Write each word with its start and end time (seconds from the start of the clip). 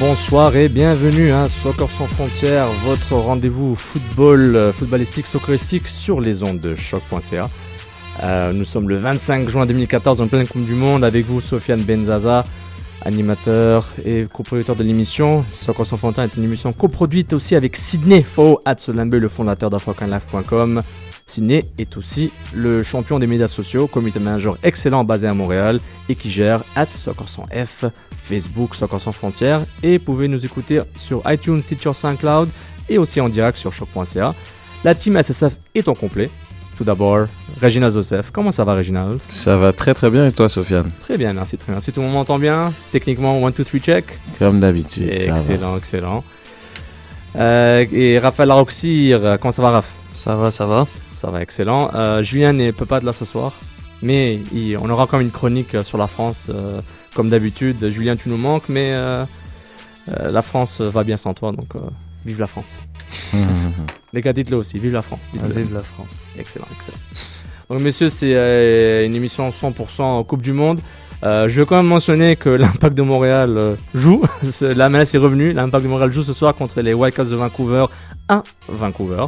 Bonsoir 0.00 0.56
et 0.56 0.70
bienvenue 0.70 1.30
à 1.30 1.50
Soccer 1.50 1.90
sans 1.90 2.06
frontières, 2.06 2.68
votre 2.86 3.12
rendez-vous 3.12 3.74
football, 3.74 4.56
euh, 4.56 4.72
footballistique, 4.72 5.26
socceristique 5.26 5.86
sur 5.88 6.22
les 6.22 6.42
ondes 6.42 6.58
de 6.58 6.74
choc.ca. 6.74 7.50
Euh, 8.22 8.52
nous 8.54 8.64
sommes 8.64 8.88
le 8.88 8.96
25 8.96 9.50
juin 9.50 9.66
2014 9.66 10.22
en 10.22 10.26
pleine 10.26 10.46
Coupe 10.46 10.64
du 10.64 10.74
Monde 10.74 11.04
avec 11.04 11.26
vous 11.26 11.42
Sofiane 11.42 11.82
Benzaza, 11.82 12.44
animateur 13.02 13.88
et 14.02 14.24
coproducteur 14.32 14.74
de 14.74 14.84
l'émission. 14.84 15.44
Soccer 15.54 15.86
sans 15.86 15.98
frontières 15.98 16.24
est 16.24 16.36
une 16.36 16.44
émission 16.44 16.72
coproduite 16.72 17.34
aussi 17.34 17.54
avec 17.54 17.76
Sydney 17.76 18.22
Fo 18.22 18.58
Atsolambe, 18.64 19.14
le 19.14 19.28
fondateur 19.28 19.68
d'AfricanLife.com. 19.68 20.82
Sydney 21.30 21.64
est 21.78 21.96
aussi 21.96 22.32
le 22.52 22.82
champion 22.82 23.20
des 23.20 23.28
médias 23.28 23.46
sociaux, 23.46 23.86
comité 23.86 24.18
manager 24.18 24.58
excellent 24.64 25.04
basé 25.04 25.28
à 25.28 25.34
Montréal 25.34 25.78
et 26.08 26.16
qui 26.16 26.28
gère 26.28 26.64
at 26.74 26.86
F, 26.86 27.84
Facebook 28.20 28.74
Soccer 28.74 29.00
sans 29.00 29.12
frontières 29.12 29.62
et 29.82 29.98
vous 29.98 30.04
pouvez 30.04 30.26
nous 30.26 30.44
écouter 30.44 30.82
sur 30.96 31.22
iTunes, 31.30 31.62
Stitcher, 31.62 31.94
SoundCloud 31.94 32.48
et 32.88 32.98
aussi 32.98 33.20
en 33.20 33.28
direct 33.28 33.56
sur 33.56 33.72
choc.ca. 33.72 34.34
La 34.82 34.94
team 34.94 35.16
SSF 35.22 35.56
est 35.74 35.88
en 35.88 35.94
complet. 35.94 36.30
Tout 36.76 36.84
d'abord, 36.84 37.26
Regina 37.62 37.90
Joseph. 37.90 38.30
Comment 38.32 38.50
ça 38.50 38.64
va, 38.64 38.74
Reginald 38.74 39.20
Ça 39.28 39.56
va 39.56 39.72
très 39.72 39.94
très 39.94 40.10
bien 40.10 40.26
et 40.26 40.32
toi, 40.32 40.48
Sofiane? 40.48 40.90
Très 41.02 41.16
bien, 41.16 41.32
merci, 41.32 41.58
très 41.58 41.72
bien. 41.72 41.80
Si 41.80 41.92
tout 41.92 42.00
le 42.00 42.06
monde 42.06 42.14
m'entend 42.14 42.38
bien, 42.38 42.72
techniquement, 42.90 43.46
1, 43.46 43.50
2, 43.50 43.64
3, 43.64 43.80
check. 43.80 44.04
Comme 44.38 44.58
d'habitude. 44.58 45.12
ça 45.20 45.32
va. 45.34 45.38
Excellent, 45.38 45.76
excellent. 45.76 46.24
Euh, 47.36 47.84
et 47.92 48.18
Raphaël 48.18 48.48
Laroxir, 48.48 49.36
comment 49.40 49.52
ça 49.52 49.62
va, 49.62 49.70
Raph? 49.70 49.99
Ça 50.12 50.36
va, 50.36 50.50
ça 50.50 50.66
va. 50.66 50.86
Ça 51.14 51.30
va, 51.30 51.42
excellent. 51.42 51.90
Euh, 51.94 52.22
Julien 52.22 52.52
ne 52.52 52.70
peut 52.70 52.86
pas 52.86 52.98
être 52.98 53.04
là 53.04 53.12
ce 53.12 53.24
soir, 53.24 53.52
mais 54.02 54.38
il- 54.52 54.76
on 54.78 54.88
aura 54.90 55.04
encore 55.04 55.20
une 55.20 55.30
chronique 55.30 55.74
euh, 55.74 55.84
sur 55.84 55.98
la 55.98 56.06
France, 56.06 56.48
euh, 56.50 56.80
comme 57.14 57.28
d'habitude. 57.30 57.88
Julien, 57.90 58.16
tu 58.16 58.28
nous 58.28 58.36
manques, 58.36 58.68
mais 58.68 58.90
euh, 58.92 59.24
euh, 60.08 60.30
la 60.30 60.42
France 60.42 60.80
va 60.80 61.04
bien 61.04 61.16
sans 61.16 61.34
toi, 61.34 61.52
donc 61.52 61.74
euh, 61.76 61.80
vive 62.24 62.40
la 62.40 62.46
France. 62.46 62.80
Les 64.12 64.22
gars, 64.22 64.32
dites-le 64.32 64.56
aussi, 64.56 64.78
vive 64.78 64.92
la 64.92 65.02
France. 65.02 65.28
dites-le. 65.32 65.54
Vive 65.62 65.74
la 65.74 65.82
France. 65.84 66.16
Excellent, 66.38 66.66
excellent. 66.74 66.98
Donc, 67.68 67.80
messieurs, 67.80 68.08
c'est 68.08 68.34
euh, 68.34 69.06
une 69.06 69.14
émission 69.14 69.48
100% 69.50 70.26
Coupe 70.26 70.42
du 70.42 70.52
Monde. 70.52 70.80
Euh, 71.22 71.48
je 71.48 71.60
veux 71.60 71.66
quand 71.66 71.76
même 71.76 71.86
mentionner 71.86 72.34
que 72.34 72.48
l'Impact 72.64 72.96
de 72.96 73.02
Montréal 73.02 73.56
euh, 73.56 73.76
joue. 73.94 74.24
La 74.62 74.88
MLS 74.88 75.14
est 75.14 75.18
revenue. 75.18 75.52
L'Impact 75.52 75.84
de 75.84 75.88
Montréal 75.88 76.10
joue 76.10 76.24
ce 76.24 76.32
soir 76.32 76.54
contre 76.56 76.80
les 76.80 76.94
Whitecaps 76.94 77.30
de 77.30 77.36
Vancouver 77.36 77.86
à 78.28 78.42
Vancouver. 78.68 79.26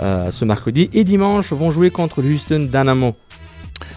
Euh, 0.00 0.30
ce 0.30 0.44
mercredi 0.44 0.88
et 0.92 1.04
dimanche 1.04 1.52
vont 1.52 1.70
jouer 1.70 1.90
contre 1.90 2.22
le 2.22 2.30
Houston 2.32 2.68
Dynamo. 2.72 3.14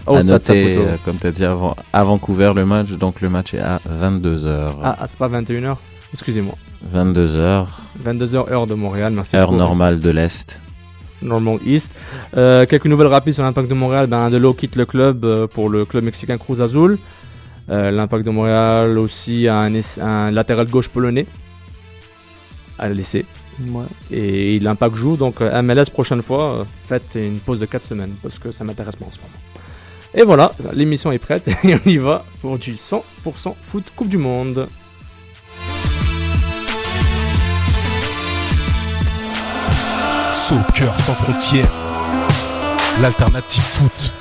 À 0.06 0.22
Stade 0.22 0.26
noter, 0.26 0.76
euh, 0.76 0.96
comme 1.04 1.18
tu 1.18 1.26
as 1.26 1.30
dit 1.32 1.44
avant, 1.44 1.74
à 1.92 2.04
Vancouver 2.04 2.52
le 2.54 2.64
match, 2.64 2.90
donc 2.90 3.20
le 3.20 3.28
match 3.28 3.54
est 3.54 3.60
à 3.60 3.80
22h. 3.88 4.68
Ah, 4.82 4.96
ah, 5.00 5.06
c'est 5.06 5.18
pas 5.18 5.28
21h 5.28 5.76
Excusez-moi. 6.12 6.54
22h, 6.94 7.66
22h 8.04 8.50
heure 8.50 8.66
de 8.66 8.74
Montréal. 8.74 9.12
Merci 9.12 9.36
heure 9.36 9.48
beaucoup. 9.48 9.58
normale 9.58 10.00
de 10.00 10.10
l'Est. 10.10 10.60
Normal 11.22 11.58
East. 11.64 11.94
Euh, 12.36 12.66
quelques 12.66 12.86
nouvelles 12.86 13.06
rapides 13.08 13.34
sur 13.34 13.42
l'Impact 13.42 13.68
de 13.68 13.74
Montréal. 13.74 14.06
Ben, 14.06 14.18
Andelo 14.26 14.54
quitte 14.54 14.76
le 14.76 14.86
club 14.86 15.24
euh, 15.24 15.46
pour 15.46 15.68
le 15.68 15.84
club 15.84 16.04
mexicain 16.04 16.38
Cruz 16.38 16.60
Azul. 16.60 16.98
Euh, 17.68 17.90
L'Impact 17.90 18.24
de 18.24 18.30
Montréal 18.30 18.98
aussi 18.98 19.48
a 19.48 19.60
un, 19.60 19.72
un 20.02 20.30
latéral 20.30 20.68
gauche 20.68 20.88
polonais 20.88 21.26
à 22.78 22.88
laisser. 22.88 23.24
Ouais. 23.60 23.84
Et 24.10 24.58
l'Impact 24.58 24.96
joue. 24.96 25.16
Donc 25.16 25.40
euh, 25.40 25.62
MLS 25.62 25.90
prochaine 25.92 26.22
fois, 26.22 26.52
euh, 26.52 26.64
faites 26.88 27.14
une 27.16 27.38
pause 27.38 27.60
de 27.60 27.66
4 27.66 27.86
semaines 27.86 28.14
parce 28.22 28.38
que 28.38 28.52
ça 28.52 28.64
m'intéresse 28.64 28.96
pas 28.96 29.06
en 29.06 29.10
ce 29.10 29.18
moment. 29.18 29.30
Et 30.14 30.22
voilà, 30.22 30.52
l'émission 30.72 31.12
est 31.12 31.18
prête 31.18 31.48
et 31.64 31.74
on 31.74 31.88
y 31.88 31.98
va 31.98 32.24
pour 32.40 32.58
du 32.58 32.74
100% 32.74 33.02
foot 33.60 33.84
Coupe 33.94 34.08
du 34.08 34.18
Monde. 34.18 34.68
Soccer 40.32 41.00
sans 41.00 41.14
frontières, 41.14 41.68
l'alternative 43.02 43.62
foot. 43.62 44.12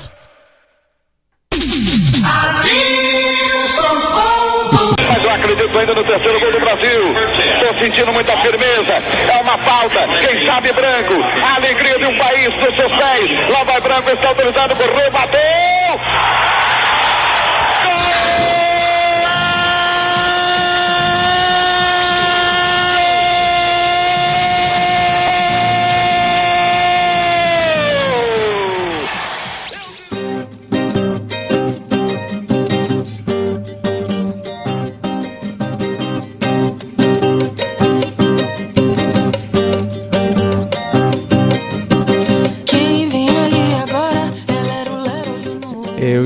Mas 5.08 5.24
eu 5.24 5.30
acredito 5.30 5.78
ainda 5.78 5.94
no 5.94 6.04
terceiro 6.04 6.40
gol 6.40 6.52
do 6.52 6.60
Brasil. 6.60 7.65
Sentindo 7.86 8.12
muita 8.14 8.36
firmeza. 8.38 8.94
É 9.32 9.42
uma 9.42 9.60
falta. 9.60 10.08
Quem 10.28 10.44
sabe 10.44 10.74
branco. 10.74 11.14
A 11.44 11.56
alegria 11.58 12.00
de 12.00 12.06
um 12.08 12.18
país 12.18 12.52
dos 12.56 12.76
seus 12.76 12.92
pés. 12.92 13.50
Lá 13.52 13.64
vai 13.64 13.80
branco, 13.80 14.10
está 14.10 14.30
autorizado 14.30 14.76
por 14.76 14.92
rebateu. 14.92 16.00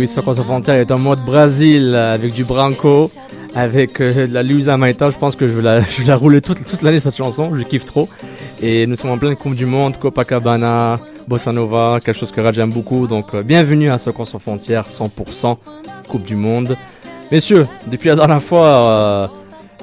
Soccer 0.10 0.36
sans 0.36 0.44
frontières 0.44 0.76
est 0.76 0.92
en 0.92 0.98
mode 0.98 1.24
Brésil 1.24 1.94
euh, 1.94 2.14
avec 2.14 2.34
du 2.34 2.44
Branco. 2.44 3.12
avec 3.54 4.02
euh, 4.02 4.26
la 4.30 4.42
Luisa 4.42 4.76
Maïta. 4.76 5.12
Je 5.12 5.18
pense 5.18 5.36
que 5.36 5.46
je 5.46 5.52
vais 5.52 5.62
la, 5.62 5.82
je 5.82 6.02
vais 6.02 6.08
la 6.08 6.16
rouler 6.16 6.42
toute, 6.42 6.66
toute 6.66 6.82
l'année 6.82 7.00
cette 7.00 7.16
chanson. 7.16 7.56
Je 7.56 7.62
kiffe 7.62 7.86
trop. 7.86 8.10
Et 8.60 8.88
nous 8.88 8.96
sommes 8.96 9.12
en 9.12 9.20
pleine 9.20 9.36
Coupe 9.36 9.54
du 9.54 9.68
Monde, 9.68 9.98
Copacabana, 9.98 11.00
Bossa 11.28 11.52
Nova, 11.52 12.00
quelque 12.04 12.18
chose 12.18 12.32
que 12.32 12.42
Raj 12.42 12.58
aime 12.58 12.72
beaucoup. 12.72 13.06
Donc 13.06 13.36
euh, 13.36 13.44
bienvenue 13.44 13.92
à 13.92 14.00
Soccer 14.00 14.26
sans 14.26 14.40
frontières, 14.40 14.88
100% 14.88 15.58
Coupe 16.08 16.24
du 16.24 16.36
Monde. 16.36 16.76
Messieurs, 17.32 17.68
depuis 17.86 18.10
la 18.10 18.16
dernière 18.16 18.42
fois, 18.42 19.32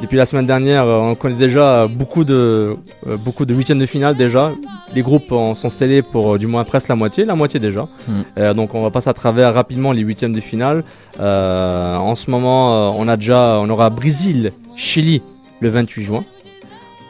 depuis 0.01 0.17
la 0.17 0.27
semaine 0.27 0.47
dernière, 0.47 0.85
euh, 0.85 1.01
on 1.01 1.15
connaît 1.15 1.37
déjà 1.37 1.87
beaucoup 1.89 2.25
de 2.25 2.77
euh, 3.07 3.17
beaucoup 3.17 3.45
de 3.47 3.55
huitièmes 3.55 3.79
de 3.79 3.87
finale 3.87 4.17
déjà. 4.17 4.53
Les 4.95 5.03
groupes 5.03 5.33
en 5.33 5.55
sont 5.55 5.69
scellés 5.69 6.03
pour 6.03 6.35
euh, 6.35 6.39
du 6.39 6.47
moins 6.47 6.65
presque 6.65 6.89
la 6.89 6.97
moitié, 6.97 7.25
la 7.25 7.35
moitié 7.35 7.61
déjà. 7.61 7.83
Mm. 7.83 8.13
Euh, 8.39 8.55
donc 8.55 8.75
on 8.75 8.83
va 8.83 8.91
passer 8.91 9.09
à 9.11 9.15
travers 9.15 9.55
rapidement 9.55 9.93
les 9.93 10.03
huitièmes 10.03 10.35
de 10.35 10.41
finale. 10.41 10.85
Euh, 11.21 11.95
en 11.97 12.15
ce 12.15 12.31
moment, 12.31 12.97
on 12.99 13.09
a 13.09 13.17
déjà, 13.17 13.61
on 13.63 13.69
aura 13.71 13.91
Brésil, 13.91 14.53
Chili 14.77 15.23
le 15.61 15.71
28 15.71 16.05
juin, 16.05 16.25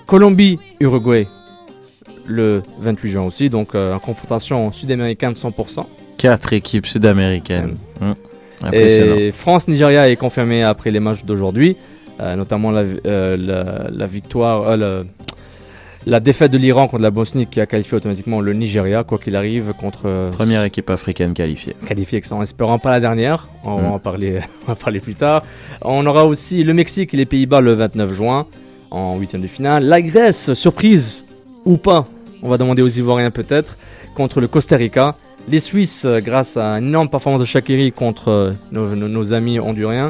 Colombie, 0.06 0.58
Uruguay 0.80 1.26
le 2.28 2.62
28 2.80 3.10
juin 3.10 3.22
aussi. 3.22 3.50
Donc 3.50 3.74
euh, 3.74 3.94
en 3.94 3.98
confrontation 3.98 4.72
sud-américaine 4.72 5.32
100%. 5.32 5.86
Quatre 6.16 6.52
équipes 6.52 6.86
sud-américaines. 6.86 7.76
Impressionnant. 8.62 9.16
Et 9.16 9.32
France-Nigeria 9.32 10.08
est 10.08 10.16
confirmé 10.16 10.62
après 10.62 10.90
les 10.90 11.00
matchs 11.00 11.24
d'aujourd'hui, 11.24 11.76
notamment 12.20 12.70
la, 12.70 12.82
euh, 13.06 13.36
la- 13.36 13.90
la 13.90 14.06
victoire, 14.06 14.62
euh, 14.68 14.76
le- 14.76 15.06
la 16.06 16.20
défaite 16.20 16.52
de 16.52 16.58
l'Iran 16.58 16.86
contre 16.86 17.02
la 17.02 17.10
Bosnie 17.10 17.46
qui 17.46 17.60
a 17.60 17.66
qualifié 17.66 17.96
automatiquement 17.96 18.40
le 18.40 18.52
Nigeria, 18.52 19.02
quoi 19.02 19.18
qu'il 19.18 19.34
arrive, 19.34 19.72
contre 19.78 20.02
euh, 20.06 20.30
Première 20.30 20.62
équipe 20.62 20.88
africaine 20.88 21.34
qualifiée. 21.34 21.74
qualifié 21.86 22.22
en 22.30 22.42
espérant 22.42 22.78
pas 22.78 22.92
la 22.92 23.00
dernière. 23.00 23.48
On 23.64 23.76
va 23.76 23.88
Mm. 23.88 23.92
en 23.92 23.98
parler, 23.98 24.40
on 24.62 24.66
va 24.68 24.72
en 24.74 24.76
parler 24.76 25.00
plus 25.00 25.16
tard. 25.16 25.42
On 25.82 26.06
aura 26.06 26.24
aussi 26.26 26.62
le 26.62 26.74
Mexique 26.74 27.12
et 27.12 27.16
les 27.16 27.26
Pays-Bas 27.26 27.60
le 27.60 27.72
29 27.72 28.12
juin 28.14 28.46
en 28.92 29.18
huitième 29.18 29.42
de 29.42 29.48
finale. 29.48 29.84
La 29.84 30.00
Grèce, 30.00 30.54
surprise 30.54 31.24
ou 31.64 31.76
pas, 31.76 32.06
on 32.42 32.48
va 32.48 32.56
demander 32.56 32.82
aux 32.82 32.88
Ivoiriens 32.88 33.32
peut-être, 33.32 33.76
contre 34.14 34.40
le 34.40 34.46
Costa 34.46 34.76
Rica. 34.76 35.10
Les 35.48 35.58
Suisses, 35.60 36.04
euh, 36.04 36.20
grâce 36.20 36.56
à 36.56 36.66
une 36.78 36.86
énorme 36.88 37.08
performance 37.08 37.40
de 37.40 37.44
Shakiri 37.46 37.90
contre 37.92 38.28
euh, 38.28 38.52
nos, 38.70 38.94
nos- 38.94 39.08
nos 39.08 39.32
amis 39.34 39.58
honduriens, 39.58 40.08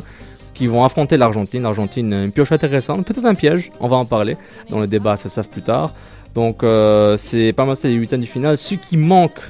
qui 0.56 0.66
vont 0.66 0.82
affronter 0.82 1.16
l'Argentine. 1.16 1.62
L'Argentine, 1.62 2.12
une 2.12 2.32
pioche 2.32 2.50
intéressante, 2.50 3.06
peut-être 3.06 3.24
un 3.24 3.34
piège, 3.34 3.70
on 3.78 3.86
va 3.86 3.96
en 3.96 4.06
parler 4.06 4.36
dans 4.70 4.80
le 4.80 4.86
débat, 4.86 5.16
ça 5.16 5.28
savent 5.28 5.48
plus 5.48 5.62
tard. 5.62 5.94
Donc 6.34 6.62
euh, 6.62 7.16
c'est 7.16 7.52
pas 7.52 7.64
mal, 7.64 7.76
c'est 7.76 7.88
les 7.88 7.94
huitièmes 7.94 8.22
de 8.22 8.26
finale. 8.26 8.58
Ce 8.58 8.74
qui 8.74 8.96
manque 8.96 9.40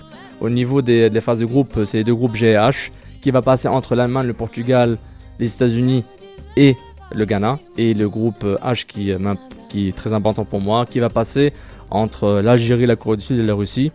au 0.41 0.51
niveau 0.51 0.83
des, 0.83 1.11
phases 1.21 1.39
de 1.39 1.47
groupe, 1.47 1.81
c'est 1.85 1.99
les 1.99 2.05
deux 2.05 2.15
groupes 2.15 2.37
GH 2.37 2.91
qui 3.23 3.31
va 3.31 3.41
passer 3.41 3.69
entre 3.69 3.95
l'Allemagne, 3.95 4.27
le 4.27 4.35
Portugal, 4.35 4.99
les 5.39 5.53
États-Unis 5.55 6.05
et 6.57 6.77
le 7.15 7.25
Ghana. 7.25 7.59
Et 7.79 7.95
le 7.95 8.09
groupe 8.09 8.45
H 8.45 8.87
qui 8.87 9.11
est 9.89 9.97
très 9.97 10.13
important 10.13 10.45
pour 10.45 10.61
moi, 10.61 10.87
qui 10.87 10.99
va 10.99 11.09
passer 11.09 11.53
entre 11.91 12.41
l'Algérie, 12.43 12.87
la 12.87 12.97
Corée 12.97 13.17
du 13.17 13.25
Sud 13.25 13.39
et 13.39 13.43
la 13.43 13.55
Russie. 13.55 13.93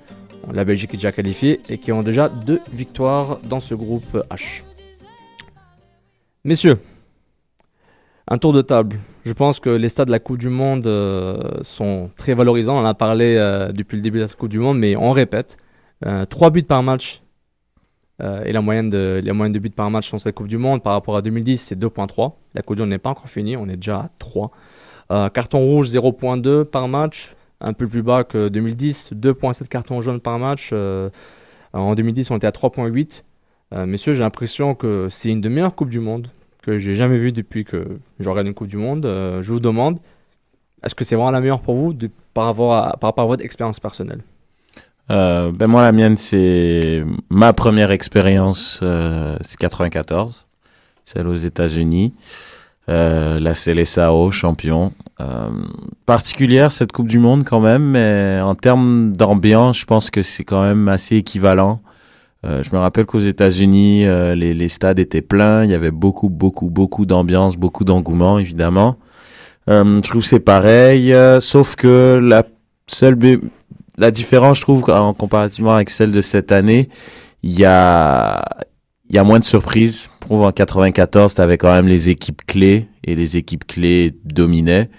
La 0.51 0.63
Belgique 0.63 0.93
est 0.93 0.97
déjà 0.97 1.11
qualifiée 1.11 1.59
et 1.69 1.77
qui 1.77 1.91
ont 1.91 2.01
déjà 2.01 2.27
deux 2.27 2.61
victoires 2.73 3.39
dans 3.43 3.59
ce 3.59 3.75
groupe 3.75 4.17
H. 4.31 4.63
Messieurs, 6.43 6.79
un 8.27 8.38
tour 8.38 8.53
de 8.53 8.62
table. 8.62 8.97
Je 9.25 9.33
pense 9.33 9.59
que 9.59 9.69
les 9.69 9.89
stades 9.89 10.07
de 10.07 10.12
la 10.12 10.19
Coupe 10.19 10.38
du 10.38 10.50
Monde 10.50 10.88
euh, 10.88 11.38
sont 11.62 12.09
très 12.18 12.33
valorisants. 12.33 12.77
On 12.77 12.81
en 12.81 12.85
a 12.85 12.94
parlé 12.94 13.35
euh, 13.38 13.71
depuis 13.71 13.97
le 13.97 14.01
début 14.01 14.19
de 14.19 14.23
la 14.23 14.29
Coupe 14.29 14.50
du 14.50 14.59
Monde, 14.59 14.79
mais 14.79 14.95
on 14.95 15.12
répète. 15.12 15.57
3 16.29 16.50
buts 16.50 16.63
par 16.63 16.81
match 16.81 17.21
euh, 18.21 18.44
et 18.44 18.51
la 18.51 18.62
moyenne, 18.62 18.89
de, 18.89 19.59
buts 19.59 19.69
par 19.69 19.89
match 19.89 20.12
dans 20.12 20.18
cette 20.18 20.35
Coupe 20.35 20.47
du 20.47 20.57
Monde 20.57 20.83
par 20.83 20.94
rapport 20.94 21.15
à 21.15 21.21
2010, 21.21 21.57
c'est 21.57 21.79
2.3. 21.79 22.33
La 22.53 22.62
Coupe 22.62 22.75
du 22.75 22.81
Monde 22.83 22.91
n'est 22.91 23.00
pas 23.00 23.09
encore 23.09 23.29
finie, 23.29 23.57
on 23.57 23.68
est 23.68 23.75
déjà 23.75 23.97
à 23.97 24.09
3. 24.19 24.51
Euh, 25.12 25.29
carton 25.29 25.59
rouge, 25.59 25.89
0.2 25.89 26.63
par 26.65 26.88
match, 26.88 27.35
un 27.59 27.73
peu 27.73 27.88
plus 27.88 28.03
bas 28.03 28.23
que 28.23 28.47
2010. 28.50 29.13
2.7 29.13 29.68
cartons 29.68 30.01
jaunes 30.01 30.19
par 30.19 30.38
match. 30.39 30.69
Euh, 30.73 31.09
en 31.73 31.95
2010, 31.95 32.31
on 32.31 32.38
était 32.38 32.47
à 32.47 32.51
3.8. 32.51 33.23
Euh, 33.73 33.85
messieurs, 33.85 34.13
j'ai 34.13 34.21
l'impression 34.21 34.75
que 34.75 35.07
c'est 35.09 35.29
une 35.29 35.41
des 35.41 35.50
meilleures 35.50 35.75
Coupes 35.75 35.89
du 35.89 36.00
Monde 36.00 36.27
que 36.61 36.77
j'ai 36.77 36.95
jamais 36.95 37.17
vues 37.17 37.31
depuis 37.31 37.65
que 37.65 37.99
regarde 38.19 38.47
une 38.47 38.53
Coupe 38.53 38.67
du 38.67 38.77
Monde. 38.77 39.05
Euh, 39.05 39.41
je 39.41 39.51
vous 39.51 39.59
demande, 39.59 39.99
est-ce 40.83 40.95
que 40.95 41.03
c'est 41.03 41.15
vraiment 41.15 41.31
la 41.31 41.41
meilleure 41.41 41.61
pour 41.61 41.75
vous 41.75 41.95
par, 42.33 42.45
rapport 42.45 42.73
à, 42.73 43.25
votre 43.25 43.43
expérience 43.43 43.79
personnelle? 43.79 44.21
Euh, 45.09 45.51
ben 45.51 45.67
moi, 45.67 45.81
la 45.81 45.91
mienne, 45.91 46.17
c'est 46.17 47.01
ma 47.29 47.53
première 47.53 47.91
expérience, 47.91 48.79
euh, 48.81 49.35
c'est 49.41 49.57
94, 49.57 50.45
celle 51.03 51.27
aux 51.27 51.35
États-Unis. 51.35 52.13
La 52.87 53.55
Célessao, 53.55 54.31
champion. 54.31 54.91
Particulière 56.05 56.73
cette 56.73 56.91
Coupe 56.91 57.07
du 57.07 57.19
Monde 57.19 57.45
quand 57.45 57.61
même, 57.61 57.91
mais 57.91 58.41
en 58.41 58.53
termes 58.53 59.15
d'ambiance, 59.15 59.79
je 59.79 59.85
pense 59.85 60.09
que 60.09 60.21
c'est 60.23 60.43
quand 60.43 60.61
même 60.61 60.89
assez 60.89 61.15
équivalent. 61.15 61.79
Euh, 62.43 62.63
je 62.63 62.71
me 62.73 62.79
rappelle 62.79 63.05
qu'aux 63.05 63.19
États-Unis, 63.19 64.05
euh, 64.05 64.33
les, 64.33 64.53
les 64.53 64.69
stades 64.69 64.99
étaient 64.99 65.21
pleins, 65.21 65.63
il 65.63 65.71
y 65.71 65.75
avait 65.75 65.91
beaucoup, 65.91 66.29
beaucoup, 66.29 66.69
beaucoup 66.69 67.05
d'ambiance, 67.05 67.55
beaucoup 67.55 67.83
d'engouement, 67.83 68.39
évidemment. 68.39 68.97
Euh, 69.69 70.01
je 70.03 70.09
trouve 70.09 70.25
c'est 70.25 70.39
pareil, 70.39 71.13
euh, 71.13 71.39
sauf 71.39 71.75
que 71.75 72.19
la 72.21 72.43
seule 72.88 73.17
la 73.97 74.09
différence, 74.09 74.57
je 74.57 74.61
trouve, 74.63 74.89
en 74.89 75.13
comparativement 75.13 75.75
avec 75.75 75.89
celle 75.89 76.11
de 76.11 76.21
cette 76.21 76.51
année, 76.51 76.89
il 77.43 77.59
y 77.59 77.65
a, 77.65 78.44
il 79.09 79.15
y 79.15 79.19
a 79.19 79.23
moins 79.23 79.37
de 79.39 79.44
surprises. 79.44 80.09
Je 80.21 80.27
trouve 80.27 80.44
en 80.44 80.51
94, 80.51 81.35
tu 81.35 81.41
avais 81.41 81.57
quand 81.57 81.71
même 81.71 81.87
les 81.87 82.09
équipes 82.09 82.41
clés 82.47 82.87
et 83.03 83.15
les 83.15 83.37
équipes 83.37 83.67
clés 83.67 84.15
dominaient. 84.25 84.89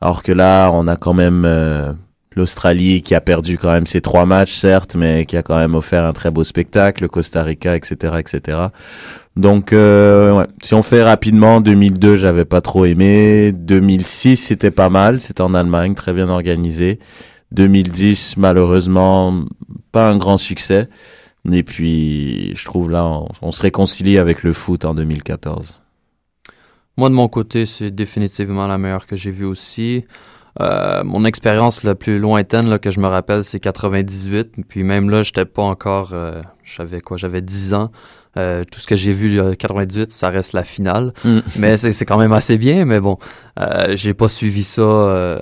Alors 0.00 0.22
que 0.22 0.32
là, 0.32 0.70
on 0.72 0.86
a 0.88 0.96
quand 0.96 1.14
même 1.14 1.44
euh, 1.44 1.92
l'Australie 2.36 3.02
qui 3.02 3.14
a 3.14 3.20
perdu 3.20 3.58
quand 3.58 3.72
même 3.72 3.86
ses 3.86 4.00
trois 4.00 4.26
matchs, 4.26 4.54
certes, 4.54 4.94
mais 4.94 5.24
qui 5.24 5.36
a 5.36 5.42
quand 5.42 5.56
même 5.56 5.74
offert 5.74 6.04
un 6.04 6.12
très 6.12 6.30
beau 6.30 6.44
spectacle, 6.44 7.02
le 7.02 7.08
Costa 7.08 7.42
Rica, 7.42 7.74
etc., 7.74 8.14
etc. 8.18 8.58
Donc, 9.36 9.72
euh, 9.72 10.46
si 10.62 10.74
on 10.74 10.82
fait 10.82 11.02
rapidement, 11.02 11.60
2002, 11.60 12.16
j'avais 12.16 12.44
pas 12.44 12.60
trop 12.60 12.84
aimé. 12.84 13.52
2006, 13.52 14.36
c'était 14.36 14.70
pas 14.70 14.88
mal. 14.88 15.20
C'était 15.20 15.42
en 15.42 15.54
Allemagne, 15.54 15.94
très 15.94 16.12
bien 16.12 16.28
organisé. 16.28 16.98
2010, 17.52 18.36
malheureusement, 18.36 19.44
pas 19.92 20.08
un 20.08 20.16
grand 20.16 20.36
succès. 20.36 20.88
Et 21.50 21.62
puis, 21.62 22.54
je 22.54 22.64
trouve 22.64 22.90
là, 22.90 23.22
on 23.40 23.52
se 23.52 23.62
réconcilie 23.62 24.18
avec 24.18 24.42
le 24.42 24.52
foot 24.52 24.84
en 24.84 24.94
2014. 24.94 25.80
Moi, 26.96 27.10
de 27.10 27.14
mon 27.14 27.28
côté, 27.28 27.66
c'est 27.66 27.90
définitivement 27.90 28.66
la 28.66 28.78
meilleure 28.78 29.06
que 29.06 29.16
j'ai 29.16 29.30
vue 29.30 29.44
aussi. 29.44 30.04
Euh, 30.60 31.04
mon 31.04 31.24
expérience 31.24 31.82
la 31.82 31.94
plus 31.94 32.18
lointaine 32.18 32.68
là, 32.68 32.78
que 32.78 32.90
je 32.90 33.00
me 33.00 33.06
rappelle, 33.06 33.44
c'est 33.44 33.60
98. 33.60 34.54
Puis 34.68 34.82
même 34.82 35.10
là, 35.10 35.22
j'étais 35.22 35.44
pas 35.44 35.62
encore... 35.62 36.10
euh, 36.12 36.40
j'avais 36.64 37.00
quoi? 37.00 37.16
J'avais 37.16 37.42
10 37.42 37.74
ans. 37.74 37.90
Euh, 38.36 38.64
tout 38.70 38.80
ce 38.80 38.86
que 38.86 38.96
j'ai 38.96 39.12
vu 39.12 39.40
euh, 39.40 39.54
98, 39.54 40.12
ça 40.12 40.28
reste 40.28 40.52
la 40.52 40.64
finale. 40.64 41.12
Mm. 41.24 41.38
Mais 41.58 41.76
c'est 41.76 42.04
quand 42.04 42.18
même 42.18 42.32
assez 42.32 42.58
bien. 42.58 42.84
Mais 42.84 43.00
bon, 43.00 43.18
euh, 43.58 43.94
j'ai 43.96 44.14
pas 44.14 44.28
suivi 44.28 44.64
ça 44.64 44.82
euh, 44.82 45.38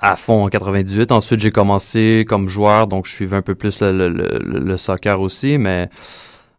à 0.00 0.16
fond 0.16 0.44
en 0.44 0.48
98. 0.48 1.12
Ensuite, 1.12 1.40
j'ai 1.40 1.50
commencé 1.50 2.24
comme 2.28 2.48
joueur, 2.48 2.86
donc 2.86 3.06
je 3.06 3.12
suivais 3.12 3.36
un 3.36 3.42
peu 3.42 3.54
plus 3.54 3.80
le, 3.80 3.92
le, 3.92 4.08
le, 4.08 4.38
le 4.60 4.76
soccer 4.76 5.20
aussi. 5.20 5.58
Mais 5.58 5.90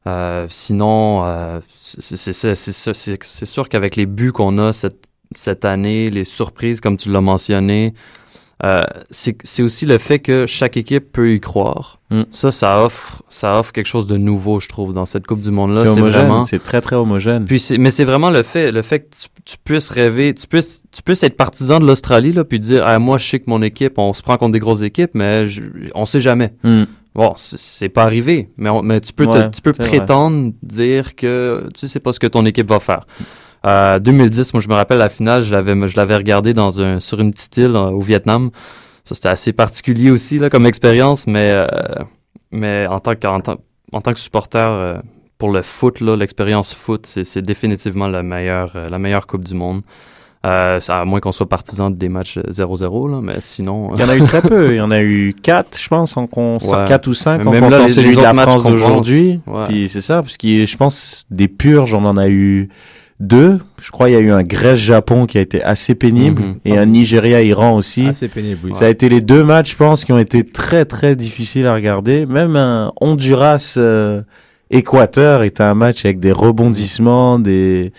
euh, 0.07 0.45
sinon, 0.49 1.23
euh, 1.25 1.59
c'est 1.75 3.45
sûr 3.45 3.69
qu'avec 3.69 3.95
les 3.95 4.05
buts 4.05 4.31
qu'on 4.31 4.57
a 4.57 4.73
cette, 4.73 5.08
cette 5.35 5.65
année, 5.65 6.07
les 6.07 6.23
surprises, 6.23 6.81
comme 6.81 6.97
tu 6.97 7.11
l'as 7.11 7.21
mentionné, 7.21 7.93
euh, 8.65 8.81
c'est 9.09 9.61
aussi 9.63 9.85
le 9.85 9.97
fait 9.97 10.19
que 10.19 10.45
chaque 10.45 10.75
équipe 10.75 11.13
peut 11.13 11.33
y 11.33 11.39
croire. 11.39 11.99
Mm. 12.09 12.23
Ça, 12.31 12.51
ça 12.51 12.83
offre, 12.83 13.23
ça 13.29 13.57
offre 13.57 13.71
quelque 13.71 13.85
chose 13.85 14.05
de 14.05 14.17
nouveau, 14.17 14.59
je 14.59 14.67
trouve, 14.67 14.91
dans 14.91 15.05
cette 15.05 15.27
Coupe 15.27 15.39
du 15.39 15.51
Monde-là. 15.51 15.79
C'est 15.81 16.01
vraiment. 16.01 16.43
c'est 16.43 16.61
très 16.61 16.81
très 16.81 16.97
homogène. 16.97 17.45
Puis 17.45 17.63
mais 17.79 17.89
c'est 17.89 18.03
vraiment 18.03 18.31
le 18.31 18.43
fait, 18.43 18.71
le 18.71 18.81
fait 18.81 19.01
que 19.01 19.05
tu, 19.15 19.27
tu 19.45 19.55
puisses 19.63 19.89
rêver, 19.89 20.33
tu 20.33 20.45
puisses, 20.47 20.83
tu 20.91 21.01
puisses 21.01 21.23
être 21.23 21.37
partisan 21.37 21.79
de 21.79 21.85
l'Australie 21.85 22.33
là, 22.33 22.43
puis 22.43 22.59
dire, 22.59 22.83
ah, 22.85 22.99
moi 22.99 23.17
je 23.17 23.27
sais 23.29 23.39
que 23.39 23.49
mon 23.49 23.61
équipe, 23.61 23.97
on 23.97 24.11
se 24.11 24.21
prend 24.23 24.35
contre 24.37 24.51
des 24.53 24.59
grosses 24.59 24.81
équipes, 24.81 25.11
mais 25.13 25.47
je, 25.47 25.61
on 25.95 26.03
sait 26.05 26.19
jamais. 26.21 26.51
Mm. 26.63 26.83
Bon, 27.15 27.33
c'est- 27.37 27.89
pas 27.89 28.03
arrivé, 28.03 28.49
mais, 28.57 28.69
on- 28.69 28.81
mais 28.83 28.99
tu 29.01 29.13
peux, 29.13 29.25
te- 29.25 29.49
tu 29.55 29.61
peux 29.61 29.71
vrai. 29.71 29.87
prétendre 29.87 30.51
dire 30.63 31.15
que 31.15 31.65
tu 31.73 31.87
sais 31.87 31.99
pas 31.99 32.11
ce 32.13 32.19
que 32.19 32.27
ton 32.27 32.45
équipe 32.45 32.67
va 32.69 32.79
faire. 32.79 33.05
Euh, 33.65 33.99
2010, 33.99 34.53
moi 34.53 34.61
je 34.61 34.67
me 34.69 34.73
rappelle 34.73 34.99
la 34.99 35.09
finale, 35.09 35.41
je 35.43 35.51
l'avais, 35.51 35.87
je 35.87 35.97
l'avais 35.97 36.15
regardé 36.15 36.53
dans 36.53 36.81
un, 36.81 36.99
sur 36.99 37.19
une 37.19 37.31
petite 37.33 37.57
île 37.57 37.75
euh, 37.75 37.89
au 37.91 37.99
Vietnam. 37.99 38.51
Ça 39.03 39.15
c'était 39.15 39.29
assez 39.29 39.53
particulier 39.53 40.11
aussi 40.11 40.39
là 40.39 40.49
comme 40.49 40.65
expérience, 40.65 41.27
mais 41.27 41.51
euh, 41.55 41.65
mais 42.51 42.87
en 42.87 42.99
tant 42.99 43.15
que 43.15 43.27
en 43.27 43.41
tant, 43.41 43.57
en 43.91 44.01
tant 44.01 44.13
que 44.13 44.19
supporter 44.19 44.57
euh, 44.71 44.97
pour 45.37 45.51
le 45.51 45.61
foot 45.61 45.99
là, 45.99 46.15
l'expérience 46.15 46.73
foot, 46.73 47.05
c'est, 47.05 47.23
c'est 47.23 47.41
définitivement 47.41 48.07
la 48.07 48.23
meilleure 48.23 48.73
euh, 48.75 48.87
la 48.89 48.97
meilleure 48.99 49.27
coupe 49.27 49.43
du 49.43 49.55
monde. 49.55 49.81
Euh, 50.45 50.79
à 50.87 51.03
moins 51.03 51.19
qu'on 51.19 51.33
soit 51.33 51.49
partisan 51.49 51.89
des 51.89 52.07
matchs 52.07 52.37
euh, 52.37 52.43
0-0 52.49 53.11
là, 53.11 53.19
mais 53.21 53.41
sinon. 53.41 53.89
euh, 53.89 53.95
Il 53.97 53.99
y 54.01 54.03
en 54.05 54.09
a 54.09 54.15
eu 54.15 54.23
très 54.23 54.41
peu. 54.41 54.69
Il 54.73 54.77
y 54.77 54.81
en 54.81 54.89
a 54.89 55.01
eu 55.01 55.35
quatre, 55.43 55.77
je 55.77 55.89
pense, 55.89 56.15
en 56.15 56.27
con... 56.27 56.59
Ouais. 56.61 56.85
4 56.87 57.07
ou 57.07 57.13
5 57.13 57.45
en 57.45 57.51
Même 57.51 57.63
comptant 57.65 57.89
celui 57.89 58.15
de 58.15 58.21
la 58.21 58.33
France 58.33 58.63
qu'on 58.63 58.69
d'aujourd'hui. 58.71 59.41
ouais. 59.47 59.65
Puis 59.67 59.89
c'est 59.89 59.99
ça, 59.99 60.21
parce 60.21 60.37
que 60.37 60.65
je 60.65 60.77
pense 60.77 61.25
des 61.29 61.49
purges, 61.49 61.93
on 61.93 62.05
en 62.05 62.15
a 62.15 62.29
eu 62.29 62.69
deux. 63.19 63.59
Je 63.81 63.91
crois 63.91 64.09
il 64.09 64.13
y 64.13 64.15
a 64.15 64.19
eu 64.19 64.31
un 64.31 64.43
Grèce-Japon 64.43 65.25
qui 65.25 65.37
a 65.37 65.41
été 65.41 65.61
assez 65.63 65.93
pénible 65.95 66.41
Mhm. 66.41 66.55
et 66.65 66.77
un 66.77 66.85
Nigeria-Iran 66.85 67.75
aussi. 67.75 68.07
Assez 68.07 68.27
pénible, 68.27 68.59
oui. 68.65 68.71
Ça 68.73 68.85
a 68.85 68.89
été 68.89 69.09
les 69.09 69.21
deux 69.21 69.43
matchs, 69.43 69.71
je 69.71 69.75
pense, 69.77 70.05
qui 70.05 70.11
ont 70.13 70.17
été 70.19 70.43
très 70.43 70.85
très 70.85 71.15
difficiles 71.15 71.65
à 71.67 71.73
regarder. 71.73 72.25
Même 72.25 72.55
un 72.55 72.91
Honduras 73.01 73.73
euh, 73.77 74.21
était 74.71 75.61
un 75.63 75.73
match 75.73 76.05
avec 76.05 76.19
des 76.19 76.31
rebondissements, 76.31 77.39
des 77.39 77.91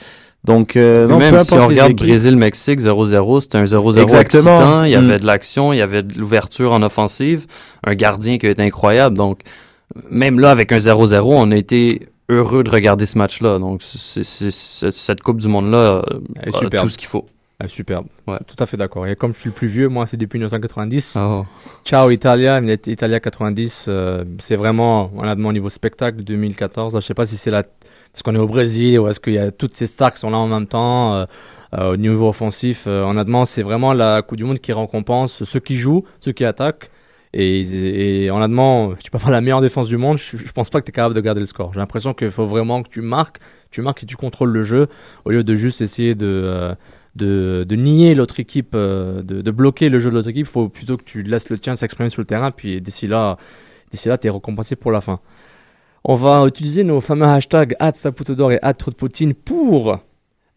donc 0.44 0.76
euh, 0.76 1.06
non, 1.06 1.18
même 1.18 1.36
peu 1.36 1.44
si 1.44 1.52
on 1.52 1.66
regarde. 1.66 1.92
Brésil-Mexique 1.94 2.80
0-0, 2.80 3.40
c'était 3.42 3.58
un 3.58 3.64
0-0 3.66 4.00
Exactement. 4.00 4.56
excitant. 4.56 4.84
Il 4.84 4.92
y 4.92 4.96
Mm. 4.96 5.10
avait 5.10 5.18
de 5.18 5.26
l'action, 5.26 5.72
il 5.74 5.78
y 5.78 5.82
avait 5.82 6.02
de 6.02 6.18
l'ouverture 6.18 6.72
en 6.72 6.82
offensive. 6.82 7.46
Un 7.86 7.94
gardien 7.94 8.38
qui 8.38 8.46
a 8.46 8.50
été 8.50 8.62
incroyable. 8.62 9.18
Donc, 9.18 9.40
même 10.10 10.38
là, 10.40 10.50
avec 10.50 10.72
un 10.72 10.78
0-0, 10.78 11.34
on 11.36 11.50
a 11.50 11.56
été 11.56 12.08
heureux 12.30 12.62
de 12.62 12.70
regarder 12.70 13.06
ce 13.06 13.18
match-là. 13.18 13.58
Donc, 13.58 13.82
cette 13.82 15.22
Coupe 15.22 15.38
du 15.38 15.48
Monde-là 15.48 16.02
euh, 16.10 16.20
a 16.40 16.50
superbe. 16.50 16.84
tout 16.84 16.90
ce 16.90 16.98
qu'il 16.98 17.08
faut. 17.08 17.26
Ah, 17.62 17.68
superbe. 17.68 18.06
Ouais. 18.26 18.38
Tout 18.46 18.56
à 18.58 18.64
fait 18.64 18.78
d'accord. 18.78 19.06
Et 19.06 19.16
comme 19.16 19.34
je 19.34 19.40
suis 19.40 19.50
le 19.50 19.54
plus 19.54 19.68
vieux, 19.68 19.88
moi, 19.88 20.06
c'est 20.06 20.16
depuis 20.16 20.38
1990. 20.38 21.18
Oh. 21.20 21.44
Ciao 21.84 22.10
Italia, 22.10 22.58
Italia 22.86 23.20
90, 23.20 23.86
euh, 23.88 24.24
c'est 24.38 24.56
vraiment, 24.56 25.10
honnêtement, 25.16 25.50
au 25.50 25.52
niveau 25.52 25.68
spectacle 25.68 26.22
2014. 26.22 26.94
Je 26.94 27.00
sais 27.00 27.12
pas 27.12 27.26
si 27.26 27.36
c'est 27.36 27.50
parce 28.12 28.22
qu'on 28.22 28.34
est 28.34 28.38
au 28.38 28.46
Brésil 28.46 28.98
ou 28.98 29.08
est-ce 29.08 29.20
qu'il 29.20 29.34
y 29.34 29.38
a 29.38 29.50
toutes 29.50 29.76
ces 29.76 29.86
stars 29.86 30.12
qui 30.12 30.20
sont 30.20 30.30
là 30.30 30.38
en 30.38 30.48
même 30.48 30.66
temps 30.66 31.14
euh, 31.14 31.24
euh, 31.74 31.92
au 31.92 31.96
niveau 31.96 32.28
offensif. 32.28 32.84
euh, 32.86 33.04
honnêtement, 33.04 33.44
c'est 33.44 33.62
vraiment 33.62 33.92
la 33.92 34.22
Coupe 34.22 34.38
du 34.38 34.44
Monde 34.44 34.58
qui 34.58 34.72
récompense 34.72 35.44
ceux 35.44 35.60
qui 35.60 35.76
jouent, 35.76 36.04
ceux 36.18 36.32
qui 36.32 36.44
attaquent. 36.44 36.90
Et, 37.32 38.24
et 38.24 38.30
honnêtement, 38.30 38.94
tu 38.94 39.10
peux 39.10 39.18
avoir 39.18 39.30
la 39.30 39.40
meilleure 39.40 39.60
défense 39.60 39.88
du 39.88 39.96
monde, 39.96 40.18
je, 40.18 40.36
je 40.36 40.52
pense 40.52 40.68
pas 40.68 40.80
que 40.80 40.84
tu 40.84 40.90
es 40.90 40.92
capable 40.92 41.14
de 41.14 41.20
garder 41.20 41.40
le 41.40 41.46
score. 41.46 41.72
J'ai 41.72 41.78
l'impression 41.78 42.12
qu'il 42.12 42.30
faut 42.30 42.46
vraiment 42.46 42.82
que 42.82 42.88
tu 42.88 43.02
marques, 43.02 43.38
tu 43.70 43.82
marques 43.82 44.02
et 44.02 44.06
tu 44.06 44.16
contrôles 44.16 44.50
le 44.50 44.64
jeu 44.64 44.88
au 45.24 45.30
lieu 45.30 45.44
de 45.44 45.54
juste 45.54 45.80
essayer 45.80 46.16
de, 46.16 46.26
euh, 46.26 46.74
de, 47.14 47.76
nier 47.76 48.14
l'autre 48.14 48.40
équipe, 48.40 48.72
euh, 48.74 49.22
de, 49.22 49.50
bloquer 49.50 49.88
le 49.88 49.98
jeu 49.98 50.10
de 50.10 50.16
l'autre 50.16 50.28
équipe. 50.28 50.46
Il 50.46 50.50
faut 50.50 50.68
plutôt 50.68 50.96
que 50.96 51.04
tu 51.04 51.22
laisses 51.22 51.48
le 51.50 51.58
tien 51.58 51.76
s'exprimer 51.76 52.10
sur 52.10 52.20
le 52.20 52.26
terrain, 52.26 52.50
puis 52.50 52.80
d'ici 52.80 53.06
là, 53.06 53.36
d'ici 53.90 54.08
là, 54.08 54.18
tu 54.18 54.26
es 54.26 54.30
récompensé 54.30 54.76
pour 54.76 54.90
la 54.90 55.00
fin. 55.00 55.20
On 56.04 56.14
va 56.14 56.46
utiliser 56.46 56.82
nos 56.82 57.00
fameux 57.00 57.26
hashtags 57.26 57.76
@saputodor 57.94 58.52
et 58.52 58.60
@trotpoutine 58.76 59.34
pour 59.34 59.98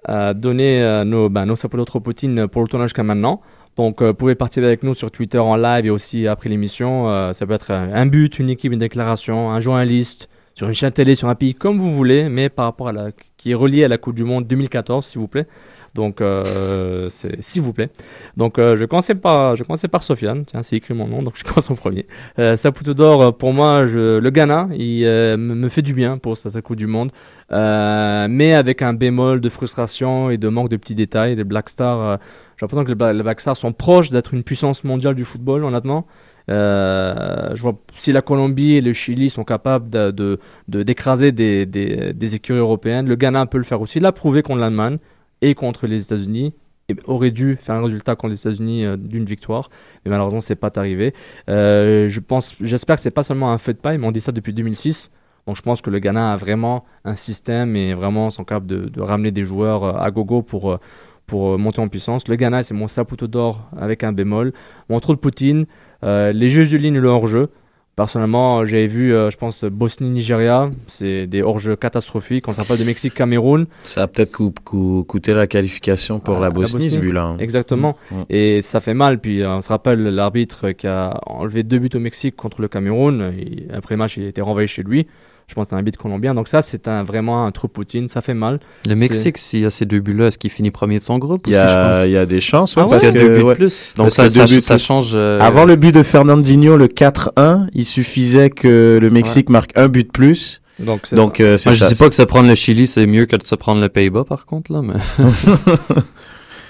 euh, 0.10 0.34
donner 0.34 0.82
euh, 0.82 1.04
nos, 1.04 1.30
ben, 1.30 1.46
nos 1.46 1.56
sapots 1.56 1.86
pour 1.86 2.04
le 2.12 2.68
tournage 2.68 2.90
jusqu'à 2.90 3.04
maintenant. 3.04 3.42
Donc, 3.76 4.02
euh, 4.02 4.08
vous 4.08 4.14
pouvez 4.14 4.36
participer 4.36 4.68
avec 4.68 4.84
nous 4.84 4.94
sur 4.94 5.10
Twitter 5.12 5.40
en 5.40 5.56
live 5.56 5.86
et 5.86 5.90
aussi 5.90 6.28
après 6.28 6.50
l'émission. 6.50 7.10
Euh, 7.10 7.34
ça 7.34 7.46
peut 7.46 7.54
être 7.54 7.72
un, 7.72 7.94
un 7.94 8.06
but, 8.06 8.40
une 8.40 8.50
équipe, 8.50 8.72
une 8.72 8.80
déclaration, 8.80 9.52
un 9.52 9.60
journaliste, 9.60 10.30
sur 10.54 10.68
une 10.68 10.76
chaîne 10.76 10.92
télé, 10.92 11.16
sur 11.16 11.30
un 11.30 11.36
pays, 11.36 11.54
comme 11.54 11.80
vous 11.80 11.94
voulez, 11.94 12.30
mais 12.30 12.50
par 12.50 12.66
rapport 12.66 12.90
à 12.90 12.92
la, 12.92 13.12
qui 13.38 13.52
est 13.52 13.56
relié 13.56 13.84
à 13.84 13.88
la 13.88 13.98
Coupe 13.98 14.16
du 14.16 14.24
Monde 14.24 14.46
2014, 14.46 15.06
s'il 15.06 15.20
vous 15.20 15.28
plaît. 15.28 15.48
Donc, 15.96 16.22
euh, 16.22 17.08
s'il 17.10 17.62
vous 17.62 17.72
plaît. 17.72 17.90
Donc, 18.36 18.58
euh, 18.58 18.76
je 18.76 18.86
commençais 18.86 19.14
par, 19.14 19.56
je 19.56 19.64
commençais 19.64 19.88
par 19.88 20.02
Sofiane. 20.02 20.44
Tiens, 20.46 20.64
c'est 20.64 20.76
écrit 20.76 20.96
mon 20.96 21.08
nom, 21.08 21.20
donc 21.22 21.34
je 21.36 21.44
commence 21.48 21.70
en 21.70 21.76
premier. 21.76 22.08
Saputo 22.56 22.94
d'or, 22.96 23.22
euh, 23.22 23.32
pour 23.32 23.54
moi, 23.54 23.84
le 23.86 24.30
Ghana, 24.32 24.70
il 24.76 25.06
me 25.38 25.70
fait 25.70 25.84
du 25.84 25.94
bien 25.94 26.18
pour 26.18 26.36
cette 26.36 26.60
Coupe 26.62 26.78
du 26.78 26.88
Monde, 26.88 27.12
mais 27.52 28.54
avec 28.54 28.82
un 28.82 28.94
bémol 28.94 29.40
de 29.42 29.50
frustration 29.50 30.30
et 30.30 30.38
de 30.38 30.48
manque 30.50 30.70
de 30.70 30.78
petits 30.78 30.96
détails. 30.96 31.36
Les 31.36 31.44
Black 31.44 31.70
Stars, 31.70 32.20
j'ai 32.58 32.64
l'impression 32.66 32.84
que 32.84 32.90
les 32.90 32.96
Bla- 32.96 33.14
les 33.14 33.24
Black 33.24 33.40
Stars 33.40 33.58
sont 33.58 33.72
proches 33.74 34.10
d'être 34.10 34.34
une 34.34 34.44
puissance 34.44 34.84
mondiale 34.84 35.16
du 35.16 35.26
football, 35.26 35.64
honnêtement. 35.64 36.08
Je 36.48 37.62
vois 37.62 37.76
si 37.96 38.12
la 38.12 38.22
Colombie 38.22 38.74
et 38.74 38.82
le 38.82 38.94
Chili 38.94 39.30
sont 39.30 39.44
capables 39.44 39.90
de, 39.90 40.12
de, 40.12 40.40
de- 40.68 40.84
d'écraser 40.84 41.32
des, 41.32 41.66
des, 41.66 42.14
des 42.14 42.36
écuries 42.36 42.60
européennes, 42.60 43.08
le 43.08 43.16
Ghana 43.16 43.46
peut 43.46 43.58
le 43.58 43.64
faire 43.64 43.82
aussi. 43.82 44.00
Il 44.00 44.06
a 44.06 44.12
prouvé 44.12 44.42
contre 44.42 44.60
l'Allemagne 44.60 44.98
et 45.44 45.54
contre 45.54 45.86
les 45.86 46.02
États-Unis. 46.02 46.54
Et 46.90 46.96
aurait 47.06 47.32
dû 47.32 47.56
faire 47.56 47.76
un 47.76 47.84
résultat 47.84 48.16
contre 48.16 48.32
les 48.32 48.42
États-Unis 48.42 48.84
euh, 48.84 48.98
d'une 48.98 49.24
victoire, 49.24 49.70
mais 50.04 50.12
malheureusement 50.12 50.42
c'est 50.42 50.58
pas 50.58 50.72
arrivé. 50.76 51.14
Euh, 51.50 52.10
je 52.10 52.20
pense, 52.20 52.56
j'espère 52.60 52.98
que 52.98 53.02
c'est 53.02 53.12
pas 53.12 53.24
seulement 53.24 53.54
un 53.54 53.58
feu 53.58 53.74
de 53.74 53.78
paille, 53.78 53.98
mais 53.98 54.06
on 54.06 54.12
dit 54.12 54.20
ça 54.20 54.34
depuis 54.34 54.52
2006. 54.52 55.10
Donc 55.48 55.56
je 55.56 55.62
pense 55.62 55.82
que 55.82 55.90
le 55.90 56.00
Ghana 56.00 56.34
a 56.34 56.36
vraiment 56.36 56.84
un 57.06 57.16
système 57.16 57.78
et 57.78 57.94
vraiment 57.94 58.32
sont 58.32 58.44
capables 58.44 58.68
de, 58.68 59.02
ramener 59.02 59.32
des 59.32 59.46
joueurs 59.46 59.84
euh, 59.86 59.94
à 59.98 60.12
gogo 60.12 60.42
pour 60.42 60.78
pour 61.26 61.58
monter 61.58 61.80
en 61.80 61.88
puissance. 61.88 62.28
Le 62.28 62.36
Ghana 62.36 62.64
c'est 62.64 62.74
mon 62.74 62.90
Saputo 62.90 63.28
d'or 63.28 63.70
avec 63.78 64.04
un 64.04 64.12
bémol. 64.12 64.52
Mon 64.90 65.00
trop 65.00 65.14
de 65.14 65.20
Poutine, 65.20 65.66
les 66.02 66.50
juges 66.50 66.70
de 66.70 66.78
ligne 66.78 67.00
le 67.00 67.08
hors-jeu. 67.08 67.50
Personnellement, 67.96 68.66
j'avais 68.66 68.88
vu, 68.88 69.14
euh, 69.14 69.30
je 69.30 69.38
pense, 69.38 69.64
Bosnie-Nigeria, 69.66 70.72
c'est 70.88 71.28
des 71.28 71.44
hors-jeux 71.44 71.76
catastrophiques. 71.76 72.48
On 72.48 72.54
s'appelle 72.54 72.80
de 72.80 72.84
Mexique-Cameroun, 72.86 73.68
Ça 73.84 74.02
a 74.04 74.08
peut-être 74.08 74.32
cou- 74.32 74.52
cou- 74.64 75.06
coûté 75.08 75.36
la 75.36 75.46
qualification 75.46 76.20
pour 76.20 76.38
Ah, 76.38 76.42
la 76.42 76.48
la 76.48 76.50
Bosnie, 76.50 76.86
ce 76.86 76.96
Bosnie. 76.96 76.98
but-là. 77.02 77.22
hein. 77.24 77.38
exactement. 77.40 77.96
Mm. 78.10 78.16
Et 78.32 78.62
ça 78.64 78.80
fait 78.80 78.96
mal. 78.96 79.20
Puis 79.20 79.42
euh, 79.44 79.56
on 79.58 79.62
se 79.62 79.70
rappelle 79.70 80.02
l'arbitre 80.02 80.72
qui 80.72 80.88
a 80.88 81.20
enlevé 81.28 81.62
deux 81.62 81.78
buts 81.78 81.90
au 81.94 82.00
Mexique 82.00 82.36
contre 82.36 82.62
le 82.62 82.68
Cameroun. 82.68 83.32
Et 83.38 83.68
après 83.72 83.94
le 83.94 84.00
match, 84.00 84.18
il 84.18 84.26
a 84.26 84.28
été 84.28 84.42
renvoyé 84.42 84.66
chez 84.66 84.82
lui. 84.82 85.06
Je 85.48 85.56
pense 85.56 85.66
que 85.66 85.70
c'est 85.70 85.76
un 85.76 85.78
arbitre 85.78 86.00
colombien. 86.00 86.34
Donc 86.34 86.48
ça, 86.48 86.62
c'est 86.62 86.88
un, 86.88 87.04
vraiment 87.04 87.46
un 87.46 87.52
trou 87.52 87.68
Poutine. 87.68 88.08
Ça 88.08 88.22
fait 88.22 88.34
mal. 88.34 88.60
Le 88.88 88.96
Mexique, 88.96 89.38
s'il 89.38 89.60
y 89.62 89.66
a 89.66 89.70
ces 89.70 89.86
deux 89.86 90.00
buts-là, 90.00 90.28
est-ce 90.28 90.38
qu'il 90.38 90.50
finit 90.50 90.72
premier 90.72 91.00
de 91.00 91.04
son 91.04 91.18
groupe 91.20 91.46
Il 91.48 91.54
y, 91.54 91.56
a, 91.58 92.26
des 92.26 92.40
chances, 92.40 92.76
ouais, 92.76 92.82
Ah 92.84 92.86
ouais? 92.86 92.92
Parce 92.92 93.06
qu'il 93.06 93.16
y 93.16 93.18
a 93.20 93.28
deux 93.28 93.36
buts 93.38 93.44
ouais, 93.44 93.54
de 93.54 93.58
plus. 93.58 93.94
Donc 93.96 94.12
ça, 94.12 94.30
ça, 94.30 94.46
buts 94.46 94.62
ça 94.62 94.78
change. 94.78 95.12
euh, 95.16 95.40
Avant 95.40 95.66
le 95.66 95.76
but 95.76 95.94
de 95.94 96.04
Fernandinho, 96.04 96.78
le 96.78 96.88
4-1, 96.88 97.68
il 97.74 97.86
suffisait 97.86 98.50
que 98.50 98.98
le 99.02 99.10
Mexique 99.10 99.50
marque 99.50 99.72
un 99.76 99.88
but 99.90 100.08
de 100.08 100.12
plus. 100.12 100.62
Donc 100.80 101.02
c'est 101.04 101.16
Donc, 101.16 101.38
ça. 101.38 101.44
euh, 101.44 101.58
Moi, 101.66 101.74
je 101.74 101.80
ça. 101.80 101.88
dis 101.88 101.96
pas 101.96 102.10
que 102.10 102.16
se 102.16 102.24
prendre 102.24 102.50
le 102.50 102.56
Chili, 102.56 102.88
c'est 102.88 103.06
mieux 103.06 103.26
que 103.28 103.36
de 103.36 103.46
se 103.46 103.54
prendre 103.56 103.80
le 103.80 103.90
Pays-Bas, 103.90 104.24
par 104.28 104.46
contre, 104.46 104.72
là, 104.72 104.82
mais. 104.82 104.96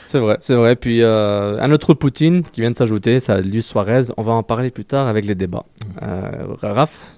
C'est 0.08 0.20
vrai, 0.20 0.38
c'est 0.42 0.54
vrai. 0.54 0.76
Puis 0.76 1.02
euh, 1.02 1.58
un 1.60 1.72
autre 1.72 1.96
Poutine 1.96 2.44
qui 2.54 2.62
vient 2.62 2.70
de 2.70 2.76
s'ajouter, 2.76 3.20
c'est 3.20 3.42
Luis 3.42 3.64
Suarez. 3.64 4.02
On 4.16 4.22
va 4.22 4.34
en 4.34 4.44
parler 4.44 4.70
plus 4.70 4.86
tard 4.86 5.08
avec 5.08 5.26
les 5.26 5.34
débats. 5.34 5.66
Euh, 6.04 6.30
Raph 6.62 7.14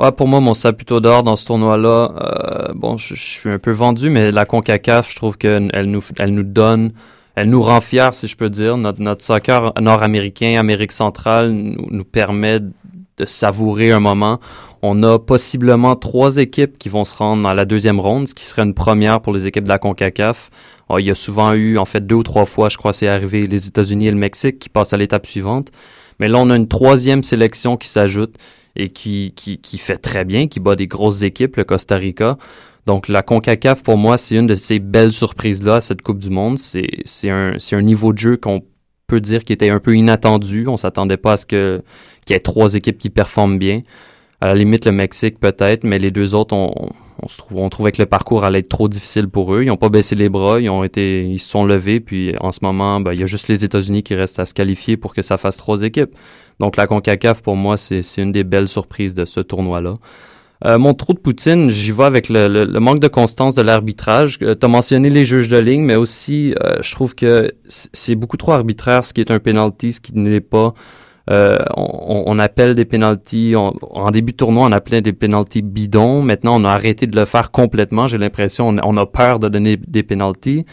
Ouais, 0.00 0.12
pour 0.12 0.28
moi, 0.28 0.40
mon 0.40 0.54
Saputo 0.54 0.98
d'or 0.98 1.22
dans 1.22 1.36
ce 1.36 1.44
tournoi-là, 1.44 2.14
euh, 2.22 2.72
bon, 2.74 2.96
je, 2.96 3.14
je 3.14 3.20
suis 3.20 3.50
un 3.50 3.58
peu 3.58 3.70
vendu, 3.70 4.08
mais 4.08 4.32
la 4.32 4.46
CONCACAF, 4.46 5.10
je 5.10 5.16
trouve 5.16 5.36
qu'elle 5.36 5.70
nous, 5.84 6.00
elle 6.18 6.32
nous 6.32 6.42
donne, 6.42 6.92
elle 7.34 7.50
nous 7.50 7.60
rend 7.60 7.82
fiers, 7.82 8.08
si 8.12 8.26
je 8.26 8.34
peux 8.34 8.48
dire. 8.48 8.78
Notre, 8.78 9.02
notre 9.02 9.22
soccer 9.22 9.74
nord-américain, 9.78 10.58
Amérique 10.58 10.92
centrale, 10.92 11.50
nous, 11.50 11.86
nous 11.90 12.04
permet 12.04 12.60
de 12.60 13.26
savourer 13.26 13.92
un 13.92 14.00
moment. 14.00 14.40
On 14.80 15.02
a 15.02 15.18
possiblement 15.18 15.96
trois 15.96 16.38
équipes 16.38 16.78
qui 16.78 16.88
vont 16.88 17.04
se 17.04 17.14
rendre 17.14 17.42
dans 17.42 17.52
la 17.52 17.66
deuxième 17.66 18.00
ronde, 18.00 18.26
ce 18.26 18.34
qui 18.34 18.46
serait 18.46 18.62
une 18.62 18.72
première 18.72 19.20
pour 19.20 19.34
les 19.34 19.46
équipes 19.46 19.64
de 19.64 19.68
la 19.68 19.78
CONCACAF. 19.78 20.48
Oh, 20.88 20.96
il 20.98 21.04
y 21.04 21.10
a 21.10 21.14
souvent 21.14 21.52
eu, 21.52 21.76
en 21.76 21.84
fait, 21.84 22.06
deux 22.06 22.14
ou 22.14 22.22
trois 22.22 22.46
fois, 22.46 22.70
je 22.70 22.78
crois, 22.78 22.94
c'est 22.94 23.06
arrivé, 23.06 23.46
les 23.46 23.66
États-Unis 23.66 24.06
et 24.06 24.12
le 24.12 24.16
Mexique 24.16 24.60
qui 24.60 24.70
passent 24.70 24.94
à 24.94 24.96
l'étape 24.96 25.26
suivante. 25.26 25.68
Mais 26.20 26.28
là, 26.28 26.38
on 26.38 26.48
a 26.48 26.56
une 26.56 26.68
troisième 26.68 27.22
sélection 27.22 27.76
qui 27.76 27.88
s'ajoute 27.88 28.36
et 28.76 28.88
qui, 28.88 29.32
qui, 29.36 29.58
qui 29.58 29.78
fait 29.78 29.96
très 29.96 30.24
bien, 30.24 30.48
qui 30.48 30.60
bat 30.60 30.76
des 30.76 30.86
grosses 30.86 31.22
équipes, 31.22 31.56
le 31.56 31.64
Costa 31.64 31.96
Rica. 31.96 32.38
Donc 32.86 33.08
la 33.08 33.22
CONCACAF, 33.22 33.82
pour 33.82 33.96
moi, 33.96 34.16
c'est 34.16 34.36
une 34.36 34.46
de 34.46 34.54
ces 34.54 34.78
belles 34.78 35.12
surprises-là 35.12 35.80
cette 35.80 36.02
Coupe 36.02 36.18
du 36.18 36.30
Monde. 36.30 36.58
C'est 36.58 37.30
un, 37.30 37.56
un 37.72 37.82
niveau 37.82 38.12
de 38.12 38.18
jeu 38.18 38.36
qu'on 38.36 38.62
peut 39.06 39.20
dire 39.20 39.44
qui 39.44 39.52
était 39.52 39.70
un 39.70 39.80
peu 39.80 39.94
inattendu. 39.94 40.66
On 40.66 40.76
s'attendait 40.76 41.16
pas 41.16 41.32
à 41.32 41.36
ce 41.36 41.46
qu'il 41.46 41.82
y 42.30 42.32
ait 42.32 42.40
trois 42.40 42.74
équipes 42.74 42.98
qui 42.98 43.10
performent 43.10 43.58
bien. 43.58 43.82
À 44.40 44.46
la 44.46 44.54
limite, 44.54 44.86
le 44.86 44.92
Mexique 44.92 45.38
peut-être, 45.38 45.84
mais 45.84 45.98
les 45.98 46.10
deux 46.10 46.34
autres, 46.34 46.54
on, 46.54 46.90
on 47.54 47.68
trouvait 47.68 47.92
que 47.92 48.00
le 48.00 48.06
parcours 48.06 48.44
allait 48.44 48.60
être 48.60 48.68
trop 48.70 48.88
difficile 48.88 49.28
pour 49.28 49.54
eux. 49.54 49.62
Ils 49.62 49.66
n'ont 49.66 49.76
pas 49.76 49.90
baissé 49.90 50.14
les 50.14 50.30
bras, 50.30 50.60
ils 50.60 50.70
ont 50.70 50.82
été, 50.82 51.26
ils 51.26 51.38
se 51.38 51.50
sont 51.50 51.66
levés, 51.66 52.00
puis 52.00 52.34
en 52.40 52.50
ce 52.50 52.60
moment, 52.62 53.00
ben, 53.00 53.12
il 53.12 53.20
y 53.20 53.22
a 53.22 53.26
juste 53.26 53.48
les 53.48 53.64
États-Unis 53.64 54.02
qui 54.02 54.14
restent 54.14 54.38
à 54.38 54.46
se 54.46 54.54
qualifier 54.54 54.96
pour 54.96 55.12
que 55.14 55.20
ça 55.20 55.36
fasse 55.36 55.58
trois 55.58 55.82
équipes. 55.82 56.14
Donc 56.60 56.76
la 56.76 56.86
CONCACAF, 56.86 57.42
pour 57.42 57.56
moi, 57.56 57.76
c'est 57.76 58.02
une 58.18 58.32
des 58.32 58.44
belles 58.44 58.68
surprises 58.68 59.14
de 59.14 59.24
ce 59.24 59.40
tournoi-là. 59.40 59.96
Euh, 60.66 60.76
mon 60.78 60.92
trou 60.92 61.14
de 61.14 61.18
Poutine, 61.18 61.70
j'y 61.70 61.90
vais 61.90 62.04
avec 62.04 62.28
le, 62.28 62.46
le- 62.46 62.64
le 62.66 62.80
manque 62.80 63.00
de 63.00 63.08
constance 63.08 63.54
de 63.54 63.62
l'arbitrage. 63.62 64.38
Euh, 64.42 64.54
tu 64.54 64.66
as 64.66 64.68
mentionné 64.68 65.08
les 65.08 65.24
juges 65.24 65.48
de 65.48 65.56
ligne, 65.56 65.80
mais 65.80 65.96
aussi, 65.96 66.54
euh, 66.62 66.76
je 66.82 66.92
trouve 66.92 67.14
que 67.14 67.50
c'est 67.66 68.14
beaucoup 68.14 68.36
trop 68.36 68.52
arbitraire 68.52 69.06
ce 69.06 69.14
qui 69.14 69.22
est 69.22 69.30
un 69.30 69.38
penalty, 69.38 69.94
ce 69.94 70.00
qui 70.02 70.12
ne 70.14 70.28
l'est 70.28 70.42
pas. 70.42 70.74
Euh, 71.30 71.56
on, 71.78 72.24
on 72.26 72.38
appelle 72.38 72.74
des 72.74 72.84
penalties, 72.84 73.54
en 73.56 74.10
début 74.10 74.32
de 74.32 74.36
tournoi, 74.36 74.66
on 74.66 74.72
appelait 74.72 75.00
des 75.00 75.14
penalties 75.14 75.62
bidons. 75.62 76.20
Maintenant, 76.22 76.60
on 76.60 76.64
a 76.66 76.70
arrêté 76.70 77.06
de 77.06 77.16
le 77.16 77.24
faire 77.24 77.50
complètement. 77.52 78.06
J'ai 78.06 78.18
l'impression 78.18 78.68
on, 78.68 78.76
on 78.82 78.96
a 78.98 79.06
peur 79.06 79.38
de 79.38 79.48
donner 79.48 79.78
des 79.78 80.02
penalties. 80.02 80.66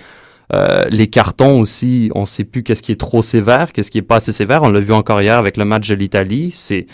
Euh, 0.54 0.86
les 0.89 1.08
cartons 1.08 1.60
aussi, 1.60 2.10
on 2.16 2.25
sait 2.25 2.46
plus 2.46 2.63
qu'est-ce 2.63 2.82
qui 2.82 2.92
est 2.92 3.00
trop 3.00 3.22
sévère, 3.22 3.74
qu'est-ce 3.74 3.92
qui 3.92 3.98
est 3.98 4.04
pas 4.04 4.18
assez 4.18 4.32
sévère. 4.32 4.63
On 4.63 4.70
l'a 4.70 4.80
vu 4.80 4.94
encore 4.94 5.22
hier 5.22 5.38
avec 5.38 5.58
le 5.58 5.66
match 5.66 5.89
de 5.89 5.96
l'Italie. 5.96 6.51
C'est, 6.54 6.88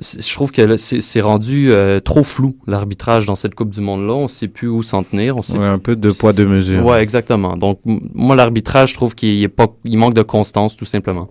je 0.00 0.32
trouve 0.32 0.52
que 0.52 0.76
c'est, 0.76 1.20
rendu 1.20 1.72
euh, 1.72 1.98
trop 1.98 2.22
flou 2.22 2.56
l'arbitrage 2.66 3.26
dans 3.26 3.34
cette 3.34 3.56
Coupe 3.56 3.70
du 3.70 3.80
Monde-là. 3.80 4.14
On 4.14 4.28
sait 4.28 4.46
plus 4.46 4.68
où 4.68 4.82
s'en 4.84 5.02
tenir. 5.02 5.36
On 5.36 5.42
sait 5.42 5.58
Ouais, 5.58 5.66
un 5.66 5.78
peu 5.78 5.96
de 5.96 6.10
poids, 6.10 6.32
de 6.32 6.44
mesure. 6.44 6.84
Ouais, 6.84 7.02
exactement. 7.02 7.56
Donc 7.56 7.80
moi, 7.84 8.36
l'arbitrage, 8.36 8.90
je 8.90 8.94
trouve 8.94 9.14
qu'il 9.16 9.42
est 9.42 9.48
pas, 9.48 9.66
il 9.84 9.98
manque 9.98 10.14
de 10.14 10.22
constance, 10.22 10.76
tout 10.76 10.84
simplement. 10.84 11.28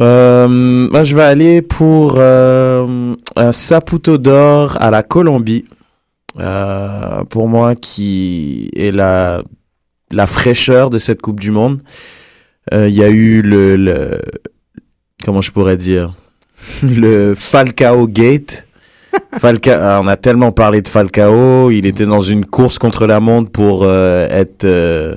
Euh, 0.00 0.48
moi, 0.48 1.02
je 1.02 1.14
vais 1.14 1.22
aller 1.22 1.62
pour 1.62 2.14
euh, 2.18 3.14
un 3.36 3.52
Saputo 3.52 4.18
d'or 4.18 4.76
à 4.80 4.90
la 4.90 5.02
Colombie. 5.02 5.64
Euh, 6.38 7.22
pour 7.24 7.48
moi, 7.48 7.76
qui 7.76 8.70
est 8.74 8.90
la, 8.90 9.42
la 10.10 10.26
fraîcheur 10.26 10.90
de 10.90 10.98
cette 10.98 11.20
Coupe 11.22 11.40
du 11.40 11.50
Monde. 11.50 11.80
Euh, 12.72 12.88
Il 12.88 12.94
y 12.94 13.02
a 13.02 13.08
eu 13.08 13.42
le, 13.42 13.76
le 13.76 14.20
comment 15.24 15.40
je 15.40 15.50
pourrais 15.50 15.76
dire? 15.76 16.14
Le 16.82 17.34
Falcao 17.34 18.06
Gate. 18.08 18.66
Falca, 19.38 19.78
ah, 19.96 20.00
on 20.02 20.06
a 20.06 20.16
tellement 20.16 20.50
parlé 20.50 20.80
de 20.82 20.88
Falcao. 20.88 21.70
Il 21.70 21.86
était 21.86 22.06
dans 22.06 22.22
une 22.22 22.44
course 22.46 22.78
contre 22.78 23.06
la 23.06 23.20
montre 23.20 23.50
pour 23.50 23.82
euh, 23.84 24.26
être 24.30 24.64
euh, 24.64 25.14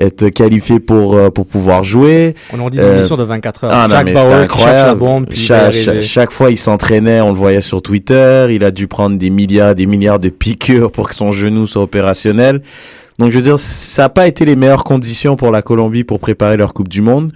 être 0.00 0.30
qualifié 0.30 0.80
pour 0.80 1.14
euh, 1.14 1.28
pour 1.30 1.46
pouvoir 1.46 1.84
jouer. 1.84 2.34
On 2.52 2.58
en 2.60 2.70
dit 2.70 2.78
une 2.78 2.84
Euh, 2.84 2.96
mission 2.98 3.16
de 3.16 3.22
24 3.24 3.64
heures. 3.64 3.70
Ah 3.74 3.86
non, 3.88 3.94
Jack 3.96 4.06
mais 4.06 4.12
Bauer 4.14 4.28
la 4.30 4.36
incroyable. 4.40 4.98
bombe, 4.98 5.26
puis 5.28 5.38
Cha- 5.38 5.70
chaque 6.00 6.30
fois, 6.32 6.50
il 6.50 6.56
s'entraînait, 6.56 7.20
on 7.20 7.28
le 7.28 7.36
voyait 7.36 7.60
sur 7.60 7.82
Twitter. 7.82 8.46
Il 8.50 8.64
a 8.64 8.70
dû 8.70 8.88
prendre 8.88 9.16
des 9.18 9.30
milliards, 9.30 9.74
des 9.74 9.86
milliards 9.86 10.18
de 10.18 10.30
piqûres 10.30 10.90
pour 10.90 11.08
que 11.08 11.14
son 11.14 11.30
genou 11.30 11.66
soit 11.66 11.82
opérationnel. 11.82 12.62
Donc, 13.20 13.32
je 13.32 13.36
veux 13.36 13.44
dire, 13.44 13.58
ça 13.58 14.02
n'a 14.02 14.08
pas 14.08 14.26
été 14.26 14.46
les 14.46 14.56
meilleures 14.56 14.82
conditions 14.82 15.36
pour 15.36 15.50
la 15.50 15.60
Colombie 15.60 16.04
pour 16.04 16.20
préparer 16.20 16.56
leur 16.56 16.72
Coupe 16.72 16.88
du 16.88 17.02
Monde. 17.02 17.32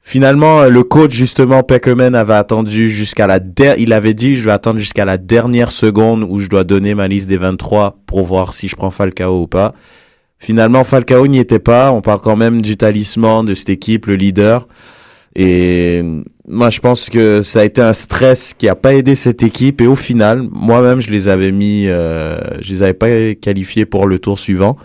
Finalement, 0.00 0.66
le 0.66 0.84
coach, 0.84 1.12
justement, 1.12 1.64
Peckerman 1.64 2.14
avait 2.14 2.34
attendu 2.34 2.88
jusqu'à 2.88 3.26
la 3.26 3.40
il 3.76 3.92
avait 3.92 4.14
dit, 4.14 4.36
je 4.36 4.44
vais 4.44 4.52
attendre 4.52 4.78
jusqu'à 4.78 5.04
la 5.04 5.18
dernière 5.18 5.72
seconde 5.72 6.24
où 6.26 6.38
je 6.38 6.46
dois 6.46 6.62
donner 6.62 6.94
ma 6.94 7.08
liste 7.08 7.28
des 7.28 7.36
23 7.36 7.98
pour 8.06 8.24
voir 8.24 8.52
si 8.52 8.68
je 8.68 8.76
prends 8.76 8.92
Falcao 8.92 9.42
ou 9.42 9.48
pas. 9.48 9.74
Finalement, 10.38 10.84
Falcao 10.84 11.26
n'y 11.26 11.38
était 11.38 11.58
pas. 11.58 11.90
On 11.90 12.00
parle 12.00 12.20
quand 12.20 12.36
même 12.36 12.62
du 12.62 12.76
talisman 12.76 13.44
de 13.44 13.56
cette 13.56 13.70
équipe, 13.70 14.06
le 14.06 14.14
leader. 14.14 14.68
Et 15.34 16.04
moi, 16.48 16.70
je 16.70 16.80
pense 16.80 17.10
que 17.10 17.42
ça 17.42 17.60
a 17.60 17.64
été 17.64 17.82
un 17.82 17.92
stress 17.92 18.54
qui 18.54 18.68
a 18.68 18.74
pas 18.74 18.94
aidé 18.94 19.14
cette 19.14 19.42
équipe. 19.42 19.80
Et 19.80 19.86
au 19.86 19.94
final, 19.94 20.46
moi-même, 20.50 21.00
je 21.00 21.10
les 21.10 21.28
avais 21.28 21.52
mis, 21.52 21.86
euh, 21.88 22.38
je 22.60 22.72
les 22.72 22.82
avais 22.82 22.94
pas 22.94 23.34
qualifiés 23.34 23.84
pour 23.84 24.06
le 24.06 24.18
tour 24.18 24.38
suivant. 24.38 24.76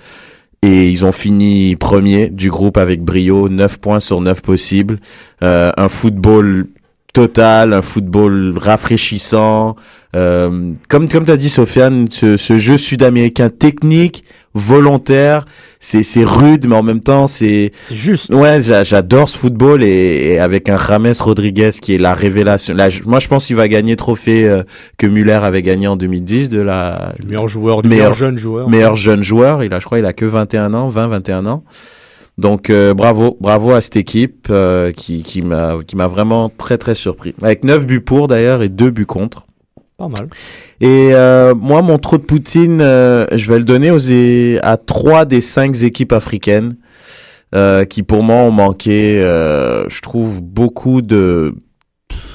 Et 0.61 0.89
ils 0.89 1.05
ont 1.05 1.11
fini 1.11 1.75
premier 1.75 2.29
du 2.29 2.49
groupe 2.49 2.77
avec 2.77 3.01
brio, 3.01 3.49
9 3.49 3.77
points 3.79 3.99
sur 3.99 4.21
9 4.21 4.41
possibles. 4.41 4.99
Euh, 5.41 5.71
un 5.77 5.89
football 5.89 6.67
total, 7.13 7.73
un 7.73 7.81
football 7.81 8.57
rafraîchissant, 8.57 9.75
Euh, 10.15 10.73
comme 10.89 11.09
comme 11.09 11.25
t'as 11.25 11.37
dit 11.37 11.49
Sofiane, 11.49 12.05
ce, 12.11 12.37
ce 12.37 12.57
jeu 12.59 12.77
sud-américain 12.77 13.49
technique, 13.49 14.23
volontaire, 14.53 15.45
c'est 15.79 16.03
c'est 16.03 16.23
rude, 16.23 16.67
mais 16.67 16.75
en 16.75 16.83
même 16.83 16.99
temps 16.99 17.25
c'est 17.27 17.71
C'est 17.81 17.95
juste. 17.95 18.33
Ouais, 18.33 18.61
j'a- 18.61 18.83
j'adore 18.83 19.27
ce 19.29 19.35
football 19.37 19.83
et, 19.83 19.87
et 20.33 20.39
avec 20.39 20.69
un 20.69 20.77
James 20.77 21.13
Rodriguez 21.19 21.71
qui 21.81 21.95
est 21.95 21.97
la 21.97 22.13
révélation. 22.13 22.73
Là, 22.75 22.89
je- 22.89 23.03
moi, 23.03 23.19
je 23.19 23.27
pense 23.27 23.45
qu'il 23.47 23.55
va 23.55 23.67
gagner 23.67 23.95
trophée 23.95 24.47
euh, 24.47 24.63
que 24.97 25.07
Muller 25.07 25.31
avait 25.41 25.61
gagné 25.63 25.87
en 25.87 25.95
2010 25.95 26.49
de 26.49 26.59
la 26.61 27.13
Le 27.19 27.25
meilleur 27.27 27.47
joueur, 27.47 27.81
le 27.81 27.89
Meilleur- 27.89 28.03
meilleur 28.09 28.13
jeune 28.13 28.37
joueur. 28.37 28.69
meilleur 28.69 28.95
jeune 28.95 29.23
joueur. 29.23 29.63
Il 29.63 29.73
a, 29.73 29.79
je 29.79 29.85
crois, 29.85 29.99
il 29.99 30.05
a 30.05 30.13
que 30.13 30.25
21 30.25 30.73
ans, 30.75 30.89
20, 30.89 31.07
21 31.07 31.45
ans. 31.47 31.63
Donc 32.37 32.69
euh, 32.71 32.93
bravo, 32.95 33.37
bravo 33.41 33.71
à 33.73 33.81
cette 33.81 33.95
équipe 33.95 34.47
euh, 34.49 34.91
qui 34.91 35.21
qui 35.21 35.43
m'a 35.43 35.77
qui 35.85 35.95
m'a 35.95 36.07
vraiment 36.07 36.49
très 36.49 36.77
très 36.79 36.95
surpris. 36.95 37.35
Avec 37.43 37.63
9 37.63 37.85
buts 37.85 38.01
pour 38.01 38.27
d'ailleurs 38.27 38.63
et 38.63 38.69
2 38.69 38.89
buts 38.89 39.05
contre. 39.05 39.42
Pas 39.97 40.07
mal. 40.07 40.27
Et 40.81 41.09
euh, 41.13 41.53
moi, 41.53 41.81
mon 41.81 41.97
trou 41.99 42.17
de 42.17 42.23
Poutine, 42.23 42.81
euh, 42.81 43.25
je 43.31 43.51
vais 43.51 43.59
le 43.59 43.63
donner 43.63 43.91
aux, 43.91 43.99
à 44.63 44.77
trois 44.77 45.25
des 45.25 45.41
cinq 45.41 45.83
équipes 45.83 46.13
africaines 46.13 46.73
euh, 47.53 47.85
qui, 47.85 48.03
pour 48.03 48.23
moi, 48.23 48.37
ont 48.37 48.51
manqué, 48.51 49.21
je 49.21 50.01
trouve, 50.01 50.41
beaucoup 50.41 51.01
de, 51.01 51.55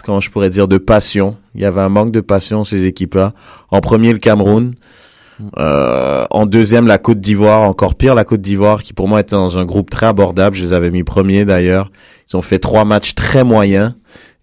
comment 0.05 0.21
je 0.21 0.31
pourrais 0.31 0.51
dire, 0.51 0.69
de 0.69 0.79
passion. 0.79 1.37
Il 1.55 1.61
y 1.61 1.65
avait 1.65 1.81
un 1.81 1.89
manque 1.89 2.13
de 2.13 2.21
passion 2.21 2.65
ces 2.65 2.87
équipes-là. 2.87 3.33
En 3.71 3.81
premier, 3.81 4.13
le 4.13 4.19
Cameroun. 4.19 4.75
Euh, 5.57 6.27
en 6.31 6.47
deuxième, 6.47 6.87
la 6.87 6.99
Côte 6.99 7.21
d'Ivoire. 7.21 7.63
Encore 7.63 7.95
pire, 7.95 8.15
la 8.15 8.25
Côte 8.25 8.41
d'Ivoire, 8.41 8.83
qui 8.83 8.93
pour 8.93 9.09
moi 9.09 9.21
était 9.21 9.37
dans 9.37 9.59
un 9.59 9.65
groupe 9.65 9.91
très 9.91 10.07
abordable. 10.07 10.57
Je 10.57 10.63
les 10.63 10.73
avais 10.73 10.91
mis 10.91 11.05
premiers 11.05 11.45
d'ailleurs. 11.45 11.91
Ils 12.31 12.37
ont 12.37 12.43
fait 12.43 12.59
trois 12.59 12.85
matchs 12.85 13.15
très 13.15 13.45
moyens. 13.45 13.95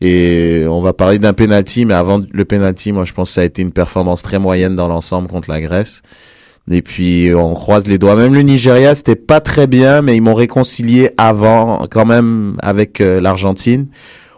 Et 0.07 0.65
on 0.69 0.81
va 0.81 0.93
parler 0.93 1.17
d'un 1.17 1.33
penalty, 1.33 1.83
mais 1.85 1.95
avant 1.95 2.21
le 2.31 2.45
penalty, 2.45 2.91
moi 2.91 3.05
je 3.05 3.13
pense 3.13 3.29
que 3.29 3.33
ça 3.33 3.41
a 3.41 3.43
été 3.43 3.63
une 3.63 3.71
performance 3.71 4.21
très 4.21 4.37
moyenne 4.37 4.75
dans 4.75 4.87
l'ensemble 4.87 5.27
contre 5.27 5.49
la 5.49 5.59
Grèce. 5.59 6.03
Et 6.69 6.83
puis 6.83 7.33
on 7.33 7.55
croise 7.55 7.87
les 7.87 7.97
doigts. 7.97 8.15
Même 8.15 8.35
le 8.35 8.41
Nigeria, 8.41 8.93
c'était 8.93 9.15
pas 9.15 9.39
très 9.39 9.65
bien, 9.65 10.03
mais 10.03 10.15
ils 10.15 10.21
m'ont 10.21 10.35
réconcilié 10.35 11.09
avant, 11.17 11.87
quand 11.89 12.05
même, 12.05 12.55
avec 12.61 13.01
euh, 13.01 13.19
l'Argentine. 13.19 13.87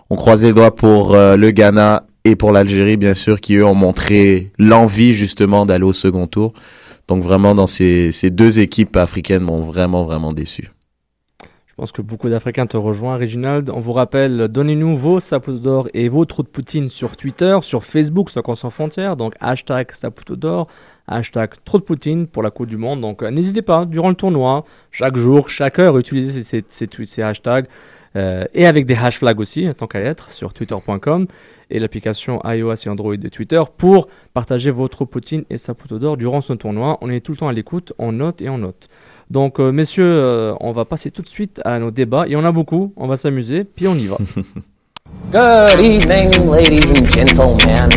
On 0.09 0.15
croise 0.15 0.41
les 0.41 0.53
doigts 0.53 0.73
pour 0.73 1.15
euh, 1.15 1.35
le 1.35 1.51
Ghana 1.51 2.03
et 2.23 2.37
pour 2.37 2.53
l'Algérie, 2.53 2.95
bien 2.95 3.13
sûr, 3.13 3.41
qui 3.41 3.57
eux 3.57 3.65
ont 3.65 3.75
montré 3.75 4.51
l'envie 4.57 5.15
justement 5.15 5.65
d'aller 5.65 5.83
au 5.83 5.93
second 5.93 6.27
tour. 6.27 6.53
Donc 7.09 7.23
vraiment, 7.23 7.55
dans 7.55 7.67
ces, 7.67 8.13
ces 8.13 8.29
deux 8.29 8.59
équipes 8.59 8.95
africaines 8.95 9.43
m'ont 9.43 9.61
vraiment, 9.61 10.05
vraiment 10.05 10.31
déçu. 10.31 10.71
Je 11.77 11.83
pense 11.83 11.91
que 11.91 12.01
beaucoup 12.01 12.27
d'Africains 12.27 12.65
te 12.65 12.75
rejoignent, 12.75 13.19
Reginald. 13.19 13.69
On 13.69 13.79
vous 13.79 13.91
rappelle, 13.91 14.47
donnez-nous 14.47 14.97
vos 14.97 15.19
sapots 15.19 15.59
d'or 15.59 15.87
et 15.93 16.09
vos 16.09 16.25
trous 16.25 16.41
de 16.41 16.47
Poutine 16.47 16.89
sur 16.89 17.15
Twitter, 17.15 17.55
sur 17.61 17.85
Facebook, 17.85 18.31
Soccer 18.31 18.57
sans 18.57 18.71
frontières. 18.71 19.15
Donc, 19.15 19.35
hashtag 19.39 19.91
sapots 19.91 20.35
d'or, 20.35 20.65
hashtag 21.07 21.51
trop 21.65 21.77
de 21.77 21.83
Poutine 21.83 22.25
pour 22.25 22.41
la 22.41 22.49
Coupe 22.49 22.65
du 22.65 22.77
Monde. 22.77 23.01
Donc, 23.01 23.21
euh, 23.21 23.29
n'hésitez 23.29 23.61
pas, 23.61 23.85
durant 23.85 24.09
le 24.09 24.15
tournoi, 24.15 24.65
chaque 24.89 25.17
jour, 25.17 25.49
chaque 25.49 25.77
heure, 25.77 25.99
utilisez 25.99 26.63
ces, 26.67 27.21
hashtags. 27.21 27.67
euh, 28.15 28.45
et 28.55 28.65
avec 28.65 28.87
des 28.87 28.95
hash 28.95 29.19
flags 29.19 29.39
aussi, 29.39 29.67
tant 29.77 29.85
qu'à 29.85 29.99
être, 29.99 30.31
sur 30.31 30.55
twitter.com 30.55 31.27
et 31.69 31.77
l'application 31.77 32.41
iOS 32.43 32.73
et 32.87 32.89
Android 32.89 33.17
de 33.17 33.29
Twitter 33.29 33.61
pour 33.77 34.07
partager 34.33 34.71
votre 34.71 35.05
Poutine 35.05 35.43
et 35.51 35.59
sapots 35.59 35.99
d'or 35.99 36.17
durant 36.17 36.41
ce 36.41 36.53
tournoi. 36.53 36.97
On 37.01 37.09
est 37.11 37.19
tout 37.19 37.33
le 37.33 37.37
temps 37.37 37.49
à 37.49 37.53
l'écoute, 37.53 37.93
on 37.99 38.13
note 38.13 38.41
et 38.41 38.49
on 38.49 38.57
note. 38.57 38.89
Donc, 39.29 39.59
euh, 39.59 39.73
messieurs, 39.73 40.05
euh, 40.05 40.53
on 40.61 40.71
va 40.71 40.85
passer 40.85 41.11
tout 41.11 41.21
de 41.21 41.27
suite 41.27 41.59
à 41.65 41.79
nos 41.79 41.91
débats. 41.91 42.23
Il 42.27 42.31
y 42.31 42.35
en 42.37 42.45
a 42.45 42.51
beaucoup, 42.53 42.93
on 42.95 43.07
va 43.07 43.17
s'amuser, 43.17 43.65
puis 43.65 43.85
on 43.87 43.95
y 43.95 44.07
va. 44.07 44.17
Good 45.31 45.81
evening, 45.81 46.49
ladies 46.49 46.91
and 46.91 47.09
gentlemen. 47.11 47.89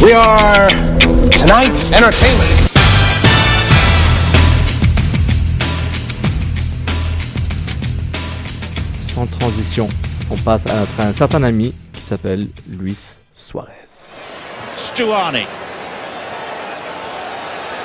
We 0.00 0.12
are 0.12 0.68
tonight's 1.32 1.90
entertainment. 1.90 2.70
Sans 9.00 9.26
transition, 9.26 9.88
on 10.30 10.36
passe 10.36 10.66
à 10.66 10.78
notre 10.78 11.00
un 11.00 11.12
certain 11.12 11.42
ami 11.42 11.74
qui 11.92 12.02
s'appelle 12.02 12.46
Luis 12.68 13.18
Suarez. 13.32 13.72
Stuani. 14.76 15.46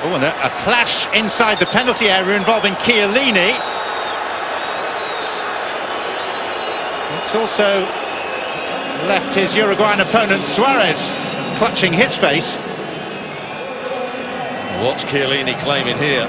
Oh, 0.04 0.14
and 0.14 0.24
a, 0.24 0.46
a 0.46 0.50
clash 0.64 1.06
inside 1.14 1.58
the 1.58 1.66
penalty 1.66 2.08
area 2.08 2.36
involving 2.36 2.74
Chiellini. 2.74 3.58
It's 7.20 7.34
also 7.34 7.82
left 9.06 9.34
his 9.34 9.54
Uruguayan 9.54 10.00
opponent 10.00 10.40
Suarez 10.48 11.08
clutching 11.56 11.92
his 11.92 12.16
face. 12.16 12.56
What's 14.82 15.04
Chiellini 15.04 15.56
claiming 15.60 15.96
here? 15.98 16.28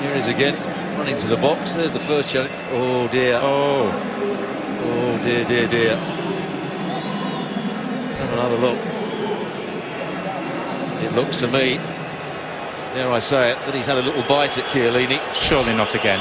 Here 0.00 0.14
he 0.14 0.18
is 0.20 0.28
again, 0.28 0.56
running 0.96 1.18
to 1.18 1.26
the 1.26 1.36
box. 1.36 1.74
There's 1.74 1.92
the 1.92 2.00
first 2.00 2.30
challenge. 2.30 2.54
Oh 2.70 3.08
dear. 3.08 3.38
Oh, 3.42 4.12
Oh 4.84 5.18
dear, 5.24 5.44
dear, 5.44 5.68
dear. 5.68 5.96
Have 8.16 8.32
another 8.32 8.56
look. 8.56 8.91
It 11.02 11.12
looks 11.14 11.36
to 11.40 11.46
me, 11.48 11.78
dare 12.94 13.10
I 13.10 13.18
say 13.20 13.52
it, 13.52 13.58
that 13.66 13.74
he's 13.74 13.86
had 13.86 13.98
a 13.98 14.02
little 14.02 14.22
bite 14.22 14.56
at 14.56 14.64
Chiellini. 14.72 15.18
surely 15.34 15.74
not 15.74 15.94
again. 15.94 16.20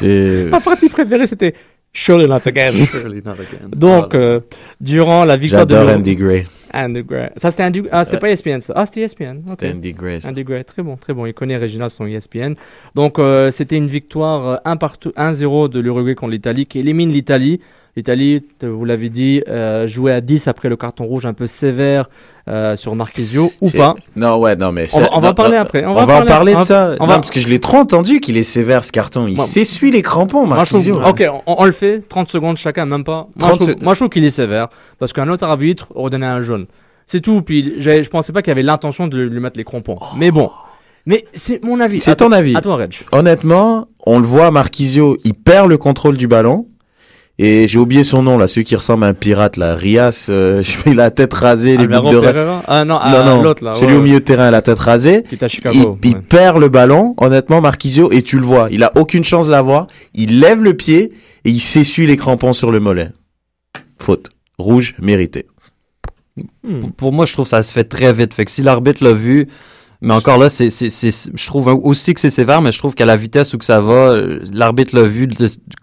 Ma 0.50 0.60
partie 0.60 0.88
préférée, 0.88 1.26
c'était 1.26 1.54
Surely 1.92 2.26
Not 2.26 2.40
Again. 2.46 2.86
Surely 2.86 3.22
not 3.24 3.32
again. 3.32 3.70
Donc, 3.74 4.14
euh, 4.14 4.40
durant 4.80 5.24
la 5.24 5.36
victoire 5.36 5.66
de 5.66 5.74
Andy 5.74 6.14
Gray. 6.16 6.46
Andy 6.74 7.02
Gray. 7.02 7.30
Ça, 7.36 7.50
c'était 7.50 7.64
Andy... 7.64 7.82
Ah, 7.90 8.04
c'était 8.04 8.18
pas 8.18 8.30
ESPN, 8.30 8.60
ça. 8.60 8.74
Ah, 8.76 8.84
c'était 8.84 9.02
ESPN. 9.02 9.42
C'était 9.48 9.70
Andy 9.70 9.92
Gray. 9.94 10.20
ça. 10.20 10.28
Andy 10.28 10.44
Gray, 10.44 10.62
très 10.64 10.82
bon, 10.82 10.96
très 10.96 11.14
bon. 11.14 11.24
Il 11.24 11.32
connaît 11.32 11.56
Regina, 11.56 11.88
son 11.88 12.06
ESPN. 12.06 12.54
Donc, 12.94 13.18
euh, 13.18 13.50
c'était 13.50 13.76
une 13.76 13.86
victoire 13.86 14.48
euh, 14.48 14.56
1 14.66 14.76
partout, 14.76 15.12
1-0 15.16 15.70
de 15.70 15.80
l'Uruguay 15.80 16.14
contre 16.14 16.32
l'Italie, 16.32 16.66
qui 16.66 16.80
élimine 16.80 17.10
l'Italie. 17.10 17.60
L'Italie, 17.96 18.42
vous 18.62 18.84
l'avez 18.84 19.08
dit, 19.08 19.42
euh, 19.48 19.86
jouait 19.86 20.12
à 20.12 20.20
10 20.20 20.48
après 20.48 20.68
le 20.68 20.76
carton 20.76 21.04
rouge 21.06 21.24
un 21.24 21.32
peu 21.32 21.46
sévère 21.46 22.10
euh, 22.46 22.76
sur 22.76 22.94
Marquisio, 22.94 23.52
ou 23.62 23.70
pas? 23.70 23.94
Non, 24.16 24.36
ouais, 24.38 24.54
non, 24.54 24.70
mais 24.70 24.86
On 24.92 25.00
va- 25.00 25.08
on 25.12 25.20
va 25.20 25.28
non, 25.28 25.34
parler 25.34 25.56
non, 25.56 25.62
après, 25.62 25.84
on 25.86 25.90
On, 25.92 25.94
va 25.94 26.04
va, 26.04 26.20
en 26.20 26.26
parler- 26.26 26.54
de 26.54 26.62
ça. 26.62 26.94
on 27.00 27.04
Non, 27.06 27.12
va- 27.12 27.14
parce 27.20 27.30
que 27.30 27.40
je 27.40 27.48
l'ai 27.48 27.58
trop 27.58 27.78
entendu 27.78 28.20
qu'il 28.20 28.36
est 28.36 28.44
sévère 28.44 28.84
ce 28.84 28.92
carton. 28.92 29.26
Il 29.26 29.40
s'essuie 29.40 29.90
les 29.90 30.02
crampons, 30.02 30.44
Moi, 30.46 30.62
je 30.64 30.74
trouve, 30.74 30.86
Marquisio. 30.98 31.32
ok, 31.34 31.42
on, 31.46 31.64
le 31.64 31.72
fait, 31.72 32.00
30 32.06 32.30
secondes 32.30 32.58
chacun, 32.58 32.84
même 32.84 33.02
pas. 33.02 33.28
Moi, 33.40 33.48
30 33.56 33.60
je 33.70 33.94
trouve, 33.94 34.08
qu'il 34.10 34.24
est 34.24 34.30
sévère, 34.30 34.68
parce 34.98 35.14
qu'un 35.14 35.28
autre 35.30 35.44
arbitre 35.44 35.86
aurait 35.94 36.10
donné 36.10 36.26
un 36.26 36.42
jaune. 36.42 36.66
C'est 37.06 37.20
tout, 37.20 37.40
puis 37.40 37.76
je 37.78 38.08
pensais 38.10 38.32
pas 38.34 38.42
qu'il 38.42 38.50
avait 38.50 38.62
l'intention 38.62 39.06
de 39.06 39.22
lui 39.22 39.40
mettre 39.40 39.56
les 39.56 39.64
crampons. 39.64 39.98
Mais 40.18 40.30
bon. 40.30 40.50
Mais 41.06 41.24
c'est 41.32 41.64
mon 41.64 41.80
avis. 41.80 42.00
C'est 42.00 42.16
ton 42.16 42.30
avis. 42.32 42.56
À 42.56 42.60
toi, 42.60 42.76
Reg. 42.76 42.92
Honnêtement, 43.12 43.86
on 44.06 44.18
le 44.18 44.26
voit, 44.26 44.50
Marquisio, 44.50 45.16
il 45.24 45.32
perd 45.34 45.70
le 45.70 45.78
contrôle 45.78 46.18
du 46.18 46.26
ballon. 46.28 46.66
Et 47.38 47.68
j'ai 47.68 47.78
oublié 47.78 48.02
son 48.02 48.22
nom, 48.22 48.38
là, 48.38 48.48
celui 48.48 48.64
qui 48.64 48.74
ressemble 48.76 49.04
à 49.04 49.08
un 49.08 49.14
pirate, 49.14 49.58
là. 49.58 49.74
Rias, 49.74 50.26
euh, 50.30 50.62
il 50.86 50.92
a 50.92 51.04
la 51.04 51.10
tête 51.10 51.34
rasée, 51.34 51.76
les 51.76 51.84
Alvaro 51.84 52.04
boucles 52.04 52.14
d'oreilles. 52.14 52.32
Pereira 52.32 52.62
Ah 52.66 52.84
non, 52.86 52.94
Non, 52.94 53.00
ah, 53.02 53.22
non, 53.24 53.42
l'autre 53.42 53.62
là. 53.62 53.74
celui 53.74 53.88
ouais, 53.88 53.92
au 53.92 53.96
ouais, 53.98 54.04
milieu 54.04 54.20
de 54.20 54.24
terrain, 54.24 54.50
la 54.50 54.62
tête 54.62 54.78
rasée. 54.78 55.22
Qui 55.28 55.34
est 55.34 55.42
à 55.42 55.46
Il, 55.46 55.50
Chicago. 55.50 55.98
il 56.02 56.14
ouais. 56.14 56.20
perd 56.22 56.58
le 56.58 56.68
ballon, 56.70 57.14
honnêtement, 57.18 57.60
Marquisio, 57.60 58.10
et 58.10 58.22
tu 58.22 58.38
le 58.38 58.44
vois. 58.46 58.68
Il 58.70 58.82
a 58.82 58.92
aucune 58.96 59.22
chance 59.22 59.46
de 59.46 59.52
l'avoir. 59.52 59.86
Il 60.14 60.40
lève 60.40 60.62
le 60.62 60.72
pied 60.74 61.12
et 61.44 61.50
il 61.50 61.60
s'essuie 61.60 62.06
les 62.06 62.16
crampons 62.16 62.54
sur 62.54 62.70
le 62.70 62.80
mollet. 62.80 63.10
Faute. 63.98 64.30
Rouge, 64.58 64.94
mérité. 64.98 65.46
Hmm. 66.64 66.80
Pour, 66.80 66.92
pour 66.92 67.12
moi, 67.12 67.26
je 67.26 67.34
trouve 67.34 67.44
que 67.44 67.50
ça 67.50 67.62
se 67.62 67.70
fait 67.70 67.84
très 67.84 68.14
vite. 68.14 68.32
Fait 68.32 68.46
que 68.46 68.50
si 68.50 68.62
l'arbitre 68.62 69.04
l'a 69.04 69.12
vu, 69.12 69.48
mais 70.06 70.14
encore 70.14 70.38
là, 70.38 70.48
c'est, 70.48 70.70
c'est, 70.70 70.88
c'est- 70.88 71.30
je 71.34 71.46
trouve 71.46 71.66
aussi 71.82 72.14
que 72.14 72.20
c'est 72.20 72.30
sévère, 72.30 72.62
mais 72.62 72.72
je 72.72 72.78
trouve 72.78 72.94
qu'à 72.94 73.04
la 73.06 73.16
vitesse 73.16 73.52
où 73.54 73.58
que 73.58 73.64
ça 73.64 73.80
va, 73.80 74.16
l'arbitre 74.52 74.94
l'a 74.96 75.02
vu 75.02 75.28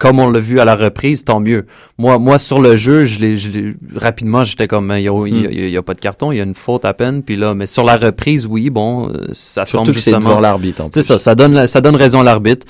comme 0.00 0.18
on 0.18 0.28
l'a 0.30 0.38
vu 0.40 0.58
à 0.60 0.64
la 0.64 0.74
reprise, 0.74 1.22
tant 1.24 1.38
mieux. 1.40 1.66
Moi, 1.98 2.18
moi 2.18 2.38
sur 2.38 2.60
le 2.60 2.76
jeu, 2.76 3.04
je 3.04 3.20
l'ai, 3.20 3.36
je 3.36 3.50
l'ai- 3.50 3.74
rapidement, 3.94 4.42
j'étais 4.44 4.66
comme, 4.66 4.92
il 4.96 5.02
y 5.02 5.08
a, 5.08 5.26
il 5.26 5.40
y 5.42 5.46
a- 5.46 5.50
il 5.50 5.70
y 5.70 5.76
a 5.76 5.82
pas 5.82 5.94
de 5.94 6.00
carton, 6.00 6.32
il 6.32 6.38
y 6.38 6.40
a 6.40 6.44
une 6.44 6.54
faute 6.54 6.84
à 6.84 6.94
peine, 6.94 7.22
puis 7.22 7.36
là, 7.36 7.54
mais 7.54 7.66
sur 7.66 7.84
la 7.84 7.96
reprise, 7.96 8.46
oui, 8.46 8.70
bon, 8.70 9.08
euh, 9.10 9.28
ça 9.32 9.64
Surtout 9.64 9.84
semble 9.86 9.94
que 9.96 10.00
c'est 10.02 10.10
justement. 10.12 10.30
devant 10.30 10.40
l'arbitre. 10.40 10.88
C'est 10.92 11.02
ça, 11.02 11.18
ça 11.18 11.34
donne, 11.34 11.66
ça 11.66 11.80
donne 11.80 11.96
raison 11.96 12.20
à 12.20 12.24
l'arbitre. 12.24 12.66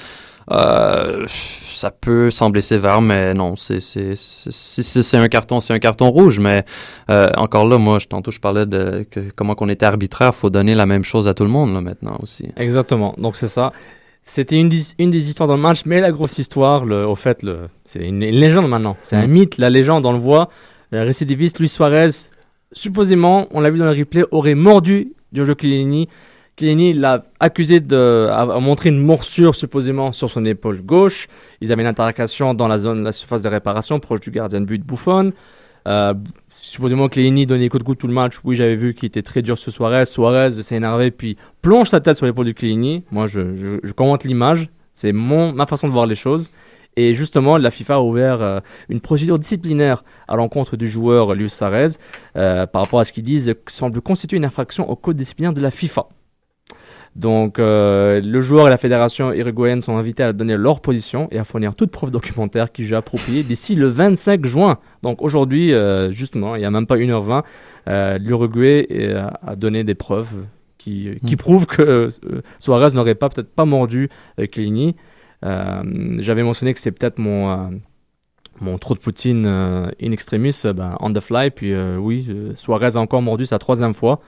Euh, 0.51 1.27
ça 1.29 1.91
peut 1.91 2.31
sembler 2.31 2.61
sévère, 2.61 3.01
mais 3.01 3.35
non, 3.35 3.57
c'est 3.57 3.81
c'est 3.81 4.15
si 4.15 5.17
un 5.17 5.29
carton, 5.29 5.61
c'est 5.61 5.73
un 5.73 5.79
carton 5.79 6.11
rouge. 6.11 6.39
Mais 6.39 6.65
euh, 7.11 7.29
encore 7.37 7.67
là, 7.67 7.79
moi, 7.79 7.99
je, 7.99 8.07
tantôt, 8.07 8.31
je 8.31 8.41
parlais 8.41 8.67
de 8.67 9.07
que- 9.11 9.31
comment 9.35 9.55
qu'on 9.55 9.69
était 9.69 9.87
arbitraire. 9.87 10.35
faut 10.35 10.51
donner 10.51 10.75
la 10.75 10.87
même 10.87 11.05
chose 11.05 11.27
à 11.29 11.35
tout 11.35 11.45
le 11.45 11.51
monde 11.51 11.73
là 11.75 11.81
maintenant 11.81 12.17
aussi. 12.23 12.47
Exactement. 12.57 13.15
Donc 13.19 13.37
c'est 13.37 13.49
ça. 13.49 13.73
C'était 14.23 14.57
une, 14.59 14.69
des- 14.71 14.83
une 14.99 15.11
des 15.11 15.29
histoires 15.29 15.49
dans 15.49 15.57
le 15.57 15.63
match, 15.63 15.83
mais 15.85 16.01
la 16.01 16.11
grosse 16.13 16.39
histoire, 16.39 16.87
le, 16.87 17.07
au 17.07 17.15
fait, 17.15 17.45
c'est 17.85 18.01
une, 18.01 18.23
une 18.23 18.35
légende 18.37 18.69
maintenant. 18.69 18.97
C'est 19.03 19.17
un 19.17 19.27
Mm. 19.27 19.31
mythe, 19.31 19.59
la 19.59 19.69
légende, 19.71 20.07
on 20.07 20.13
le 20.13 20.19
voit. 20.19 20.49
Le 20.91 21.03
récidiviste 21.03 21.59
Luis 21.59 21.69
Suarez, 21.69 22.09
supposément, 22.73 23.47
on 23.51 23.61
l'a 23.61 23.71
vu 23.71 23.79
dans 23.79 23.85
le 23.85 23.91
replay, 23.99 24.25
aurait 24.31 24.55
mordu 24.55 25.13
Giorgio 25.33 25.55
Chiellini, 25.59 26.09
Chiellini 26.57 26.93
l'a 26.93 27.25
accusé 27.41 27.81
de 27.81 28.29
a, 28.31 28.61
montré 28.61 28.91
une 28.91 29.01
morsure 29.01 29.55
supposément 29.55 30.13
sur 30.13 30.31
son 30.31 30.45
épaule 30.45 30.83
gauche. 30.83 31.27
Ils 31.61 31.73
avaient 31.73 31.83
une 31.83 31.89
intercation 31.89 32.55
dans 32.55 32.69
la 32.69 32.79
zone, 32.79 33.03
la 33.03 33.13
surface 33.13 33.43
de 33.43 33.49
réparation, 33.49 33.99
proche 33.99 34.21
du 34.21 34.31
gardien 34.31 34.61
de 34.61 34.67
but 34.67 34.85
Buffon. 34.85 35.33
Euh, 35.87 36.15
supposément 36.51 37.09
Chiellini 37.11 37.47
donnait 37.47 37.69
coup 37.69 37.79
de 37.79 37.83
coude 37.83 37.99
tout 37.99 38.07
le 38.07 38.13
match. 38.13 38.37
Oui, 38.45 38.55
j'avais 38.55 38.77
vu 38.77 38.95
qu'il 38.95 39.07
était 39.07 39.23
très 39.23 39.43
dur 39.43 39.59
ce 39.59 39.71
Suarez. 39.71 40.05
Suarez 40.05 40.51
s'est 40.63 40.77
énervé 40.77 41.11
puis 41.11 41.37
plonge 41.61 41.89
sa 41.89 42.01
tête 42.01 42.17
sur 42.17 42.27
l'épaule 42.27 42.47
de 42.47 42.55
Chiellini. 42.57 43.05
Moi, 43.11 43.27
je, 43.27 43.55
je, 43.57 43.79
je 43.83 43.93
commente 43.93 44.25
l'image. 44.25 44.69
C'est 44.93 45.13
mon 45.13 45.53
ma 45.53 45.67
façon 45.67 45.89
de 45.89 45.93
voir 45.93 46.07
les 46.07 46.15
choses. 46.15 46.53
Et 46.97 47.13
justement, 47.13 47.57
la 47.59 47.71
FIFA 47.71 47.95
a 47.95 48.01
ouvert 48.01 48.43
euh, 48.43 48.61
une 48.89 49.01
procédure 49.01 49.39
disciplinaire 49.39 50.05
à 50.29 50.37
l'encontre 50.37 50.77
du 50.77 50.87
joueur 50.87 51.35
Luis 51.35 51.51
Suarez 51.51 51.89
euh, 52.37 52.67
par 52.67 52.83
rapport 52.83 53.01
à 53.01 53.05
ce 53.05 53.13
qu'ils 53.13 53.25
disent 53.25 53.53
semble 53.67 54.01
constituer 54.01 54.37
une 54.37 54.45
infraction 54.45 54.89
au 54.89 54.95
code 54.95 55.17
disciplinaire 55.17 55.53
de 55.53 55.61
la 55.61 55.73
FIFA. 55.73 56.07
Donc, 57.17 57.61
euh, 57.61 58.21
le 58.21 58.41
joueur 58.41 58.67
et 58.67 58.71
la 58.71 58.77
fédération 58.77 59.33
uruguayenne 59.33 59.83
sont 59.83 59.97
invités 59.97 60.25
à 60.25 60.33
donner 60.33 60.57
leur 60.57 60.81
position 60.81 61.29
et 61.31 61.39
à 61.39 61.45
fournir 61.45 61.77
toute 61.77 61.93
preuve 61.93 62.11
documentaire 62.11 62.73
qui 62.73 62.83
jugent 62.83 62.95
appropriée 62.95 63.45
d'ici 63.45 63.77
le 63.77 63.87
25 63.87 64.45
juin. 64.45 64.79
Donc, 65.03 65.23
aujourd'hui, 65.23 65.73
euh, 65.73 66.11
justement, 66.11 66.57
il 66.57 66.61
n'y 66.61 66.65
a 66.65 66.71
même 66.71 66.87
pas 66.87 66.97
1h20, 66.97 67.45
euh, 67.89 68.19
l'Uruguay 68.19 68.89
a 69.47 69.55
donné 69.55 69.85
des 69.85 69.95
preuves 69.95 70.45
qui, 70.77 71.11
qui 71.25 71.37
prouvent 71.37 71.67
que 71.67 72.09
Suarez 72.59 72.95
n'aurait 72.95 73.15
pas 73.15 73.29
peut-être 73.29 73.55
pas 73.55 73.65
mordu. 73.65 74.11
Euh, 74.39 75.83
J'avais 76.19 76.43
mentionné 76.43 76.75
que 76.75 76.81
c'est 76.81 76.93
peut-être 76.93 77.19
mon, 77.19 77.81
mon 78.61 78.79
trop 78.79 78.95
de 78.95 78.99
Poutine 78.99 79.47
in 79.47 80.11
extremis, 80.11 80.63
ben, 80.75 80.97
on 81.01 81.13
the 81.13 81.21
fly. 81.21 81.51
Puis 81.51 81.73
euh, 81.73 81.97
oui, 81.97 82.27
Suarez 82.55 82.97
a 82.97 83.01
encore 83.01 83.23
mordu 83.23 83.47
sa 83.47 83.59
troisième 83.59 83.95
fois. 83.95 84.21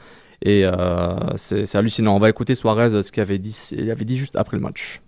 Et 0.42 0.64
euh, 0.64 1.16
c'est 1.36 1.74
hallucinant. 1.74 2.16
On 2.16 2.18
va 2.18 2.28
écouter 2.28 2.54
Suarez, 2.54 2.92
euh, 2.92 3.02
ce 3.02 3.10
qu'il 3.10 3.22
avait 3.22 3.38
dit, 3.38 3.56
il 3.72 3.90
avait 3.90 4.04
dit 4.04 4.16
juste 4.16 4.36
après 4.36 4.56
le 4.56 4.62
match. 4.62 5.00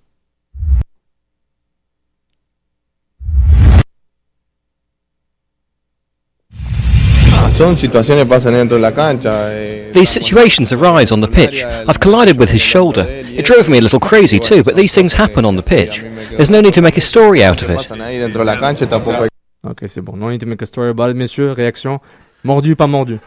Eh, 7.60 9.90
These 9.92 10.10
situations 10.10 10.72
arise 10.72 11.12
on 11.12 11.20
the 11.20 11.26
pitch. 11.26 11.64
I've 11.88 11.98
collided 11.98 12.38
with 12.38 12.50
his 12.50 12.60
shoulder. 12.60 13.02
It 13.02 13.44
drove 13.44 13.68
me 13.68 13.78
a 13.78 13.80
little 13.80 13.98
crazy 13.98 14.38
too, 14.38 14.62
but 14.62 14.76
these 14.76 14.94
things 14.94 15.14
happen 15.14 15.44
on 15.44 15.56
the 15.56 15.62
pitch. 15.62 16.04
There's 16.36 16.50
no 16.50 16.60
need 16.60 16.74
to 16.74 16.82
make 16.82 16.96
a 16.96 17.00
story 17.00 17.42
out 17.42 17.62
of 17.62 17.70
it. 17.70 17.90
hay 17.90 18.20
Ok, 19.64 19.84
c'est 19.88 20.00
bon. 20.00 20.16
No 20.16 20.30
need 20.30 20.40
to 20.40 20.46
make 20.46 20.62
a 20.62 20.66
story 20.66 20.90
about 20.90 21.10
it, 21.10 21.16
messieurs. 21.16 21.52
Réaction 21.52 21.98
Mordu, 22.44 22.76
pas 22.76 22.86
mordu 22.86 23.18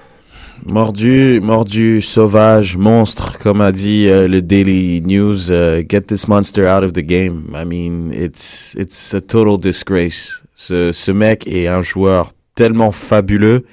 Mordu, 0.65 1.39
mordu, 1.41 2.01
sauvage, 2.01 2.77
monstre, 2.77 3.39
comme 3.39 3.61
a 3.61 3.71
dit 3.71 4.07
euh, 4.07 4.27
le 4.27 4.43
Daily 4.43 5.01
News. 5.01 5.49
euh, 5.49 5.81
get 5.87 6.01
this 6.01 6.27
monster 6.27 6.67
out 6.67 6.83
of 6.83 6.93
the 6.93 6.99
game. 7.01 7.45
I 7.55 7.65
mean, 7.65 8.11
it's 8.13 8.75
it's 8.77 9.15
a 9.15 9.21
total 9.21 9.57
disgrace. 9.57 10.43
Ce, 10.53 10.91
ce 10.91 11.09
mec 11.11 11.47
est 11.47 11.67
un 11.67 11.81
joueur 11.81 12.33
tellement 12.53 12.91
fabuleux 12.91 13.65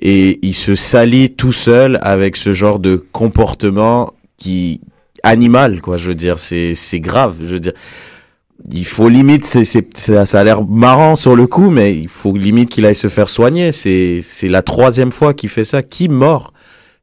et 0.00 0.38
il 0.40 0.54
se 0.54 0.74
salit 0.74 1.34
tout 1.34 1.52
seul 1.52 1.98
avec 2.00 2.36
ce 2.36 2.54
genre 2.54 2.78
de 2.78 2.96
comportement 3.12 4.14
qui 4.38 4.80
animal, 5.22 5.82
quoi. 5.82 5.98
Je 5.98 6.08
veux 6.08 6.14
dire, 6.14 6.38
c'est 6.38 6.74
c'est 6.74 7.00
grave. 7.00 7.36
Je 7.40 7.52
veux 7.54 7.60
dire. 7.60 7.74
Il 8.72 8.86
faut 8.86 9.08
limite, 9.08 9.44
c'est, 9.44 9.64
c'est, 9.64 9.86
ça, 9.98 10.26
ça 10.26 10.40
a 10.40 10.44
l'air 10.44 10.64
marrant 10.64 11.16
sur 11.16 11.36
le 11.36 11.46
coup, 11.46 11.70
mais 11.70 11.94
il 11.96 12.08
faut 12.08 12.34
limite 12.36 12.70
qu'il 12.70 12.86
aille 12.86 12.94
se 12.94 13.08
faire 13.08 13.28
soigner. 13.28 13.72
C'est, 13.72 14.20
c'est 14.22 14.48
la 14.48 14.62
troisième 14.62 15.12
fois 15.12 15.34
qu'il 15.34 15.48
fait 15.50 15.64
ça. 15.64 15.82
Qui 15.82 16.08
mort? 16.08 16.52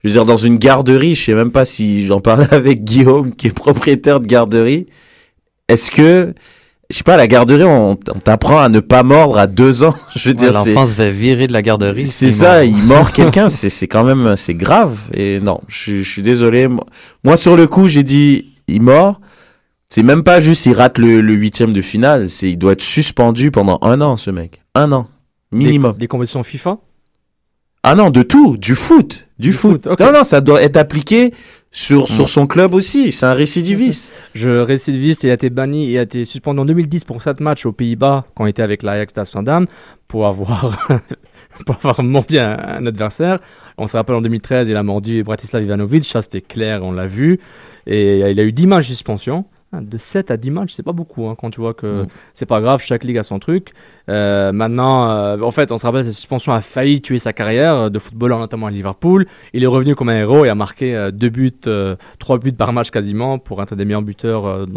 Je 0.04 0.08
veux 0.10 0.14
dire, 0.14 0.26
dans 0.26 0.38
une 0.38 0.58
garderie, 0.58 1.14
je 1.14 1.26
sais 1.26 1.36
même 1.36 1.52
pas 1.52 1.66
si 1.66 2.08
j'en 2.08 2.20
parlais 2.22 2.48
avec 2.54 2.84
Guillaume, 2.84 3.36
qui 3.36 3.48
est 3.48 3.54
propriétaire 3.54 4.20
de 4.20 4.26
garderie. 4.28 4.88
Est-ce 5.68 5.92
que, 5.92 6.34
je 6.90 6.98
sais 6.98 7.04
pas, 7.04 7.18
la 7.18 7.28
garderie, 7.28 7.64
on, 7.66 7.92
on 7.92 8.20
t'apprend 8.20 8.60
à 8.60 8.70
ne 8.70 8.80
pas 8.80 9.04
mordre 9.04 9.38
à 9.38 9.46
deux 9.46 9.84
ans? 9.84 9.94
Je 10.16 10.30
veux 10.30 10.36
Ouais, 10.36 10.40
dire, 10.40 10.54
L'enfant 10.54 10.86
se 10.88 10.96
fait 10.96 11.12
virer 11.12 11.46
de 11.48 11.54
la 11.54 11.62
garderie. 11.62 12.08
c'est 12.08 12.32
ça, 12.32 12.56
mord. 12.56 12.64
il 12.64 12.84
mord 12.86 13.12
quelqu'un, 13.14 13.50
c'est, 13.50 13.70
c'est 13.70 13.88
quand 13.88 14.04
même, 14.04 14.36
c'est 14.38 14.56
grave. 14.56 14.98
Et 15.14 15.40
non, 15.40 15.60
je, 15.68 15.78
suis- 15.78 16.04
je 16.04 16.10
suis 16.10 16.22
désolé. 16.24 16.68
Moi, 16.68 16.86
moi, 17.24 17.38
sur 17.38 17.56
le 17.56 17.68
coup, 17.68 17.88
j'ai 17.88 18.04
dit, 18.04 18.54
il 18.68 18.82
mord. 18.82 19.20
C'est 19.92 20.04
même 20.04 20.24
pas 20.24 20.40
juste 20.40 20.66
il 20.68 20.74
rate 20.74 21.00
le, 21.00 21.20
le 21.20 21.34
huitième 21.34 21.74
de 21.74 21.82
finale, 21.82 22.30
c'est 22.30 22.50
il 22.50 22.56
doit 22.56 22.72
être 22.72 22.82
suspendu 22.82 23.52
pendant 23.52 23.78
un 23.82 24.00
an, 24.00 24.16
ce 24.16 24.32
mec. 24.32 24.62
Un 24.74 24.94
an. 24.94 25.10
Minimum. 25.52 25.92
Des, 25.92 26.00
des 26.00 26.08
compétitions 26.08 26.44
FIFA? 26.44 26.78
Ah 27.84 27.94
non, 27.96 28.10
de 28.10 28.22
tout, 28.22 28.56
du 28.56 28.74
foot, 28.74 29.28
du, 29.38 29.52
foot. 29.52 29.90
foot. 29.90 30.00
Non, 30.00 30.14
non, 30.14 30.24
ça 30.24 30.40
doit 30.40 30.62
être 30.62 30.78
appliqué 30.78 31.34
sur, 31.72 32.08
sur 32.08 32.30
son 32.30 32.48
club 32.48 32.74
aussi. 32.74 33.12
C'est 33.12 33.26
un 33.26 33.34
récidiviste. 33.34 34.14
Je 34.34 34.50
récidiviste, 34.50 35.26
il 35.26 35.30
a 35.30 35.34
été 35.34 35.50
banni 35.50 35.92
et 35.92 36.00
a 36.00 36.04
été 36.04 36.24
suspendu 36.24 36.62
en 36.62 36.66
2010 36.66 37.04
pour 37.04 37.22
7 37.22 37.42
matchs 37.42 37.66
aux 37.66 37.74
Pays-Bas 37.74 38.24
quand 38.34 38.46
il 38.46 38.52
était 38.52 38.64
avec 38.64 38.84
l'Ajax 38.84 39.14
d'Amsterdam 39.14 39.68
pour 40.08 40.26
avoir, 40.26 40.88
pour 41.66 41.76
avoir 41.76 42.02
mordu 42.02 42.38
un, 42.38 42.58
un 42.58 42.86
adversaire. 42.86 43.40
On 43.78 43.88
se 43.88 43.98
rappelle 43.98 44.16
en 44.16 44.22
2013, 44.22 44.70
il 44.70 44.78
a 44.78 44.84
mordu 44.84 45.22
Bratislav 45.26 45.62
Ivanovic, 45.64 46.06
ça 46.06 46.22
c'était 46.22 46.40
clair, 46.40 46.82
on 46.82 46.94
l'a 46.94 47.08
vu. 47.08 47.42
Et 47.88 48.20
il 48.20 48.40
a 48.40 48.44
eu 48.44 48.54
10 48.54 48.68
matchs 48.68 48.88
de 48.88 48.94
suspension. 48.94 49.44
De 49.74 49.98
7 49.98 50.32
à 50.32 50.36
10 50.38 50.52
matchs, 50.52 50.74
c'est 50.74 50.84
pas 50.84 50.92
beaucoup 50.92 51.28
hein, 51.28 51.36
quand 51.40 51.50
tu 51.50 51.62
vois 51.62 51.74
que 51.74 52.04
Mm. 52.04 52.08
c'est 52.34 52.46
pas 52.46 52.60
grave, 52.60 52.82
chaque 52.84 53.06
ligue 53.06 53.18
a 53.18 53.24
son 53.24 53.40
truc. 53.40 53.70
Euh, 54.10 54.52
maintenant, 54.52 55.10
euh, 55.10 55.40
en 55.40 55.52
fait, 55.52 55.72
on 55.72 55.78
se 55.78 55.86
rappelle, 55.86 56.04
cette 56.04 56.14
suspension 56.14 56.52
a 56.52 56.60
failli 56.60 57.00
tuer 57.00 57.20
sa 57.20 57.32
carrière 57.32 57.76
euh, 57.76 57.90
de 57.90 57.98
footballeur, 57.98 58.40
notamment 58.40 58.68
à 58.68 58.72
Liverpool. 58.72 59.26
Il 59.54 59.64
est 59.64 59.68
revenu 59.68 59.96
comme 59.96 60.10
un 60.10 60.18
héros 60.20 60.44
et 60.44 60.50
a 60.50 60.56
marqué 60.56 60.94
euh, 60.94 61.12
deux 61.12 61.30
buts, 61.30 61.52
euh, 61.68 61.96
trois 62.20 62.38
buts 62.38 62.52
par 62.52 62.74
match 62.74 62.90
quasiment 62.92 63.40
pour 63.40 63.62
être 63.64 63.72
un 63.72 63.76
des 63.78 63.86
meilleurs 63.86 64.02
buteurs 64.02 64.46
euh, 64.46 64.66
de 64.66 64.74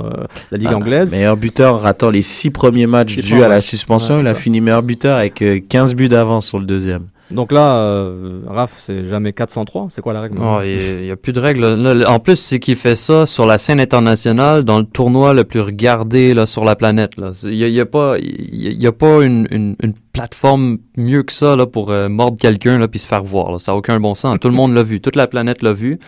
la 0.52 0.58
ligue 0.58 0.68
Ah, 0.70 0.76
anglaise. 0.76 1.10
Meilleur 1.12 1.36
buteur 1.36 1.80
ratant 1.80 2.10
les 2.10 2.22
six 2.22 2.50
premiers 2.52 2.86
matchs 2.86 3.16
dus 3.16 3.42
à 3.42 3.48
la 3.48 3.60
suspension. 3.60 4.14
Ouais, 4.16 4.20
il 4.20 4.26
a 4.28 4.34
ça. 4.34 4.40
fini 4.40 4.60
meilleur 4.60 4.84
buteur 4.84 5.18
avec 5.18 5.42
euh, 5.42 5.58
15 5.68 5.94
buts 5.96 6.08
d'avance 6.08 6.46
sur 6.46 6.60
le 6.60 6.66
deuxième. 6.66 7.06
Donc 7.30 7.52
là, 7.52 7.76
euh, 7.76 8.40
Raph, 8.46 8.74
c'est 8.78 9.06
jamais 9.06 9.32
403. 9.32 9.86
C'est 9.88 10.02
quoi 10.02 10.12
la 10.12 10.20
règle 10.20 10.38
Oh, 10.40 10.60
il 10.62 11.04
n'y 11.04 11.10
a 11.10 11.16
plus 11.16 11.32
de 11.32 11.40
là, 11.40 12.10
en 12.10 12.20
plus, 12.20 12.36
c'est 12.36 12.58
qu'il 12.58 12.76
fait 12.76 12.94
ça 12.94 13.24
sur 13.26 13.46
la 13.46 13.58
scène 13.58 13.80
internationale, 13.80 14.62
dans 14.62 14.78
le 14.78 14.84
tournoi 14.84 15.32
le 15.32 15.44
plus 15.44 15.60
regardé 15.60 16.34
là, 16.34 16.46
sur 16.46 16.64
la 16.64 16.76
planète. 16.76 17.12
Il 17.44 17.50
n'y 17.50 17.80
a, 17.80 17.82
a 17.82 17.86
pas, 17.86 18.18
y 18.18 18.76
y 18.78 18.86
a 18.86 18.92
pas 18.92 19.24
une, 19.24 19.48
une, 19.50 19.94
plateforme 20.12 20.78
mieux 20.96 21.24
que 21.24 21.32
ça 21.32 21.56
là, 21.56 21.66
pour 21.66 21.90
euh, 21.90 22.08
mordre 22.08 22.38
quelqu'un 22.38 22.86
puis 22.86 23.00
se 23.00 23.08
faire 23.08 23.24
voir. 23.24 23.60
Ça 23.60 23.72
n'a 23.72 23.78
aucun 23.78 23.98
bon 23.98 24.14
sens. 24.14 24.38
Tout 24.40 24.48
le 24.48 24.54
monde 24.54 24.74
l'a 24.74 24.82
vu. 24.82 25.00
Toute 25.00 25.16
la 25.16 25.26
planète 25.26 25.62
l'a 25.62 25.72
vu. 25.72 25.98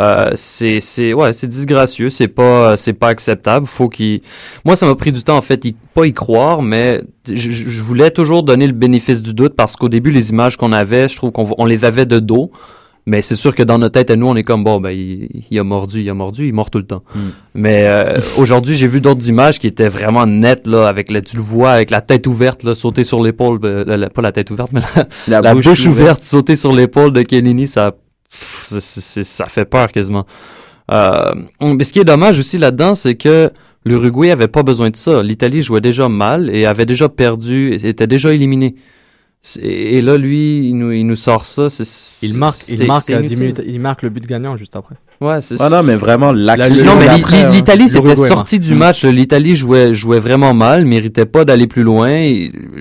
Euh, 0.00 0.30
c'est 0.36 0.80
c'est 0.80 1.12
ouais 1.12 1.34
c'est 1.34 1.46
disgracieux 1.46 2.08
c'est 2.08 2.26
pas 2.28 2.78
c'est 2.78 2.94
pas 2.94 3.08
acceptable 3.08 3.66
faut 3.66 3.90
qu'il 3.90 4.22
moi 4.64 4.74
ça 4.74 4.86
m'a 4.86 4.94
pris 4.94 5.12
du 5.12 5.22
temps 5.22 5.36
en 5.36 5.42
fait 5.42 5.66
y, 5.66 5.76
pas 5.92 6.06
y 6.06 6.14
croire 6.14 6.62
mais 6.62 7.02
je, 7.30 7.82
voulais 7.82 8.10
toujours 8.10 8.42
donner 8.42 8.66
le 8.66 8.72
bénéfice 8.72 9.20
du 9.20 9.34
doute 9.34 9.52
parce 9.54 9.76
qu'au 9.76 9.90
début 9.90 10.10
les 10.10 10.30
images 10.30 10.56
qu'on 10.56 10.72
avait 10.72 11.08
je 11.10 11.16
trouve 11.16 11.30
qu'on 11.30 11.46
on 11.58 11.66
les 11.66 11.84
avait 11.84 12.06
de 12.06 12.20
dos 12.20 12.50
mais 13.04 13.20
c'est 13.20 13.34
sûr 13.36 13.54
que 13.54 13.62
dans 13.62 13.76
notre 13.76 13.92
tête 13.92 14.10
à 14.10 14.16
nous 14.16 14.26
on 14.28 14.34
est 14.34 14.44
comme 14.44 14.64
bon 14.64 14.80
ben 14.80 14.92
il, 14.92 15.28
il 15.50 15.58
a 15.58 15.62
mordu 15.64 16.00
il 16.00 16.08
a 16.08 16.14
mordu 16.14 16.46
il 16.46 16.54
mord 16.54 16.70
tout 16.70 16.78
le 16.78 16.86
temps 16.86 17.02
Mm. 17.14 17.18
mais 17.54 17.84
euh, 17.86 18.18
aujourd'hui 18.38 18.74
j'ai 18.76 18.86
vu 18.86 19.02
d'autres 19.02 19.28
images 19.28 19.58
qui 19.58 19.66
étaient 19.66 19.90
vraiment 19.90 20.24
nettes 20.24 20.66
là 20.66 20.88
avec 20.88 21.10
le, 21.10 21.20
tu 21.20 21.36
le 21.36 21.42
vois 21.42 21.72
avec 21.72 21.90
la 21.90 22.00
tête 22.00 22.26
ouverte 22.26 22.62
là 22.62 22.74
sauter 22.74 23.04
sur 23.04 23.22
l'épaule 23.22 23.58
euh, 23.64 23.84
la- 23.86 23.98
la- 23.98 24.08
pas 24.08 24.22
la 24.22 24.32
tête 24.32 24.50
ouverte 24.50 24.70
mais 24.72 24.80
la, 25.28 25.42
la 25.42 25.52
bouche, 25.54 25.66
ouverte. 25.86 26.24
sauter 26.24 26.56
sur 26.56 26.72
l'épaule 26.72 27.12
de 27.12 27.20
Kenini, 27.20 27.66
ça, 27.66 27.92
pff, 28.32 28.66
c'est- 28.80 29.22
ça 29.22 29.44
fait 29.46 29.64
peur 29.64 29.92
quasiment. 29.92 30.26
Euh, 30.90 31.32
mais 31.60 31.84
ce 31.84 31.92
qui 31.92 32.00
est 32.00 32.04
dommage 32.04 32.38
aussi 32.38 32.58
là-dedans, 32.58 32.94
c'est 32.94 33.14
que 33.14 33.50
l'Uruguay 33.84 34.30
avait 34.30 34.48
pas 34.48 34.62
besoin 34.62 34.90
de 34.90 34.96
ça. 34.96 35.22
L'Italie 35.22 35.62
jouait 35.62 35.80
déjà 35.80 36.08
mal 36.08 36.50
et 36.50 36.66
avait 36.66 36.86
déjà 36.86 37.08
perdu, 37.08 37.74
était 37.74 38.06
déjà 38.06 38.32
éliminé. 38.32 38.74
C'est- 39.44 39.60
Et 39.62 40.02
là, 40.02 40.16
lui, 40.16 40.68
il 40.68 40.74
nous, 40.78 40.92
il 40.92 41.04
nous 41.04 41.16
sort 41.16 41.44
ça. 41.44 41.66
Il 42.22 42.38
marque, 42.38 42.60
il 42.68 42.86
marque, 42.86 43.00
c'était 43.06 43.14
à 43.14 43.22
10 43.22 43.32
inutile. 43.34 43.40
minutes, 43.40 43.62
il 43.66 43.80
marque 43.80 44.02
le 44.02 44.10
but 44.10 44.24
gagnant 44.26 44.56
juste 44.56 44.76
après. 44.76 44.94
Ouais, 45.22 45.40
c'est 45.40 45.54
Ah 45.60 45.68
non, 45.68 45.82
mais 45.84 45.94
vraiment, 45.94 46.32
l'action. 46.32 46.84
non, 46.84 46.92
mais 46.98 47.06
hein. 47.08 47.50
l'Italie 47.52 47.88
s'était 47.88 48.02
L'Uruguay, 48.02 48.28
sortie 48.28 48.58
du 48.58 48.74
Mm. 48.74 48.78
match. 48.78 49.04
L'Italie 49.04 49.54
jouait, 49.54 49.94
jouait 49.94 50.18
vraiment 50.18 50.52
mal, 50.52 50.84
méritait 50.84 51.26
pas 51.26 51.44
d'aller 51.44 51.66
plus 51.68 51.82
loin. 51.84 52.10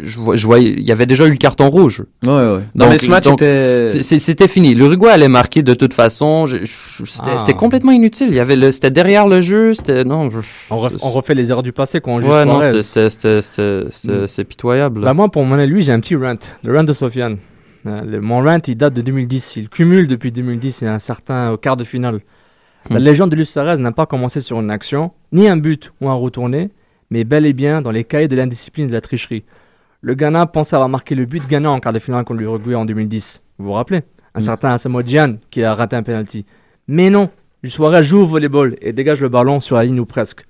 Je, 0.03 0.17
vois- 0.17 0.35
je 0.37 0.45
voyais, 0.47 0.73
il 0.77 0.83
y 0.83 0.91
avait 0.91 1.05
déjà 1.05 1.25
eu 1.27 1.29
le 1.29 1.35
carton 1.35 1.69
rouge. 1.69 2.03
Ouais, 2.25 2.31
ouais. 2.31 2.39
Non, 2.39 2.85
Donc- 2.85 2.89
mais 2.89 2.97
ce 2.97 3.05
match 3.07 3.25
donc, 3.25 3.41
était. 3.41 3.87
C'était 4.01 4.47
fini. 4.47 4.73
L'Uruguay 4.73 5.09
allait 5.11 5.27
marquer 5.27 5.61
de 5.61 5.73
toute 5.75 5.93
façon. 5.93 6.45
C'était 6.47 7.31
Ah. 7.33 7.37
c'était 7.37 7.53
complètement 7.53 7.91
inutile. 7.91 8.29
Il 8.29 8.35
y 8.35 8.39
avait 8.39 8.55
le, 8.55 8.71
c'était 8.71 8.91
derrière 8.91 9.27
le 9.27 9.41
jeu. 9.41 9.73
C'était 9.75 10.03
non. 10.03 10.29
je- 10.31 10.37
On, 10.71 10.77
ref- 10.77 10.97
on 11.01 11.11
refait 11.11 11.35
les 11.35 11.51
erreurs 11.51 11.63
du 11.63 11.71
passé 11.73 12.01
quand 12.01 12.13
on 12.13 12.21
joue 12.21 12.27
ouais, 12.29 12.45
non, 12.45 12.59
c'est 14.27 14.43
pitoyable. 14.45 15.01
Bah 15.01 15.13
moi, 15.13 15.29
pour 15.29 15.43
mon 15.45 15.57
lui, 15.65 15.81
j'ai 15.81 15.91
un 15.93 15.99
petit 15.99 16.15
rant. 16.15 16.33
Le 16.63 16.75
rant 16.75 16.83
de 16.83 16.93
Sofiane. 16.93 17.37
Euh, 17.87 18.01
le- 18.03 18.21
mon 18.21 18.43
rant, 18.43 18.57
il 18.67 18.75
date 18.75 18.93
de 18.93 19.01
2010. 19.01 19.55
Il 19.55 19.69
cumule 19.69 20.07
depuis 20.07 20.31
2010 20.31 20.81
et 20.83 20.87
un 20.87 20.99
certain 20.99 21.51
au 21.51 21.57
quart 21.57 21.77
de 21.77 21.83
finale. 21.83 22.19
La 22.89 22.99
Hmm. 22.99 23.03
légende 23.03 23.29
de 23.31 23.35
Luis 23.35 23.51
n'a 23.79 23.91
pas 23.91 24.05
commencé 24.05 24.39
sur 24.41 24.59
une 24.59 24.71
action, 24.71 25.11
ni 25.31 25.47
un 25.47 25.57
but 25.57 25.91
ou 26.01 26.09
un 26.09 26.13
retourné, 26.13 26.69
mais 27.09 27.23
bel 27.23 27.45
et 27.45 27.53
bien 27.53 27.81
dans 27.81 27.91
les 27.91 28.03
cahiers 28.03 28.27
de 28.27 28.35
l'indiscipline 28.35 28.85
et 28.85 28.89
de 28.89 28.93
la 28.93 29.01
tricherie. 29.01 29.43
Le 30.01 30.15
Ghana 30.15 30.47
pensait 30.47 30.75
avoir 30.75 30.89
marqué 30.89 31.13
le 31.13 31.25
but 31.25 31.47
gagnant 31.47 31.73
en 31.73 31.79
quart 31.79 31.93
de 31.93 31.99
finale 31.99 32.23
contre 32.23 32.39
l'Uruguay 32.39 32.73
en 32.73 32.85
2010. 32.85 33.43
Vous 33.59 33.65
vous 33.65 33.73
rappelez? 33.73 34.01
Un 34.33 34.39
Hmm. 34.39 34.41
certain 34.41 34.69
Asamoah 34.73 35.03
Gyan 35.05 35.35
qui 35.51 35.63
a 35.63 35.75
raté 35.75 35.95
un 35.95 36.03
penalty. 36.03 36.45
Mais 36.87 37.09
non, 37.09 37.29
Suarez 37.63 38.03
joue 38.03 38.21
au 38.21 38.25
volleyball 38.25 38.75
et 38.81 38.93
dégage 38.93 39.21
le 39.21 39.29
ballon 39.29 39.59
sur 39.59 39.75
la 39.75 39.83
ligne 39.83 39.99
ou 39.99 40.05
presque. 40.05 40.45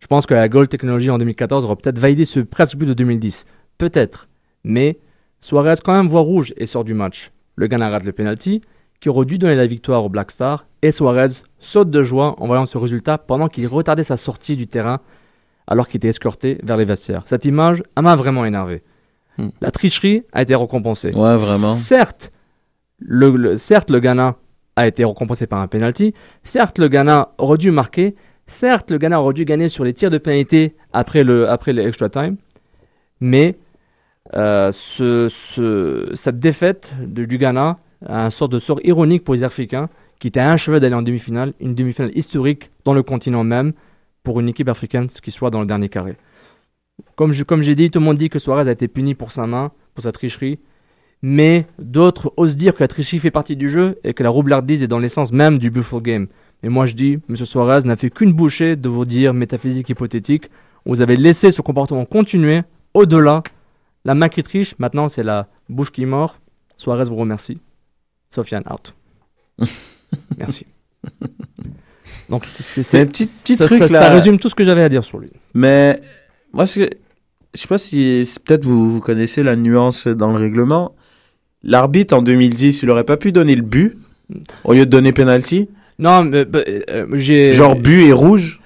Je 0.00 0.06
pense 0.08 0.26
que 0.26 0.34
la 0.34 0.48
goal 0.48 0.66
technology 0.66 1.10
en 1.10 1.18
2014 1.18 1.64
aura 1.64 1.76
peut-être 1.76 1.98
validé 1.98 2.24
ce 2.24 2.40
presque 2.40 2.76
but 2.76 2.86
de 2.86 2.94
2010. 2.94 3.46
Peut-être. 3.78 4.28
Mais 4.64 4.98
Suarez 5.40 5.74
quand 5.84 5.94
même 5.94 6.06
voit 6.08 6.20
rouge 6.20 6.52
et 6.56 6.66
sort 6.66 6.84
du 6.84 6.94
match. 6.94 7.30
Le 7.56 7.66
Ghana 7.66 7.88
rate 7.90 8.04
le 8.04 8.12
penalty 8.12 8.62
qui 9.00 9.08
aurait 9.08 9.24
dû 9.26 9.38
donner 9.38 9.54
la 9.54 9.66
victoire 9.66 10.04
au 10.04 10.08
Black 10.08 10.30
Star 10.30 10.66
et 10.82 10.90
Suarez 10.90 11.42
saute 11.58 11.90
de 11.90 12.02
joie 12.02 12.34
en 12.40 12.46
voyant 12.46 12.66
ce 12.66 12.78
résultat 12.78 13.18
pendant 13.18 13.48
qu'il 13.48 13.66
retardait 13.68 14.02
sa 14.02 14.16
sortie 14.16 14.56
du 14.56 14.66
terrain 14.66 15.00
alors 15.68 15.86
qu'il 15.86 15.98
était 15.98 16.08
escorté 16.08 16.58
vers 16.62 16.76
les 16.76 16.84
vestiaires. 16.84 17.22
Cette 17.26 17.44
image 17.44 17.82
m'a 18.00 18.16
vraiment 18.16 18.44
énervé. 18.44 18.82
Hmm. 19.36 19.48
La 19.60 19.70
tricherie 19.70 20.24
a 20.32 20.42
été 20.42 20.54
récompensée. 20.56 21.08
Ouais, 21.14 21.36
vraiment. 21.36 21.74
Certes, 21.74 22.32
le, 22.98 23.30
le- 23.30 23.56
certes, 23.56 23.90
le 23.90 24.00
Ghana 24.00 24.36
a 24.74 24.86
été 24.88 25.04
récompensé 25.04 25.46
par 25.46 25.60
un 25.60 25.68
penalty. 25.68 26.14
Certes, 26.42 26.78
le 26.78 26.88
Ghana 26.88 27.32
aurait 27.38 27.58
dû 27.58 27.70
marquer. 27.70 28.16
Certes, 28.46 28.90
le 28.90 28.98
Ghana 28.98 29.20
aurait 29.20 29.34
dû 29.34 29.44
gagner 29.44 29.68
sur 29.68 29.84
les 29.84 29.92
tirs 29.92 30.10
de 30.10 30.18
pénalité 30.18 30.74
après 30.92 31.22
le, 31.22 31.48
après 31.48 31.72
le 31.72 31.86
extra 31.86 32.08
time. 32.08 32.36
Mais 33.20 33.58
ce- 34.32 36.10
cette 36.14 36.38
défaite 36.38 36.92
du 37.00 37.38
Ghana 37.38 37.78
a 38.06 38.24
un 38.26 38.30
sort 38.30 38.48
de 38.48 38.58
sort 38.58 38.80
ironique 38.84 39.24
pour 39.24 39.34
les 39.34 39.44
Africains 39.44 39.88
qui 40.18 40.28
étaient 40.28 40.40
à 40.40 40.50
un 40.50 40.56
chevet 40.56 40.80
d'aller 40.80 40.94
en 40.94 41.02
demi-finale, 41.02 41.52
une 41.60 41.74
demi-finale 41.74 42.10
historique 42.16 42.70
dans 42.84 42.94
le 42.94 43.02
continent 43.02 43.44
même 43.44 43.72
pour 44.22 44.40
une 44.40 44.48
équipe 44.48 44.68
africaine 44.68 45.06
qui 45.08 45.30
soit 45.30 45.50
dans 45.50 45.60
le 45.60 45.66
dernier 45.66 45.88
carré. 45.88 46.16
Comme 47.14 47.32
comme 47.44 47.62
j'ai 47.62 47.74
dit, 47.74 47.90
tout 47.90 48.00
le 48.00 48.04
monde 48.04 48.18
dit 48.18 48.28
que 48.28 48.38
Suarez 48.38 48.68
a 48.68 48.72
été 48.72 48.88
puni 48.88 49.14
pour 49.14 49.32
sa 49.32 49.46
main, 49.46 49.70
pour 49.94 50.02
sa 50.04 50.12
tricherie 50.12 50.58
mais 51.22 51.66
d'autres 51.80 52.32
osent 52.36 52.54
dire 52.54 52.74
que 52.76 52.82
la 52.84 52.88
tricherie 52.88 53.18
fait 53.18 53.32
partie 53.32 53.56
du 53.56 53.68
jeu 53.68 53.98
et 54.04 54.14
que 54.14 54.22
la 54.22 54.28
roublardise 54.30 54.84
est 54.84 54.86
dans 54.88 55.00
l'essence 55.00 55.32
même 55.32 55.58
du 55.58 55.68
Buffalo 55.70 56.00
Game. 56.00 56.28
Mais 56.62 56.68
moi 56.68 56.86
je 56.86 56.94
dis, 56.94 57.18
M. 57.28 57.34
Suarez 57.36 57.80
n'a 57.86 57.96
fait 57.96 58.08
qu'une 58.10 58.32
bouchée 58.32 58.76
de 58.76 58.88
vos 58.88 59.04
dires 59.04 59.34
métaphysiques 59.34 59.88
hypothétiques. 59.88 60.48
Vous 60.86 61.02
avez 61.02 61.16
laissé 61.16 61.50
ce 61.50 61.60
comportement 61.60 62.04
continuer 62.04 62.62
au-delà. 62.94 63.42
La 64.08 64.14
main 64.14 64.30
qui 64.30 64.42
triche, 64.42 64.74
maintenant 64.78 65.10
c'est 65.10 65.22
la 65.22 65.48
bouche 65.68 65.90
qui 65.92 66.06
mord. 66.06 66.38
Suarez 66.78 67.04
vous 67.04 67.16
remercie. 67.16 67.58
Sofiane 68.30 68.64
out. 68.70 68.94
Merci. 70.38 70.64
Donc 72.30 72.46
c'est 72.46 73.00
un 73.02 73.04
petit, 73.04 73.26
petit 73.26 73.56
ça, 73.56 73.66
truc 73.66 73.80
ça- 73.80 73.86
là. 73.88 73.98
ça 73.98 74.08
résume 74.08 74.38
tout 74.38 74.48
ce 74.48 74.54
que 74.54 74.64
j'avais 74.64 74.82
à 74.82 74.88
dire 74.88 75.04
sur 75.04 75.18
lui. 75.18 75.28
Mais 75.52 76.00
moi, 76.54 76.64
je 76.64 76.86
sais 77.52 77.68
pas 77.68 77.76
si 77.76 78.24
si 78.24 78.40
peut-être 78.40 78.64
vous, 78.64 78.94
vous 78.94 79.00
connaissez 79.00 79.42
la 79.42 79.56
nuance 79.56 80.06
dans 80.06 80.32
le 80.32 80.38
règlement. 80.38 80.94
L'arbitre 81.62 82.16
en 82.16 82.22
2010, 82.22 82.82
il 82.84 82.88
aurait 82.88 83.04
pas 83.04 83.18
pu 83.18 83.30
donner 83.30 83.56
le 83.56 83.62
but 83.62 83.98
au 84.64 84.72
lieu 84.72 84.86
de 84.86 84.90
donner 84.90 85.12
penalty. 85.12 85.68
Non, 85.98 86.24
mais 86.24 86.46
bah, 86.46 86.60
euh, 86.66 87.06
j'ai 87.12 87.52
Genre 87.52 87.76
but 87.76 88.04
et 88.06 88.12
rouge 88.14 88.57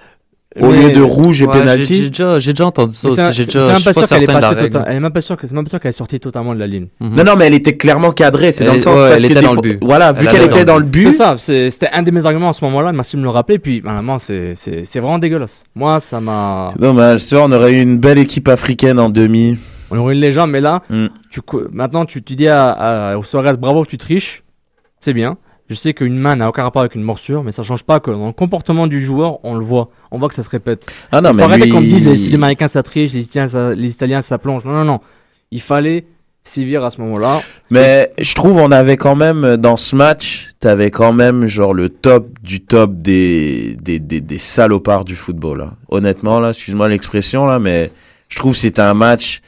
au 0.60 0.68
Mais- 0.70 0.82
lieu 0.82 0.92
de 0.92 1.00
rouge 1.02 1.40
et 1.42 1.46
Ouais, 1.46 1.52
j'ai- 1.54 1.58
penalty. 1.60 1.94
J'ai 1.94 2.08
déjà, 2.10 2.38
j'ai 2.38 2.52
déjà 2.52 2.66
entendu 2.66 2.94
ça 2.94 3.00
c'est 3.00 3.06
aussi. 3.08 3.34
J'ai 3.34 3.44
c'est- 3.44 3.52
déjà, 3.54 3.66
c'est 3.66 3.72
même 3.72 3.82
pas 3.82 3.92
sûr 3.92 4.08
qu'elle 4.08 4.22
est 4.22 4.26
passée 4.26 4.70
Elle 4.86 4.96
est 4.96 5.00
même 5.00 5.12
pas 5.12 5.20
sûre 5.20 5.36
que 5.36 5.46
c'est 5.46 5.54
même 5.54 5.64
pas 5.64 5.70
sûr 5.70 5.80
qu'elle 5.80 5.88
est 5.90 5.92
sortie 5.92 6.20
totalement 6.20 6.54
de 6.54 6.58
la 6.60 6.66
ligne. 6.66 6.88
Mhm. 7.00 7.14
Non, 7.16 7.24
non, 7.24 7.32
mais 7.38 7.46
elle 7.46 7.54
était 7.54 7.76
clairement 7.76 8.10
cadrée. 8.10 8.52
C'est 8.52 8.64
dans 8.64 8.74
le 8.74 8.78
sens 8.78 8.96
ouais, 8.98 9.10
parce 9.10 9.22
elle 9.22 9.28
que 9.28 9.32
était 9.38 9.42
dans 9.46 9.54
le 9.54 9.60
but. 9.60 9.78
Voilà, 9.82 10.12
vu 10.12 10.26
Elle 10.26 10.32
qu'elle 10.32 10.42
était 10.42 10.64
dans 10.64 10.78
le 10.78 10.84
le 10.84 10.90
C'est 11.00 11.04
but. 11.08 11.12
ça, 11.12 11.36
c'est- 11.38 11.70
c'était 11.70 11.88
un 11.92 12.02
de 12.02 12.10
mes 12.10 12.26
arguments 12.26 12.50
à 12.50 12.52
ce 12.52 12.64
moment-là. 12.66 12.92
Merci 12.92 13.16
de 13.16 13.20
me 13.20 13.24
le 13.24 13.30
rappeler. 13.30 13.58
Puis, 13.58 13.80
vraiment, 13.80 14.18
c'est 14.18 14.52
c'est- 14.56 14.84
c'est 14.84 15.00
vraiment 15.00 15.18
dégueulasse. 15.18 15.64
Moi, 15.74 16.00
ça 16.00 16.20
m'a. 16.20 16.74
Dommage. 16.78 17.26
Tu 17.26 17.34
vois, 17.34 17.44
on 17.44 17.52
aurait 17.52 17.72
eu 17.74 17.80
une 17.80 17.98
belle 17.98 18.18
équipe 18.18 18.48
africaine 18.48 18.98
en 18.98 19.08
demi. 19.10 19.56
On 19.90 19.98
aurait 19.98 20.14
une 20.14 20.20
légende, 20.20 20.50
mais 20.50 20.60
là, 20.60 20.82
Mm. 20.90 21.06
tu, 21.30 21.40
maintenant, 21.70 22.04
tu, 22.06 22.22
tu 22.22 22.34
dis 22.34 22.48
à, 22.48 22.70
à, 22.70 23.16
au 23.16 23.22
Suarez, 23.22 23.56
bravo, 23.58 23.84
tu 23.84 23.98
triches. 23.98 24.42
C'est 25.00 25.12
bien. 25.12 25.36
Je 25.72 25.76
sais 25.78 25.94
qu'une 25.94 26.18
main 26.18 26.36
n'a 26.36 26.50
aucun 26.50 26.64
rapport 26.64 26.82
avec 26.82 26.94
une 26.96 27.02
morsure, 27.02 27.42
mais 27.42 27.50
ça 27.50 27.62
change 27.62 27.82
pas 27.82 27.98
que 27.98 28.10
dans 28.10 28.26
le 28.26 28.32
comportement 28.34 28.86
du 28.86 29.00
joueur, 29.00 29.42
on 29.42 29.54
le 29.54 29.64
voit. 29.64 29.88
On 30.10 30.18
voit 30.18 30.28
que 30.28 30.34
ça 30.34 30.42
se 30.42 30.50
répète. 30.50 30.86
Ah 31.10 31.22
non, 31.22 31.30
Il 31.30 31.32
faut 31.32 31.38
mais 31.38 31.42
arrêter 31.44 31.64
lui- 31.64 31.72
qu'on 31.72 31.80
me 31.80 31.86
dise 31.86 32.04
les 32.06 32.14
Sud-Américains 32.16 32.68
ça 32.68 32.82
triche, 32.82 33.14
les 33.14 33.24
Italiens 33.24 33.48
ça, 33.48 33.74
les 33.74 33.90
Italiens 33.90 34.20
ça 34.20 34.36
plonge. 34.36 34.66
Non, 34.66 34.72
non, 34.72 34.84
non. 34.84 35.00
Il 35.50 35.62
fallait 35.62 36.04
sévir 36.44 36.84
à 36.84 36.90
ce 36.90 37.00
moment-là. 37.00 37.40
Mais 37.70 38.12
je 38.20 38.34
trouve 38.34 38.58
on 38.58 38.70
avait 38.70 38.98
quand 38.98 39.16
même 39.16 39.56
dans 39.56 39.78
ce 39.78 39.96
match, 39.96 40.50
t'avais 40.60 40.90
quand 40.90 41.14
même 41.14 41.46
genre 41.46 41.72
le 41.72 41.88
top 41.88 42.28
du 42.42 42.60
top 42.60 42.92
des 42.98 43.74
des, 43.80 43.98
des, 43.98 44.20
des 44.20 44.38
salopards 44.38 45.06
du 45.06 45.16
football. 45.16 45.56
Là. 45.58 45.70
Honnêtement 45.88 46.38
là, 46.38 46.50
excuse-moi 46.50 46.90
l'expression 46.90 47.46
là, 47.46 47.58
mais 47.58 47.90
je 48.28 48.36
trouve 48.36 48.52
que 48.52 48.58
c'était 48.58 48.82
un 48.82 48.92
match 48.94 49.40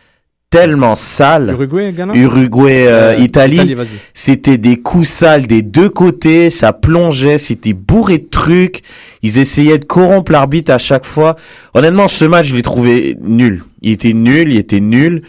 tellement 0.55 0.95
sale. 0.95 1.51
Uruguay, 1.51 1.93
Ghana 1.93 2.15
Uruguay, 2.15 2.87
euh, 2.87 3.15
Euh, 3.15 3.17
Italie, 3.19 3.75
c'était 4.15 4.57
des 4.57 4.77
coups 4.77 5.09
sales 5.09 5.49
des 5.49 5.63
deux 5.63 5.89
côtés, 5.89 6.49
ça 6.51 6.73
plongeait, 6.73 7.39
c'était 7.39 7.73
bourré 7.73 8.19
de 8.19 8.29
trucs. 8.31 8.83
Ils 9.23 9.39
essayaient 9.39 9.79
de 9.79 9.85
corrompre 9.85 10.31
l'arbitre 10.31 10.73
à 10.73 10.79
chaque 10.79 11.07
fois. 11.07 11.35
Honnêtement, 11.75 12.07
ce 12.07 12.25
match, 12.25 12.47
je 12.47 12.55
l'ai 12.55 12.63
trouvé 12.63 13.17
nul. 13.21 13.65
Il 13.83 13.91
était 13.91 14.13
nul, 14.13 14.53
il 14.53 14.57
était 14.57 14.79
nul. 14.79 15.23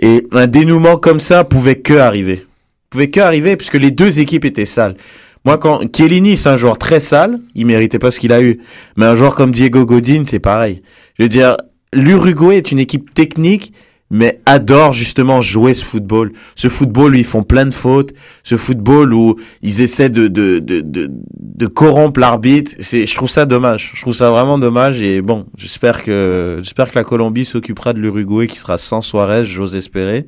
Et 0.00 0.26
un 0.32 0.48
dénouement 0.48 0.96
comme 0.96 1.20
ça 1.20 1.44
pouvait 1.44 1.76
que 1.76 1.94
arriver. 1.94 2.44
Pouvait 2.90 3.08
que 3.08 3.20
arriver 3.20 3.56
puisque 3.56 3.78
les 3.78 3.92
deux 3.92 4.18
équipes 4.18 4.44
étaient 4.44 4.66
sales. 4.66 4.96
Moi, 5.44 5.58
quand 5.58 5.80
Chiellini, 5.94 6.36
c'est 6.36 6.48
un 6.48 6.56
joueur 6.56 6.78
très 6.78 6.98
sale, 6.98 7.38
il 7.54 7.66
méritait 7.66 8.00
pas 8.00 8.10
ce 8.10 8.18
qu'il 8.18 8.32
a 8.32 8.42
eu. 8.42 8.58
Mais 8.96 9.06
un 9.06 9.14
joueur 9.14 9.36
comme 9.36 9.52
Diego 9.52 9.86
Godin, 9.86 10.24
c'est 10.26 10.40
pareil. 10.40 10.82
Je 11.18 11.22
veux 11.22 11.28
dire, 11.28 11.56
l'Uruguay 11.92 12.56
est 12.56 12.72
une 12.72 12.80
équipe 12.80 13.14
technique, 13.14 13.72
mais 14.12 14.42
adore 14.44 14.92
justement 14.92 15.40
jouer 15.40 15.72
ce 15.72 15.82
football. 15.82 16.32
Ce 16.54 16.68
football 16.68 17.12
où 17.12 17.14
ils 17.14 17.24
font 17.24 17.42
plein 17.42 17.64
de 17.64 17.74
fautes, 17.74 18.12
ce 18.44 18.58
football 18.58 19.14
où 19.14 19.36
ils 19.62 19.80
essaient 19.80 20.10
de 20.10 20.26
de 20.28 20.58
de 20.58 20.82
de, 20.82 21.10
de 21.10 21.66
corrompre 21.66 22.20
l'arbitre. 22.20 22.72
C'est, 22.78 23.06
je 23.06 23.14
trouve 23.16 23.30
ça 23.30 23.46
dommage. 23.46 23.92
Je 23.94 24.02
trouve 24.02 24.12
ça 24.12 24.30
vraiment 24.30 24.58
dommage. 24.58 25.00
Et 25.02 25.22
bon, 25.22 25.46
j'espère 25.56 26.02
que 26.02 26.58
j'espère 26.62 26.90
que 26.90 26.98
la 26.98 27.04
Colombie 27.04 27.46
s'occupera 27.46 27.94
de 27.94 28.00
l'Uruguay 28.00 28.46
qui 28.46 28.58
sera 28.58 28.76
sans 28.76 29.00
Suarez, 29.00 29.46
j'ose 29.46 29.74
espérer. 29.74 30.26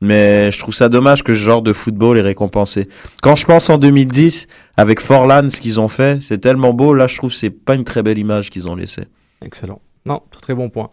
Mais 0.00 0.50
je 0.50 0.58
trouve 0.58 0.74
ça 0.74 0.88
dommage 0.88 1.22
que 1.22 1.32
ce 1.32 1.38
genre 1.38 1.62
de 1.62 1.72
football 1.72 2.18
est 2.18 2.22
récompensé. 2.22 2.88
Quand 3.22 3.36
je 3.36 3.44
pense 3.46 3.70
en 3.70 3.78
2010, 3.78 4.48
avec 4.76 4.98
Forlan, 4.98 5.48
ce 5.50 5.60
qu'ils 5.60 5.78
ont 5.78 5.88
fait, 5.88 6.20
c'est 6.20 6.38
tellement 6.38 6.72
beau. 6.72 6.94
Là, 6.94 7.06
je 7.06 7.16
trouve 7.16 7.30
que 7.30 7.36
c'est 7.36 7.50
pas 7.50 7.76
une 7.76 7.84
très 7.84 8.02
belle 8.02 8.18
image 8.18 8.50
qu'ils 8.50 8.66
ont 8.66 8.74
laissée. 8.74 9.04
Excellent. 9.44 9.80
Non, 10.06 10.22
très 10.32 10.54
bon 10.54 10.70
point. 10.70 10.88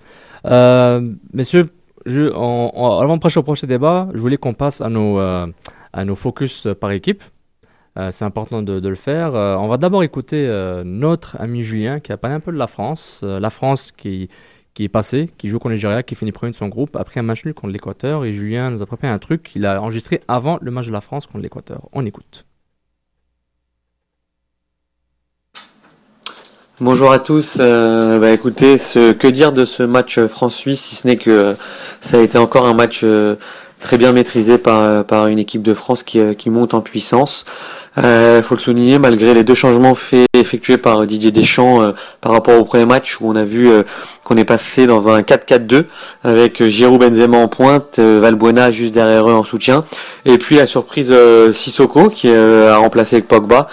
Euh, 0.46 1.02
messieurs, 1.34 1.70
avant 2.08 3.16
de 3.16 3.22
passer 3.22 3.40
au 3.40 3.44
prochain 3.44 3.68
débat, 3.68 4.10
je 4.14 4.20
voulais 4.20 4.38
qu'on 4.38 4.54
passe 4.54 4.82
à 4.82 4.90
nos, 4.90 5.20
euh, 5.20 5.48
à 5.94 6.06
nos 6.06 6.16
focus 6.16 6.68
par 6.80 6.92
équipe. 6.92 7.24
Euh, 7.98 8.12
c'est 8.12 8.26
important 8.26 8.62
de, 8.62 8.88
le 8.88 8.96
faire. 8.96 9.36
Euh, 9.36 9.56
on 9.56 9.68
va 9.68 9.78
d'abord 9.78 10.04
écouter 10.04 10.46
euh, 10.48 10.84
notre 10.84 11.40
ami 11.42 11.64
Julien 11.64 12.00
qui 12.00 12.12
a 12.12 12.18
parlé 12.18 12.36
un 12.36 12.40
peu 12.40 12.52
de 12.52 12.58
la 12.58 12.68
France. 12.68 13.22
Euh, 13.24 13.40
la 13.40 13.50
France 13.50 13.92
qui, 13.92 14.30
qui 14.76 14.84
est 14.84 14.90
passée, 14.90 15.30
qui 15.38 15.50
joue 15.50 15.58
contre 15.58 15.70
le 15.70 15.76
Nigeria, 15.76 16.04
qui 16.04 16.14
finit 16.14 16.32
premier 16.32 16.52
de 16.52 16.56
son 16.56 16.68
groupe 16.68 16.96
après 16.96 17.20
un 17.20 17.24
match 17.24 17.44
nul 17.46 17.56
contre 17.56 17.74
l'Équateur. 17.74 18.24
Et 18.24 18.34
Julien 18.34 18.70
nous 18.70 18.84
a 18.84 18.86
préparé 18.86 19.12
un 19.12 19.20
truc 19.20 19.44
qu'il 19.44 19.66
a 19.66 19.82
enregistré 19.82 20.22
avant 20.28 20.60
le 20.62 20.70
match 20.70 20.88
de 20.88 20.92
la 20.92 21.02
France 21.02 21.26
contre 21.26 21.40
l'Équateur. 21.40 21.90
On 21.92 22.06
écoute. 22.06 22.47
Bonjour 26.80 27.12
à 27.12 27.18
tous. 27.18 27.58
Euh, 27.60 28.20
bah 28.20 28.30
écoutez, 28.30 28.78
ce, 28.78 29.12
que 29.12 29.28
dire 29.28 29.52
de 29.52 29.66
ce 29.66 29.82
match 29.82 30.20
France-Suisse, 30.20 30.80
si 30.80 30.96
ce 30.96 31.08
n'est 31.08 31.18
que 31.18 31.32
euh, 31.32 31.54
ça 32.02 32.18
a 32.18 32.22
été 32.22 32.38
encore 32.38 32.68
un 32.68 32.76
match 32.76 33.02
euh, 33.04 33.36
très 33.80 33.98
bien 33.98 34.12
maîtrisé 34.12 34.60
par, 34.60 35.28
une 35.28 35.40
équipe 35.40 35.64
de 35.64 35.74
France 35.74 36.04
qui, 36.04 36.20
euh, 36.20 36.36
qui 36.36 36.52
monte 36.52 36.76
en 36.76 36.82
puissance. 36.82 37.46
Il 37.98 38.44
faut 38.44 38.54
le 38.54 38.60
souligner, 38.60 39.00
malgré 39.00 39.34
les 39.34 39.44
deux 39.44 39.56
changements 39.56 39.96
faits, 39.96 40.28
effectués 40.48 40.78
par 40.78 41.06
Didier 41.06 41.32
Deschamps 41.32 41.82
euh, 41.82 41.92
par 42.22 42.32
rapport 42.32 42.60
au 42.60 42.64
premier 42.64 42.86
match 42.86 43.20
où 43.20 43.30
on 43.30 43.36
a 43.36 43.44
vu 43.44 43.70
euh, 43.70 43.84
qu'on 44.24 44.38
est 44.38 44.46
passé 44.46 44.88
dans 44.88 45.10
un 45.10 45.22
4-4-2 45.22 45.86
avec 46.24 46.62
euh, 46.62 46.70
Giroud 46.70 47.00
Benzema 47.00 47.38
en 47.38 47.48
pointe, 47.48 48.00
euh, 48.00 48.20
Valbuena 48.22 48.72
juste 48.72 48.94
derrière 48.94 49.30
eux 49.30 49.34
en 49.34 49.44
soutien, 49.44 49.84
et 50.26 50.38
puis 50.38 50.56
la 50.58 50.66
surprise 50.66 51.10
euh, 51.12 51.54
Sissoko 51.54 52.10
qui 52.10 52.30
euh, 52.30 52.74
a 52.74 52.78
remplacé 52.78 53.22
Pogba. 53.22 53.68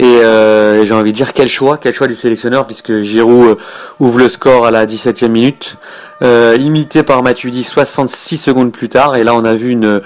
Et, 0.00 0.04
euh, 0.22 0.84
j'ai 0.86 0.94
envie 0.94 1.10
de 1.10 1.16
dire 1.16 1.32
quel 1.32 1.48
choix, 1.48 1.76
quel 1.76 1.92
choix 1.92 2.06
du 2.06 2.14
sélectionneur 2.14 2.66
puisque 2.66 3.02
Giroud 3.02 3.46
euh, 3.48 3.54
ouvre 3.98 4.20
le 4.20 4.28
score 4.28 4.64
à 4.64 4.70
la 4.70 4.86
17e 4.86 5.26
minute, 5.28 5.76
euh, 6.22 6.56
imité 6.60 7.02
par 7.02 7.22
Matuidi 7.24 7.64
66 7.64 8.36
secondes 8.38 8.70
plus 8.72 8.88
tard. 8.88 9.16
Et 9.16 9.24
là, 9.24 9.34
on 9.34 9.44
a 9.44 9.54
vu 9.56 9.70
une, 9.70 10.00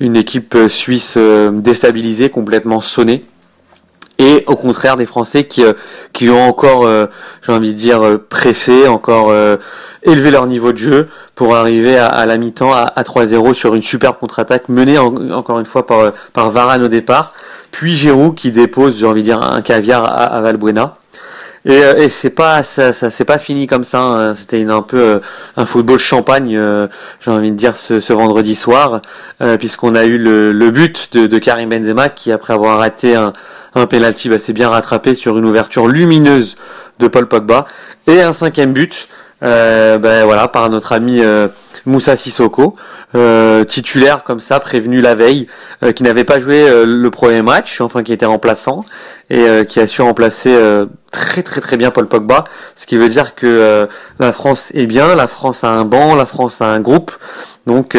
une 0.00 0.16
équipe 0.16 0.56
suisse 0.68 1.14
euh, 1.16 1.50
déstabilisée, 1.52 2.28
complètement 2.28 2.80
sonnée. 2.80 3.24
Et 4.18 4.42
au 4.46 4.56
contraire 4.56 4.96
des 4.96 5.06
Français 5.06 5.44
qui, 5.44 5.62
euh, 5.62 5.74
qui 6.12 6.28
ont 6.28 6.42
encore, 6.48 6.84
euh, 6.86 7.06
j'ai 7.46 7.52
envie 7.52 7.72
de 7.72 7.78
dire, 7.78 8.00
pressé, 8.28 8.88
encore 8.88 9.30
euh, 9.30 9.58
élevé 10.02 10.30
leur 10.32 10.46
niveau 10.46 10.72
de 10.72 10.78
jeu 10.78 11.08
pour 11.36 11.54
arriver 11.54 11.98
à, 11.98 12.24
la 12.26 12.36
mi-temps 12.38 12.72
à, 12.72 12.90
à 12.96 13.02
3-0 13.04 13.52
sur 13.54 13.74
une 13.74 13.82
superbe 13.82 14.16
contre-attaque 14.18 14.70
menée 14.70 14.98
en- 14.98 15.14
encore 15.32 15.60
une 15.60 15.66
fois 15.66 15.86
par, 15.86 16.12
par 16.32 16.50
Varane 16.50 16.82
au 16.82 16.88
départ 16.88 17.34
puis 17.76 17.92
Giroud 17.92 18.34
qui 18.34 18.52
dépose, 18.52 18.96
j'ai 18.98 19.04
envie 19.04 19.20
de 19.20 19.26
dire, 19.26 19.42
un 19.42 19.60
caviar 19.60 20.04
à, 20.10 20.40
Valbuena. 20.40 20.96
Et, 21.66 21.84
euh, 21.84 21.98
et 21.98 22.08
c'est 22.08 22.30
pas 22.30 22.62
ça, 22.62 22.94
ça 22.94 23.10
c'est 23.10 23.26
pas 23.26 23.36
fini 23.36 23.66
comme 23.66 23.84
ça. 23.84 24.00
hein. 24.00 24.34
C'était 24.34 24.64
un 24.64 24.80
peu 24.80 24.98
euh, 24.98 25.18
un 25.58 25.66
football 25.66 25.98
champagne, 25.98 26.56
euh, 26.56 26.88
j'ai 27.20 27.30
envie 27.30 27.50
de 27.50 27.56
dire 27.56 27.76
ce, 27.76 28.00
ce 28.00 28.14
vendredi 28.14 28.54
soir, 28.54 29.02
euh, 29.42 29.58
puisqu'on 29.58 29.94
a 29.94 30.06
eu 30.06 30.16
le, 30.16 30.70
but 30.70 31.10
de, 31.12 31.26
de 31.26 31.38
Karim 31.38 31.68
Benzema 31.68 32.08
qui 32.08 32.32
après 32.32 32.54
avoir 32.54 32.78
raté 32.78 33.14
un, 33.14 33.34
un 33.74 33.84
penalty, 33.84 34.30
bah, 34.30 34.38
s'est 34.38 34.54
bien 34.54 34.70
rattrapé 34.70 35.14
sur 35.14 35.36
une 35.36 35.44
ouverture 35.44 35.86
lumineuse 35.86 36.56
de 36.98 37.08
Paul 37.08 37.28
Pogba 37.28 37.66
et 38.06 38.22
un 38.22 38.32
cinquième 38.32 38.72
but, 38.72 39.06
ben 39.42 40.24
voilà 40.24 40.48
par 40.48 40.70
notre 40.70 40.94
ami 40.94 41.20
Moussa 41.86 42.16
Sissoko, 42.16 42.74
euh, 43.14 43.64
titulaire 43.64 44.24
comme 44.24 44.40
ça, 44.40 44.58
prévenu 44.58 45.00
la 45.00 45.14
veille, 45.14 45.46
euh, 45.84 45.92
qui 45.92 46.02
n'avait 46.02 46.24
pas 46.24 46.40
joué 46.40 46.68
euh, 46.68 46.84
le 46.84 47.10
premier 47.10 47.42
match, 47.42 47.80
enfin 47.80 48.02
qui 48.02 48.12
était 48.12 48.26
remplaçant 48.26 48.82
et 49.30 49.64
qui 49.66 49.80
a 49.80 49.88
su 49.88 50.02
remplacer 50.02 50.56
très 51.10 51.42
très 51.42 51.60
très 51.60 51.76
bien 51.76 51.90
Paul 51.90 52.06
Pogba, 52.06 52.44
ce 52.76 52.86
qui 52.86 52.96
veut 52.96 53.08
dire 53.08 53.34
que 53.34 53.88
la 54.20 54.32
France 54.32 54.70
est 54.72 54.86
bien, 54.86 55.16
la 55.16 55.26
France 55.26 55.64
a 55.64 55.70
un 55.70 55.84
banc, 55.84 56.14
la 56.14 56.26
France 56.26 56.60
a 56.60 56.66
un 56.66 56.78
groupe, 56.78 57.10
donc 57.66 57.98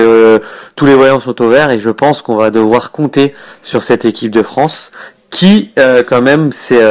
tous 0.77 0.85
les 0.85 0.95
voyants 0.95 1.19
sont 1.19 1.41
au 1.41 1.49
vert 1.49 1.69
et 1.69 1.79
je 1.79 1.89
pense 1.89 2.21
qu'on 2.21 2.37
va 2.37 2.49
devoir 2.49 2.93
compter 2.93 3.35
sur 3.61 3.83
cette 3.83 4.05
équipe 4.05 4.31
de 4.31 4.41
France 4.41 4.93
qui 5.29 5.73
quand 6.07 6.21
même 6.21 6.53
c'est 6.53 6.81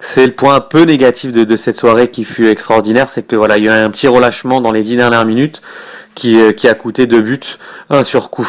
c'est 0.00 0.26
le 0.26 0.32
point 0.32 0.56
un 0.56 0.60
peu 0.60 0.82
négatif 0.82 1.30
de, 1.30 1.44
de 1.44 1.56
cette 1.56 1.76
soirée 1.76 2.08
qui 2.08 2.24
fut 2.24 2.48
extraordinaire, 2.48 3.08
c'est 3.08 3.22
que 3.22 3.36
voilà 3.36 3.56
il 3.56 3.66
y 3.66 3.68
a 3.68 3.82
eu 3.82 3.84
un 3.84 3.90
petit 3.90 4.08
relâchement 4.08 4.60
dans 4.60 4.72
les 4.72 4.82
dix 4.82 4.96
dernières 4.96 5.26
minutes 5.26 5.62
qui, 6.14 6.40
euh, 6.40 6.52
qui 6.52 6.68
a 6.68 6.74
coûté 6.74 7.06
deux 7.06 7.20
buts, 7.20 7.40
un 7.88 8.02
sur 8.04 8.30
coup 8.30 8.46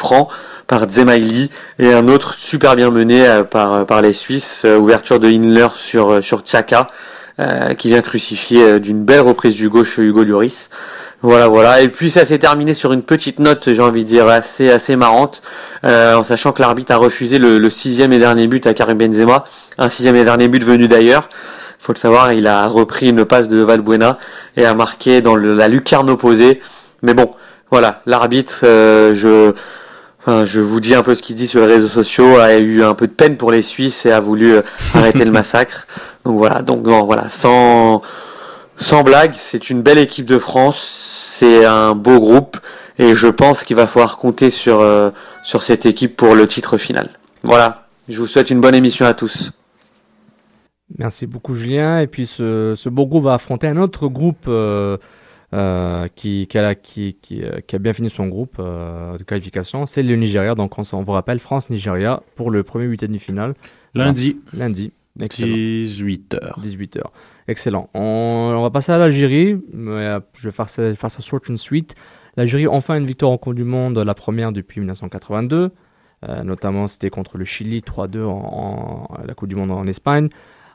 par 0.68 0.90
Zemaili 0.90 1.50
et 1.80 1.94
un 1.94 2.08
autre 2.08 2.36
super 2.38 2.76
bien 2.76 2.90
mené 2.92 3.28
euh, 3.28 3.44
par, 3.44 3.74
euh, 3.74 3.84
par 3.84 4.02
les 4.02 4.14
Suisses, 4.14 4.66
ouverture 4.66 5.20
de 5.20 5.28
Hinler 5.28 5.68
sur, 5.76 6.24
sur 6.24 6.42
Tchaka, 6.42 6.88
euh, 7.40 7.74
qui 7.74 7.90
vient 7.90 8.02
crucifier 8.02 8.80
d'une 8.80 9.04
belle 9.04 9.22
reprise 9.22 9.56
du 9.56 9.70
gauche 9.70 9.98
Hugo 9.98 10.24
Lloris. 10.24 10.70
Voilà, 11.24 11.48
voilà. 11.48 11.82
Et 11.82 11.90
puis 11.90 12.10
ça 12.10 12.26
s'est 12.26 12.40
terminé 12.40 12.74
sur 12.74 12.94
une 12.94 13.04
petite 13.04 13.40
note, 13.40 13.72
j'ai 13.72 13.82
envie 13.82 14.04
de 14.04 14.10
dire, 14.10 14.28
assez, 14.28 14.72
assez 14.72 14.96
marrante, 14.96 15.44
euh, 15.86 16.16
en 16.16 16.24
sachant 16.24 16.52
que 16.52 16.62
l'arbitre 16.62 16.92
a 16.94 16.98
refusé 16.98 17.38
le, 17.38 17.60
le 17.60 17.70
sixième 17.70 18.12
et 18.12 18.18
dernier 18.20 18.48
but 18.48 18.66
à 18.66 18.74
Karim 18.74 18.98
Benzema, 18.98 19.46
un 19.78 19.88
sixième 19.90 20.16
et 20.16 20.24
dernier 20.24 20.48
but 20.48 20.64
venu 20.64 20.88
d'ailleurs. 20.88 21.30
Faut 21.80 21.94
le 21.94 21.98
savoir, 21.98 22.34
il 22.34 22.48
a 22.48 22.66
repris 22.68 23.10
une 23.10 23.26
passe 23.26 23.50
de 23.50 23.62
Valbuena 23.62 24.18
et 24.58 24.66
a 24.66 24.74
marqué 24.74 25.22
dans 25.22 25.36
le- 25.36 25.54
la 25.56 25.68
lucarne 25.68 26.10
opposée. 26.10 26.62
Mais 27.02 27.14
bon, 27.16 27.32
voilà, 27.72 28.02
l'arbitre, 28.06 28.60
euh, 28.64 29.16
je, 29.16 29.54
enfin, 30.20 30.44
je 30.46 30.60
vous 30.60 30.82
dis 30.82 30.94
un 30.94 31.04
peu 31.04 31.16
ce 31.16 31.22
qu'il 31.22 31.36
dit 31.38 31.48
sur 31.48 31.62
les 31.62 31.74
réseaux 31.74 31.88
sociaux, 31.88 32.38
a 32.38 32.58
eu 32.58 32.84
un 32.84 32.94
peu 32.94 33.08
de 33.08 33.14
peine 33.14 33.38
pour 33.38 33.52
les 33.52 33.62
Suisses 33.62 34.06
et 34.06 34.12
a 34.12 34.20
voulu 34.20 34.56
euh, 34.56 34.62
arrêter 34.94 35.24
le 35.24 35.32
massacre. 35.32 35.88
Donc 36.26 36.38
voilà, 36.38 36.62
donc 36.62 36.86
non, 36.86 37.06
voilà, 37.06 37.30
sans, 37.30 38.02
sans 38.76 39.04
blague, 39.04 39.34
c'est 39.36 39.70
une 39.70 39.82
belle 39.82 40.00
équipe 40.00 40.26
de 40.26 40.38
France, 40.38 41.26
c'est 41.26 41.66
un 41.66 41.96
beau 41.96 42.20
groupe 42.20 42.58
et 43.00 43.16
je 43.16 43.28
pense 43.28 43.64
qu'il 43.64 43.78
va 43.78 43.88
falloir 43.88 44.18
compter 44.18 44.50
sur, 44.50 44.82
euh, 44.82 45.10
sur 45.44 45.64
cette 45.64 45.86
équipe 45.86 46.18
pour 46.18 46.36
le 46.36 46.48
titre 46.48 46.78
final. 46.78 47.10
Voilà, 47.44 47.88
je 48.10 48.20
vous 48.20 48.28
souhaite 48.28 48.50
une 48.50 48.60
bonne 48.60 48.76
émission 48.76 49.06
à 49.06 49.14
tous. 49.14 49.54
Merci 50.98 51.26
beaucoup 51.26 51.56
Julien. 51.56 52.00
Et 52.00 52.08
puis 52.08 52.28
ce, 52.28 52.74
ce 52.76 52.90
beau 52.90 53.08
groupe 53.08 53.24
va 53.24 53.36
affronter 53.36 53.68
un 53.68 53.78
autre 53.78 54.08
groupe 54.08 54.46
euh, 54.48 54.98
euh, 55.54 56.08
qui, 56.16 56.48
qui, 56.48 56.58
a, 56.58 56.76
qui, 56.76 57.18
qui, 57.22 57.44
euh, 57.44 57.60
qui 57.66 57.76
a 57.76 57.80
bien 57.80 57.94
fini 57.94 58.10
son 58.10 58.28
groupe 58.28 58.56
euh, 58.60 59.18
de 59.18 59.24
qualification. 59.24 59.86
C'est 59.86 60.04
le 60.04 60.16
Nigeria. 60.16 60.56
Donc 60.56 60.78
on, 60.78 60.82
vous 61.02 61.12
rappelle 61.12 61.40
France-Nigeria 61.40 62.22
pour 62.36 62.52
le 62.52 62.64
premier 62.64 62.86
huitième 62.86 63.12
de 63.12 63.18
finale. 63.18 63.54
Lundi. 63.94 64.38
Voilà. 64.52 64.66
Lundi. 64.68 64.92
Excellent. 65.20 65.54
18h. 65.56 66.62
18h. 66.62 67.02
Excellent. 67.48 67.90
On, 67.94 68.54
on 68.58 68.62
va 68.62 68.70
passer 68.70 68.94
à 68.94 68.98
l'Algérie. 68.98 69.58
Je 69.74 70.22
vais 70.44 70.52
faire 70.52 70.70
ça, 70.70 70.96
faire 70.96 71.12
ça 71.12 71.38
and 71.50 71.58
sweet. 71.58 71.96
L'Algérie, 72.38 72.68
enfin 72.68 72.96
une 72.96 73.06
victoire 73.06 73.32
en 73.32 73.38
Coupe 73.38 73.56
du 73.56 73.66
Monde, 73.66 73.98
la 73.98 74.14
première 74.14 74.54
depuis 74.54 74.80
1982. 74.80 75.72
Euh, 76.30 76.44
notamment, 76.44 76.88
c'était 76.88 77.10
contre 77.10 77.38
le 77.38 77.46
Chili 77.46 77.80
3-2 77.80 78.24
en, 78.24 78.30
en- 79.10 79.18
la 79.26 79.34
Coupe 79.34 79.50
du 79.50 79.56
Monde 79.56 79.72
en 79.72 79.86
Espagne. 79.88 80.30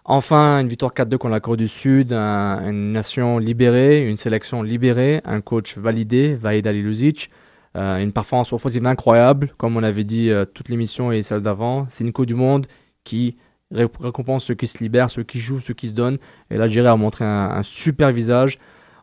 Enfin, 0.09 0.61
une 0.61 0.69
victoire 0.69 0.93
4-2 0.95 1.19
contre 1.19 1.33
la 1.33 1.41
Corée 1.41 1.57
du 1.57 1.67
Sud, 1.69 2.13
un- 2.13 2.69
une 2.71 2.93
nation 2.93 3.39
libérée, 3.39 4.09
une 4.09 4.17
sélection 4.17 4.63
libérée, 4.63 5.21
un 5.25 5.41
coach 5.41 5.77
validé, 5.79 6.35
Vaïd 6.35 6.67
Ali 6.67 6.81
Luzic. 6.83 7.29
Euh, 7.77 7.99
une 7.99 8.13
performance 8.13 8.53
offensive 8.53 8.87
incroyable, 8.87 9.53
comme 9.59 9.77
on 9.77 9.83
avait 9.83 10.05
dit 10.05 10.31
euh, 10.31 10.45
toute 10.47 10.69
l'émission 10.71 11.13
et 11.13 11.23
celle 11.23 11.41
d'avant. 11.43 11.87
C'est 11.91 12.05
une 12.05 12.13
Coupe 12.13 12.25
du 12.27 12.35
Monde 12.35 12.67
qui 13.05 13.37
ré- 13.71 13.87
récompense 14.01 14.45
ceux 14.45 14.55
qui 14.55 14.67
se 14.67 14.79
libèrent, 14.83 15.11
ceux 15.11 15.25
qui 15.25 15.39
jouent, 15.41 15.61
ceux 15.61 15.75
qui 15.75 15.89
se 15.89 15.93
donnent. 15.93 16.17
Et 16.51 16.57
l'Algérie 16.57 16.87
a 16.87 16.97
montré 16.97 17.25
un, 17.27 17.51
un 17.51 17.63
super 17.63 18.13
visage. 18.13 18.59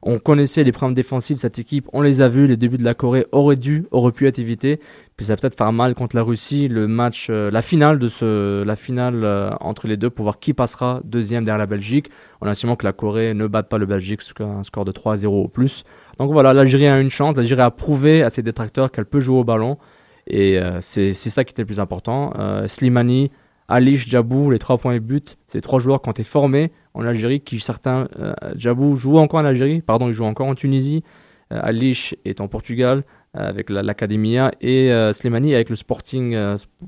On 0.06 0.20
connaissait 0.20 0.66
les 0.66 0.74
problèmes 0.74 0.94
défensifs 0.94 1.36
de 1.36 1.40
cette 1.40 1.60
équipe, 1.60 1.88
on 1.94 2.02
les 2.02 2.22
a 2.22 2.28
vus. 2.28 2.46
Les 2.46 2.58
débuts 2.58 2.78
de 2.78 2.84
la 2.84 2.94
Corée 2.94 3.26
auraient 3.32 3.56
dû, 3.56 3.86
auraient 3.92 4.12
pu 4.12 4.28
être 4.28 4.38
évités. 4.38 4.82
Puis 5.16 5.28
ça 5.28 5.34
va 5.34 5.38
peut-être 5.38 5.58
faire 5.58 5.72
mal 5.72 5.94
contre 5.94 6.18
la 6.18 6.24
Russie, 6.24 6.68
le 6.68 6.88
match, 6.90 7.28
euh, 7.30 7.50
la 7.50 7.62
finale 7.62 8.00
de 8.00 8.10
ce, 8.10 8.64
la 8.64 8.76
finale 8.76 9.24
euh, 9.24 9.52
entre 9.62 9.88
les 9.88 9.96
deux 9.96 10.10
pour 10.10 10.24
voir 10.24 10.40
qui 10.40 10.54
passera 10.54 11.00
deuxième 11.06 11.46
derrière 11.46 11.58
la 11.60 11.68
Belgique. 11.68 12.10
On 12.42 12.50
estime 12.50 12.76
que 12.76 12.86
la 12.86 12.92
Corée 12.92 13.34
ne 13.34 13.48
batte 13.48 13.70
pas 13.70 13.78
le 13.78 13.86
Belgique 13.86 14.22
sur 14.22 14.36
un 14.42 14.64
score 14.64 14.84
de 14.84 14.92
3-0 14.92 15.26
au 15.28 15.48
plus. 15.48 15.86
Donc 16.20 16.34
voilà, 16.34 16.54
l'Algérie 16.54 16.88
a 16.88 17.00
une 17.00 17.10
chance. 17.10 17.38
L'Algérie 17.38 17.62
a 17.62 17.72
prouvé 17.72 18.24
à 18.24 18.30
ses 18.30 18.42
détracteurs 18.42 18.92
qu'elle 18.92 19.06
peut 19.06 19.22
jouer 19.22 19.38
au 19.38 19.46
ballon. 19.46 19.78
Et 20.28 20.60
euh, 20.60 20.80
c'est 20.82 21.14
ça 21.14 21.46
qui 21.46 21.52
était 21.52 21.62
le 21.62 21.68
plus 21.68 21.80
important. 21.80 22.34
Slimani, 22.68 23.32
Alish, 23.70 24.10
Djabou, 24.10 24.52
les 24.52 24.60
trois 24.60 24.78
points 24.78 24.96
et 24.96 25.00
but, 25.00 25.38
c'est 25.48 25.62
trois 25.62 25.80
joueurs 25.80 26.02
qui 26.02 26.10
ont 26.10 26.12
été 26.12 26.26
formés 26.26 26.72
en 26.94 27.06
Algérie, 27.06 27.42
qui 27.42 27.60
certains, 27.60 28.08
euh, 28.20 28.34
Djabou 28.56 28.96
joue 28.96 29.18
encore 29.18 29.40
en 29.40 29.46
Algérie, 29.46 29.82
pardon, 29.82 30.08
il 30.08 30.14
joue 30.14 30.26
encore 30.26 30.48
en 30.48 30.56
Tunisie, 30.56 31.04
euh, 31.52 31.60
Alish 31.64 32.16
est 32.26 32.40
en 32.42 32.48
Portugal 32.48 33.04
euh, 33.36 33.50
avec 33.50 33.70
la- 33.70 33.82
l'Academia 33.82 34.52
et 34.62 34.92
Slimani 35.12 35.56
avec 35.56 35.70
le 35.70 35.76
Sporting 35.76 36.38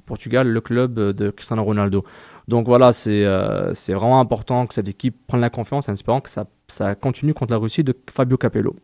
Portugal, 0.06 0.48
le 0.48 0.62
club 0.62 1.00
de 1.00 1.30
Cristiano 1.32 1.64
Ronaldo. 1.64 2.04
Donc 2.48 2.68
voilà, 2.68 2.94
c'est 2.94 3.26
euh, 3.26 3.74
vraiment 3.90 4.20
important 4.20 4.68
que 4.68 4.76
cette 4.76 4.88
équipe 4.88 5.16
prenne 5.28 5.42
la 5.42 5.50
confiance 5.50 5.90
en 5.90 5.94
espérant 5.94 6.22
que 6.22 6.30
ça, 6.30 6.46
ça 6.68 6.94
continue 6.94 7.34
contre 7.34 7.54
la 7.54 7.58
Russie 7.58 7.84
de 7.84 7.96
Fabio 8.12 8.38
Capello. 8.38 8.76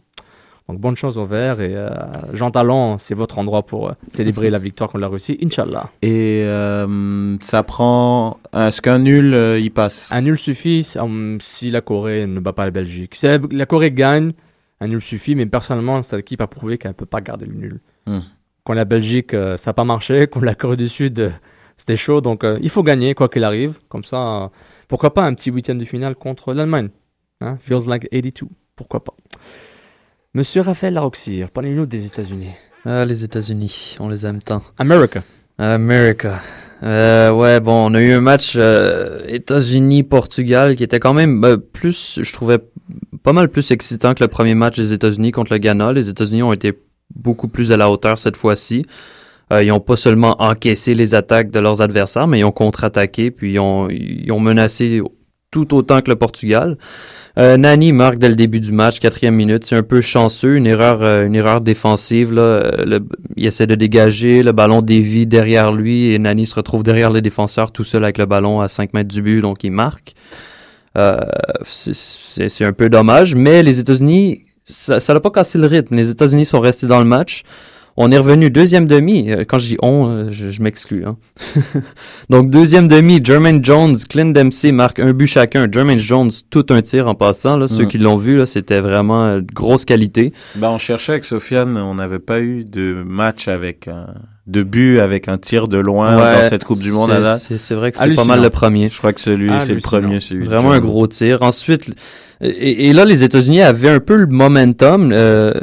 Donc 0.72 0.80
bonne 0.80 0.96
chance 0.96 1.18
au 1.18 1.26
vert 1.26 1.60
et 1.60 1.76
euh, 1.76 1.90
Jean 2.32 2.50
Talon, 2.50 2.98
c'est 2.98 3.14
votre 3.14 3.40
endroit 3.40 3.64
pour 3.64 3.90
euh, 3.90 3.94
célébrer 4.08 4.50
la 4.50 4.58
victoire 4.58 4.90
contre 4.90 5.02
la 5.02 5.10
Russie, 5.10 5.38
Inch'Allah. 5.44 5.90
Et 6.02 6.44
euh, 6.46 7.38
ça 7.42 7.62
prend. 7.64 8.40
Est-ce 8.56 8.82
qu'un 8.82 9.00
nul, 9.00 9.34
euh, 9.34 9.60
il 9.60 9.72
passe? 9.72 10.10
Un 10.14 10.22
nul 10.22 10.38
suffit 10.38 10.88
si 11.40 11.72
la 11.72 11.82
Corée 11.82 12.26
ne 12.26 12.40
bat 12.40 12.54
pas 12.54 12.64
la 12.64 12.72
Belgique. 12.72 13.16
Si 13.16 13.28
la, 13.28 13.66
Corée 13.66 13.92
gagne, 13.92 14.32
un 14.80 14.88
nul 14.88 15.02
suffit, 15.02 15.36
mais 15.36 15.46
personnellement, 15.46 16.02
cette 16.04 16.22
équipe 16.22 16.40
a 16.40 16.48
prouvé 16.48 16.78
qu'elle 16.78 16.92
ne 16.92 16.96
peut 16.96 17.06
pas 17.06 17.20
garder 17.20 17.48
le 17.48 17.54
nul. 17.56 17.82
Hmm. 18.06 18.20
Contre 18.64 18.78
la 18.78 18.86
Belgique, 18.86 19.32
ça 19.32 19.72
n'a 19.72 19.74
pas 19.74 19.84
marché. 19.84 20.26
Contre 20.32 20.46
la 20.46 20.56
Corée 20.56 20.78
du 20.78 20.88
Sud, 20.88 21.34
c'était 21.76 21.98
chaud. 21.98 22.22
Donc 22.22 22.46
il 22.62 22.70
faut 22.70 22.84
gagner, 22.84 23.14
quoi 23.14 23.28
qu'il 23.28 23.44
arrive. 23.44 23.80
Comme 23.90 24.06
ça, 24.06 24.52
pourquoi 24.88 25.14
pas 25.14 25.24
un 25.24 25.34
petit 25.34 25.52
huitième 25.52 25.80
de 25.80 25.86
finale 25.86 26.16
contre 26.16 26.54
l'Allemagne 26.54 26.92
hein? 27.42 27.58
Feels 27.60 27.90
like 27.90 28.08
82. 28.10 28.48
Pourquoi 28.78 29.04
pas? 29.04 29.14
Monsieur 30.34 30.62
Raphaël 30.62 30.94
Laroxir, 30.94 31.52
parlez-nous 31.52 31.86
des 31.86 32.06
États-Unis. 32.06 32.52
Ah, 32.86 33.04
les 33.04 33.26
États-Unis, 33.26 33.98
on 34.00 34.08
les 34.08 34.26
aime 34.26 34.42
tant. 34.42 34.62
America. 34.78 35.24
America. 35.58 36.40
Euh, 36.84 37.32
ouais, 37.32 37.60
bon, 37.60 37.92
on 37.92 37.94
a 37.94 38.02
eu 38.02 38.14
un 38.14 38.22
match 38.22 38.54
euh, 38.56 39.26
États-Unis-Portugal 39.28 40.78
qui 40.78 40.86
était 40.86 41.02
quand 41.02 41.14
même 41.14 41.44
euh, 41.44 41.58
plus, 41.58 42.22
je 42.24 42.32
trouvais, 42.32 42.60
pas 43.24 43.34
mal 43.34 43.50
plus 43.50 43.72
excitant 43.72 44.14
que 44.14 44.24
le 44.24 44.30
premier 44.30 44.56
match 44.56 44.78
des 44.78 44.94
États-Unis 44.94 45.34
contre 45.34 45.52
le 45.52 45.58
Ghana. 45.58 45.92
Les 45.92 46.08
États-Unis 46.08 46.44
ont 46.44 46.54
été 46.54 46.80
beaucoup 47.14 47.50
plus 47.50 47.74
à 47.74 47.78
la 47.78 47.92
hauteur 47.92 48.18
cette 48.18 48.38
fois-ci. 48.38 48.86
Euh, 49.52 49.62
ils 49.62 49.68
n'ont 49.68 49.82
pas 49.82 49.98
seulement 49.98 50.42
encaissé 50.42 50.96
les 50.96 51.14
attaques 51.14 51.52
de 51.52 51.60
leurs 51.60 51.82
adversaires, 51.82 52.28
mais 52.28 52.40
ils 52.40 52.46
ont 52.46 52.54
contre-attaqué, 52.54 53.32
puis 53.32 53.56
ils 53.56 53.60
ont, 53.60 53.90
ils 53.90 54.32
ont 54.32 54.40
menacé 54.40 55.02
tout 55.52 55.76
autant 55.76 56.00
que 56.00 56.10
le 56.10 56.16
Portugal. 56.16 56.78
Euh, 57.40 57.56
Nani 57.58 57.94
marque 57.94 58.18
dès 58.18 58.28
le 58.30 58.36
début 58.36 58.60
du 58.60 58.72
match, 58.74 59.00
quatrième 59.00 59.36
minute. 59.36 59.64
C'est 59.66 59.76
un 59.76 59.84
peu 59.84 60.02
chanceux, 60.02 60.56
une 60.58 60.68
erreur, 60.68 61.02
euh, 61.02 61.26
une 61.26 61.36
erreur 61.36 61.62
défensive. 61.62 62.34
Euh, 62.38 62.70
le- 62.86 63.00
il 63.38 63.46
essaie 63.46 63.68
de 63.68 63.76
dégager, 63.76 64.44
le 64.44 64.52
ballon 64.52 64.82
dévie 64.82 65.26
derrière 65.26 65.72
lui 65.72 66.14
et 66.14 66.20
Nani 66.20 66.46
se 66.46 66.56
retrouve 66.56 66.84
derrière 66.84 67.10
les 67.10 67.22
défenseurs 67.22 67.72
tout 67.72 67.84
seul 67.86 68.04
avec 68.04 68.18
le 68.18 68.26
ballon 68.26 68.60
à 68.62 68.68
5 68.68 68.94
mètres 68.94 69.10
du 69.10 69.22
but, 69.22 69.40
donc 69.40 69.64
il 69.64 69.72
marque. 69.72 70.14
C'est 71.66 72.66
un 72.66 72.74
peu 72.74 72.90
dommage, 72.90 73.36
mais 73.36 73.64
les 73.64 73.80
États-Unis, 73.80 74.44
ça 74.66 75.00
n'a 75.14 75.20
pas 75.20 75.32
cassé 75.32 75.58
le 75.58 75.68
rythme. 75.68 75.96
Les 75.96 76.10
États-Unis 76.10 76.46
sont 76.46 76.60
restés 76.60 76.88
dans 76.88 77.00
le 77.00 77.06
match. 77.06 77.44
On 77.98 78.12
est 78.12 78.18
revenu 78.18 78.50
deuxième 78.50 78.88
demi. 78.88 79.32
Euh, 79.32 79.44
Quand 79.48 79.60
je 79.60 79.68
dis 79.68 79.78
on, 79.82 80.08
euh, 80.10 80.28
je, 80.32 80.50
je 80.50 80.62
m'exclus. 80.62 81.06
hein. 81.06 81.18
Donc 82.30 82.50
deuxième 82.50 82.88
demi, 82.88 83.20
Jermaine 83.24 83.64
Jones, 83.64 83.96
Clint 84.10 84.32
Dempsey 84.32 84.72
marquent 84.72 85.00
un 85.00 85.14
but 85.14 85.28
chacun. 85.28 85.68
Jermaine 85.72 86.00
Jones, 86.00 86.32
tout 86.50 86.66
un 86.70 86.82
tir 86.82 87.08
en 87.08 87.16
passant. 87.16 87.58
Là, 87.58 87.68
Ceux 87.68 87.84
Mm. 87.84 87.88
qui 87.88 87.98
l'ont 87.98 88.16
vu, 88.16 88.38
là, 88.38 88.46
c'était 88.46 88.80
vraiment 88.80 89.26
euh, 89.26 89.42
de 89.42 89.52
grosse 89.54 89.86
qualité. 89.86 90.34
Ben, 90.56 90.70
on 90.70 90.78
cherchait 90.78 91.12
avec 91.14 91.26
Sofiane, 91.26 91.76
on 91.78 91.96
n'avait 91.96 92.20
pas 92.20 92.40
eu 92.40 92.64
de 92.64 93.04
match 93.06 93.48
avec 93.48 93.88
un, 93.88 94.08
de 94.48 94.64
buts 94.64 95.00
avec 95.00 95.28
un 95.28 95.38
tir 95.38 95.68
de 95.68 95.78
loin 95.78 96.16
Ouais, 96.18 96.42
dans 96.44 96.50
cette 96.50 96.64
Coupe 96.64 96.80
du 96.80 96.92
Monde 96.92 97.10
c'est- 97.12 97.18
à 97.18 97.22
date. 97.22 97.40
C'est 97.48 97.58
c'est 97.58 97.76
vrai 97.76 97.92
que 97.92 97.98
c'est 97.98 98.14
pas 98.16 98.24
mal 98.26 98.42
le 98.42 98.50
premier. 98.50 98.88
Je 98.90 98.98
crois 98.98 99.14
que 99.14 99.22
celui, 99.22 99.52
c'est 99.60 99.74
le 99.74 99.82
premier. 99.82 100.20
Celui 100.20 100.46
Vraiment 100.46 100.72
un 100.72 100.80
gros 100.80 101.08
tir. 101.08 101.42
Ensuite, 101.42 101.94
et, 102.40 102.90
et 102.90 102.94
là, 102.94 103.06
les 103.06 103.24
États-Unis 103.24 103.62
avaient 103.62 103.90
un 103.90 104.00
peu 104.00 104.16
le 104.16 104.28
momentum. 104.28 105.12
Euh, 105.14 105.54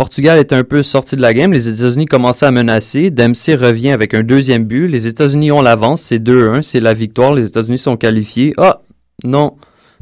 Portugal 0.00 0.38
était 0.38 0.54
un 0.54 0.64
peu 0.64 0.82
sorti 0.82 1.14
de 1.14 1.20
la 1.20 1.34
game. 1.34 1.52
Les 1.52 1.68
États-Unis 1.68 2.06
commençaient 2.06 2.46
à 2.46 2.50
menacer. 2.50 3.10
Dempsey 3.10 3.54
revient 3.54 3.90
avec 3.90 4.14
un 4.14 4.22
deuxième 4.22 4.64
but. 4.64 4.88
Les 4.88 5.06
États-Unis 5.06 5.52
ont 5.52 5.60
l'avance. 5.60 6.00
C'est 6.00 6.18
2-1. 6.18 6.62
C'est 6.62 6.80
la 6.80 6.94
victoire. 6.94 7.34
Les 7.34 7.44
États-Unis 7.44 7.76
sont 7.76 7.98
qualifiés. 7.98 8.54
Ah, 8.56 8.80
non. 9.24 9.56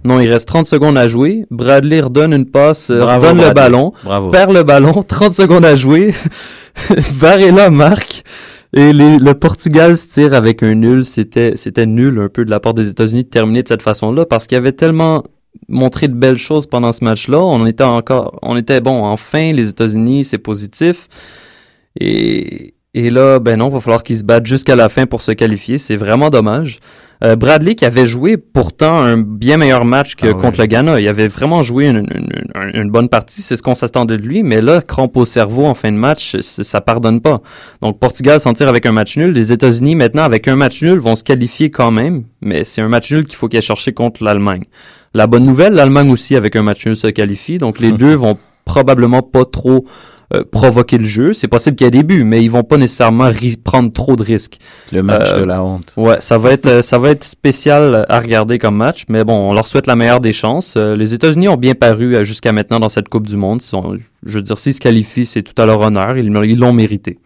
Non, 0.05 0.21
il 0.21 0.31
reste 0.31 0.47
30 0.47 0.67
secondes 0.67 0.97
à 0.97 1.09
jouer. 1.09 1.47
Bradley 1.51 2.01
redonne 2.01 2.33
une 2.33 2.47
passe, 2.47 2.91
euh, 2.91 3.01
Bravo, 3.01 3.27
redonne 3.27 3.49
le 3.49 3.53
ballon, 3.53 3.93
Bravo. 4.05 4.31
perd 4.31 4.53
le 4.53 4.63
ballon, 4.63 5.03
30 5.09 5.35
secondes 5.35 5.65
à 5.65 5.75
jouer. 5.75 6.15
Varela 7.17 7.69
marque. 7.69 8.23
Et 8.73 8.93
les- 8.93 9.19
le 9.19 9.35
Portugal 9.35 9.97
se 9.97 10.07
tire 10.07 10.33
avec 10.33 10.63
un 10.63 10.77
nul. 10.77 11.05
C'était, 11.05 11.55
c'était 11.57 11.87
nul 11.87 12.21
un 12.21 12.29
peu 12.29 12.45
de 12.45 12.51
la 12.51 12.61
part 12.61 12.75
des 12.75 12.89
États-Unis 12.89 13.25
de 13.25 13.29
terminer 13.29 13.65
de 13.65 13.69
cette 13.69 13.83
façon-là 13.83 14.27
parce 14.27 14.47
qu'il 14.47 14.55
y 14.55 14.59
avait 14.61 14.71
tellement 14.71 15.25
montré 15.69 16.09
de 16.09 16.15
belles 16.15 16.39
choses 16.39 16.67
pendant 16.67 16.93
ce 16.93 17.05
match-là. 17.05 17.39
On 17.39 17.67
était 17.67 17.85
encore, 17.85 18.39
on 18.43 18.57
était 18.57 18.81
bon, 18.81 19.05
enfin, 19.05 19.53
les 19.53 19.69
États-Unis, 19.69 20.25
c'est 20.25 20.39
positif. 20.39 21.09
Et, 21.99 22.75
et 22.95 23.11
là, 23.11 23.39
ben 23.39 23.59
non, 23.59 23.69
va 23.69 23.81
falloir 23.81 24.03
qu'ils 24.03 24.19
se 24.19 24.25
battent 24.25 24.47
jusqu'à 24.47 24.77
la 24.77 24.89
fin 24.89 25.07
pour 25.07 25.23
se 25.23 25.33
qualifier. 25.33 25.79
C'est 25.79 25.97
vraiment 25.97 26.31
dommage. 26.31 26.79
Euh, 27.25 27.35
Bradley 27.35 27.75
qui 27.75 27.85
avait 27.85 28.07
joué 28.07 28.37
pourtant 28.37 29.01
un 29.01 29.19
bien 29.19 29.57
meilleur 29.57 29.85
match 29.85 30.15
que 30.15 30.29
Ah 30.29 30.35
contre 30.35 30.61
le 30.61 30.67
Ghana. 30.67 31.01
Il 31.01 31.09
avait 31.09 31.27
vraiment 31.29 31.63
joué 31.63 31.89
une, 31.89 31.97
une- 32.15 32.29
une- 32.55 32.83
une 32.83 32.91
bonne 32.91 33.09
partie. 33.09 33.43
C'est 33.43 33.57
ce 33.57 33.63
qu'on 33.63 33.75
s'attendait 33.75 34.17
de 34.17 34.23
lui. 34.23 34.43
Mais 34.45 34.61
là, 34.63 34.81
crampe 34.83 35.17
au 35.17 35.25
cerveau 35.25 35.65
en 35.67 35.75
fin 35.75 35.91
de 35.91 35.97
match, 35.97 36.37
ça 36.41 36.81
pardonne 36.81 37.21
pas. 37.21 37.41
Donc 37.83 37.99
Portugal 37.99 38.39
s'en 38.41 38.53
tire 38.53 38.69
avec 38.69 38.87
un 38.87 38.93
match 38.93 39.17
nul. 39.17 39.33
Les 39.33 39.51
États-Unis 39.53 39.97
maintenant 39.97 40.23
avec 40.23 40.47
un 40.49 40.55
match 40.57 40.83
nul 40.83 40.99
vont 40.99 41.17
se 41.17 41.25
qualifier 41.25 41.71
quand 41.71 41.91
même. 41.91 42.25
Mais 42.41 42.63
c'est 42.65 42.81
un 42.83 42.89
match 42.89 43.11
nul 43.11 43.25
qu'il 43.27 43.37
faut 43.37 43.49
qu'ils 43.49 43.59
aient 43.59 43.63
cherché 43.63 43.93
contre 43.93 44.23
l'Allemagne. 44.23 44.63
La 45.15 45.27
bonne 45.27 45.45
nouvelle, 45.45 45.73
l'Allemagne 45.73 46.11
aussi 46.11 46.37
avec 46.37 46.55
un 46.55 46.63
match 46.63 46.87
nul 46.87 46.95
se 46.97 47.09
qualifie. 47.09 47.59
Donc 47.59 47.81
les 47.81 47.91
deux 47.93 48.15
vont 48.15 48.39
probablement 48.65 49.23
pas 49.23 49.45
trop 49.45 49.87
euh, 50.35 50.43
provoquer 50.51 50.99
le 50.99 51.07
jeu. 51.07 51.33
C'est 51.33 51.49
possible 51.49 51.77
qu'il 51.77 51.85
y 51.87 51.89
ait 51.89 51.91
des 51.91 52.03
buts, 52.03 52.25
mais 52.25 52.43
ils 52.43 52.51
vont 52.51 52.63
pas 52.65 52.77
nécessairement 52.77 53.31
prendre 53.65 53.93
trop 53.93 54.17
de 54.17 54.23
risques. 54.23 54.59
Le 54.93 55.03
match 55.03 55.29
Euh, 55.31 55.41
de 55.41 55.45
la 55.45 55.63
honte. 55.63 55.93
Ouais, 55.97 56.17
ça 56.21 56.39
va 56.39 56.53
être 56.53 56.67
euh, 56.67 56.83
ça 56.83 56.99
va 56.99 57.11
être 57.11 57.25
spécial 57.25 58.05
à 58.09 58.21
regarder 58.21 58.59
comme 58.59 58.77
match, 58.77 59.05
mais 59.09 59.25
bon, 59.25 59.51
on 59.51 59.53
leur 59.55 59.67
souhaite 59.67 59.87
la 59.87 59.97
meilleure 59.97 60.21
des 60.21 60.33
chances. 60.33 60.75
Euh, 60.77 60.95
les 60.97 61.15
États-Unis 61.15 61.49
ont 61.49 61.57
bien 61.57 61.75
paru 61.75 62.15
euh, 62.17 62.25
jusqu'à 62.25 62.53
maintenant 62.53 62.81
dans 62.81 62.89
cette 62.89 63.09
Coupe 63.09 63.27
du 63.27 63.37
Monde. 63.37 63.63
Sont- 63.63 63.97
je 64.27 64.35
veux 64.35 64.43
dire, 64.43 64.59
s'ils 64.59 64.75
se 64.75 64.81
qualifient, 64.81 65.27
c'est 65.27 65.43
tout 65.43 65.61
à 65.63 65.67
leur 65.67 65.81
honneur. 65.81 66.17
Ils 66.19 66.29
l'ont 66.59 66.73
mérité. 66.73 67.19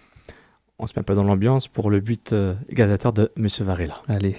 On 0.78 0.86
se 0.86 0.92
met 0.96 1.00
un 1.00 1.04
peu 1.04 1.14
dans 1.14 1.24
l'ambiance 1.24 1.68
pour 1.68 1.90
le 1.90 2.00
but 2.00 2.32
euh, 2.32 2.54
égalisateur 2.68 3.12
de 3.12 3.30
Monsieur 3.36 3.64
Varela. 3.64 3.94
Allez. 4.08 4.36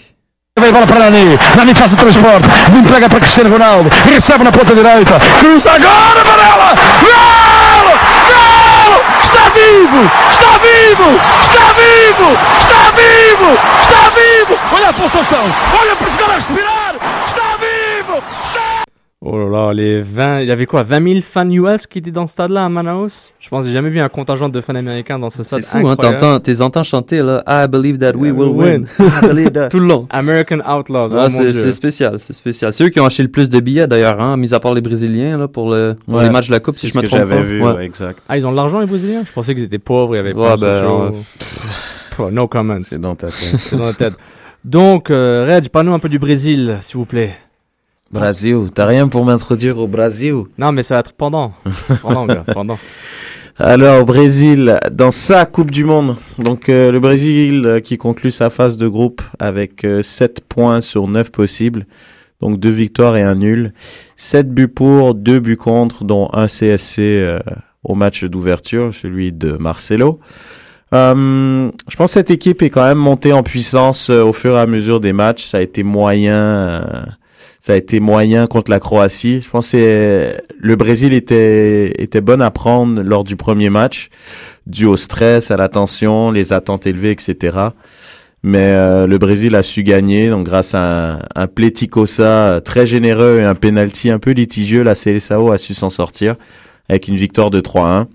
Vai 0.56 0.72
bola 0.72 0.86
para 0.86 1.10
Nani, 1.10 1.36
Nani 1.58 1.74
faz 1.74 1.92
o 1.94 1.96
transporte, 1.96 2.48
entrega 2.78 3.10
para 3.10 3.20
Cristiano 3.22 3.50
Ronaldo, 3.50 3.90
recebe 4.06 4.44
na 4.44 4.52
ponta 4.52 4.76
direita, 4.76 5.18
cruza 5.40 5.72
agora 5.72 6.22
Varela, 6.24 6.76
gol! 7.02 7.23
Vivo! 9.84 10.10
Está 10.32 10.58
vivo! 10.60 11.10
Está 11.44 11.74
vivo! 11.74 12.30
Está 12.58 12.92
vivo! 12.96 13.50
Está 13.82 14.10
vivo! 14.16 14.58
Olha 14.74 14.90
a 14.90 14.94
pulsação, 14.94 15.44
olha 15.78 15.96
Portugal 15.98 16.30
a 16.32 16.36
respirar, 16.36 16.83
Oh 19.26 19.38
là 19.38 19.68
là, 19.68 19.74
les 19.74 20.02
20, 20.02 20.42
il 20.42 20.50
y 20.50 20.52
avait 20.52 20.66
quoi 20.66 20.84
20 20.84 21.08
000 21.14 21.22
fans 21.22 21.50
US 21.50 21.88
qui 21.88 22.00
étaient 22.00 22.12
dans 22.12 22.28
ce 22.28 22.34
stade-là 22.34 22.66
à 22.66 22.68
Manaus? 22.70 23.32
Je 23.40 23.48
pense 23.48 23.62
que 23.62 23.68
j'ai 23.70 23.74
jamais 23.74 23.90
vu 23.90 24.02
un 24.02 24.10
contingent 24.10 24.50
de 24.50 24.60
fans 24.60 24.76
américains 24.76 25.18
dans 25.18 25.30
ce 25.30 25.44
stade. 25.44 25.62
C'est 25.64 25.80
fou, 25.80 25.88
hein, 25.88 25.92
incroyable. 25.92 26.42
t'es 26.42 26.62
entends 26.62 26.84
chanter 26.84 27.22
là, 27.22 27.42
I 27.48 27.66
believe 27.70 28.00
that 28.00 28.18
we 28.18 28.34
will 28.34 28.50
win. 28.50 28.86
Tout 29.70 29.80
le 29.80 29.88
long. 29.88 30.08
American 30.10 30.58
Outlaws. 30.70 31.16
Ah, 31.16 31.28
oh 31.28 31.30
c'est, 31.30 31.54
c'est 31.54 31.72
spécial, 31.72 32.20
c'est 32.20 32.34
spécial. 32.34 32.74
C'est 32.74 32.84
eux 32.84 32.90
qui 32.90 33.00
ont 33.00 33.06
acheté 33.06 33.24
le 33.24 33.30
plus 33.30 33.48
de 33.48 33.62
billets 33.62 33.88
d'ailleurs, 33.88 34.20
hein, 34.20 34.36
mis 34.36 34.54
à 34.54 34.60
part 34.60 34.74
les 34.74 34.82
Brésiliens 34.82 35.38
là, 35.38 35.48
pour, 35.48 35.72
le, 35.74 35.96
pour 36.06 36.16
Ouais, 36.16 36.24
les 36.24 36.30
matchs 36.30 36.48
de 36.48 36.52
la 36.52 36.60
Coupe, 36.60 36.76
si 36.76 36.88
c'est 36.88 36.94
je 36.94 36.98
me 36.98 37.04
ce 37.04 37.06
que 37.06 37.16
trompe 37.16 37.20
j'avais 37.30 37.36
pas. 37.38 37.42
vu, 37.48 37.64
Ouais. 37.64 37.72
ouais, 37.76 37.86
exact. 37.86 38.20
Ah, 38.28 38.38
ils 38.38 38.46
ont 38.46 38.52
de 38.52 38.58
l'argent 38.58 38.82
les 38.82 38.88
Brésiliens? 38.88 39.24
Je 39.26 39.32
pensais 39.32 39.56
qu'ils 39.56 39.64
étaient 39.64 39.80
pauvres, 39.80 40.16
il 40.16 40.18
y 40.18 40.20
avait 40.20 40.34
Ouais, 40.34 40.48
pas 40.50 40.58
de 40.58 40.62
ben. 40.64 41.12
Pff, 42.10 42.20
no 42.30 42.48
comments. 42.50 42.80
C'est 42.84 43.00
dans 43.00 43.16
ta 43.16 43.28
tête. 43.28 43.56
C'est 43.58 43.78
dans 43.78 43.86
la 43.86 43.94
tête. 43.94 44.16
Donc, 44.66 45.10
euh, 45.12 45.46
Reg, 45.48 45.70
parle-nous 45.70 45.94
un 45.94 46.00
peu 46.00 46.10
du 46.10 46.20
Brésil, 46.20 46.78
s'il 46.82 46.98
vous 46.98 47.06
plaît. 47.06 47.32
Brésil, 48.14 48.58
t'as 48.74 48.86
rien 48.86 49.08
pour 49.08 49.26
m'introduire 49.26 49.78
au 49.80 49.88
Brésil 49.88 50.36
Non, 50.58 50.72
mais 50.72 50.84
ça 50.84 50.96
va 50.96 51.00
être 51.00 51.14
pendant. 51.14 51.54
Pendant, 52.02 52.26
gars, 52.26 52.46
pendant. 52.54 52.78
Alors, 53.58 54.06
Brésil, 54.06 54.80
dans 54.92 55.12
sa 55.12 55.46
Coupe 55.46 55.72
du 55.72 55.84
Monde. 55.84 56.16
Donc, 56.38 56.70
euh, 56.70 56.92
le 56.92 57.00
Brésil 57.00 57.64
euh, 57.66 57.80
qui 57.80 57.98
conclut 57.98 58.32
sa 58.32 58.50
phase 58.50 58.78
de 58.78 58.88
groupe 58.88 59.22
avec 59.40 59.84
euh, 59.84 60.02
7 60.02 60.42
points 60.48 60.82
sur 60.82 61.08
9 61.08 61.32
possibles. 61.32 61.86
Donc, 62.42 62.60
2 62.60 62.70
victoires 62.70 63.16
et 63.18 63.22
un 63.22 63.36
nul. 63.36 63.74
7 64.18 64.54
buts 64.54 64.68
pour, 64.68 65.16
2 65.16 65.40
buts 65.40 65.58
contre, 65.58 66.04
dont 66.04 66.30
un 66.34 66.48
CSC 66.48 67.00
euh, 67.00 67.40
au 67.84 67.96
match 67.96 68.24
d'ouverture, 68.24 68.94
celui 68.94 69.32
de 69.32 69.54
Marcelo. 69.54 70.20
Euh, 70.94 71.72
je 71.90 71.96
pense 71.96 72.12
que 72.12 72.14
cette 72.14 72.32
équipe 72.32 72.62
est 72.62 72.70
quand 72.70 72.86
même 72.86 73.00
montée 73.00 73.34
en 73.34 73.42
puissance 73.42 74.10
euh, 74.10 74.22
au 74.22 74.32
fur 74.32 74.56
et 74.56 74.60
à 74.60 74.68
mesure 74.68 75.00
des 75.00 75.14
matchs. 75.14 75.46
Ça 75.46 75.58
a 75.58 75.62
été 75.62 75.82
moyen, 75.84 76.36
euh, 76.36 77.06
ça 77.66 77.72
a 77.72 77.76
été 77.78 78.02
moyen 78.02 78.46
contre 78.46 78.70
la 78.70 78.82
Croatie. 78.82 79.42
Je 79.42 79.50
pense 79.50 79.72
que 79.72 80.34
le 80.60 80.76
Brésil 80.76 81.14
était 81.14 82.22
bon 82.22 82.42
à 82.42 82.52
prendre 82.52 83.02
lors 83.02 83.24
du 83.24 83.38
premier 83.38 83.70
match, 83.70 84.10
dû 84.68 84.84
au 84.84 84.98
stress, 84.98 85.50
à 85.50 85.56
la 85.56 85.70
tension, 85.70 86.30
les 86.32 86.52
attentes 86.52 86.86
élevées, 86.88 87.12
etc. 87.12 87.58
Mais 88.44 88.74
euh, 88.74 89.08
le 89.08 89.18
Brésil 89.18 89.56
a 89.56 89.64
su 89.64 89.84
gagner, 89.84 90.28
donc 90.28 90.46
grâce 90.46 90.76
à 90.76 91.14
un, 91.14 91.20
un 91.36 92.60
très 92.60 92.86
généreux 92.86 93.40
et 93.40 93.46
un 93.46 93.56
penalty 93.56 94.10
un 94.10 94.20
peu 94.20 94.32
litigieux, 94.32 94.84
la 94.84 94.94
Seleção 94.94 95.50
a 95.50 95.58
su 95.58 95.74
s'en 95.74 95.90
sortir 95.90 96.36
avec 96.90 97.08
une 97.08 97.16
victoire 97.16 97.50
de 97.50 97.62
3-1. 97.62 98.08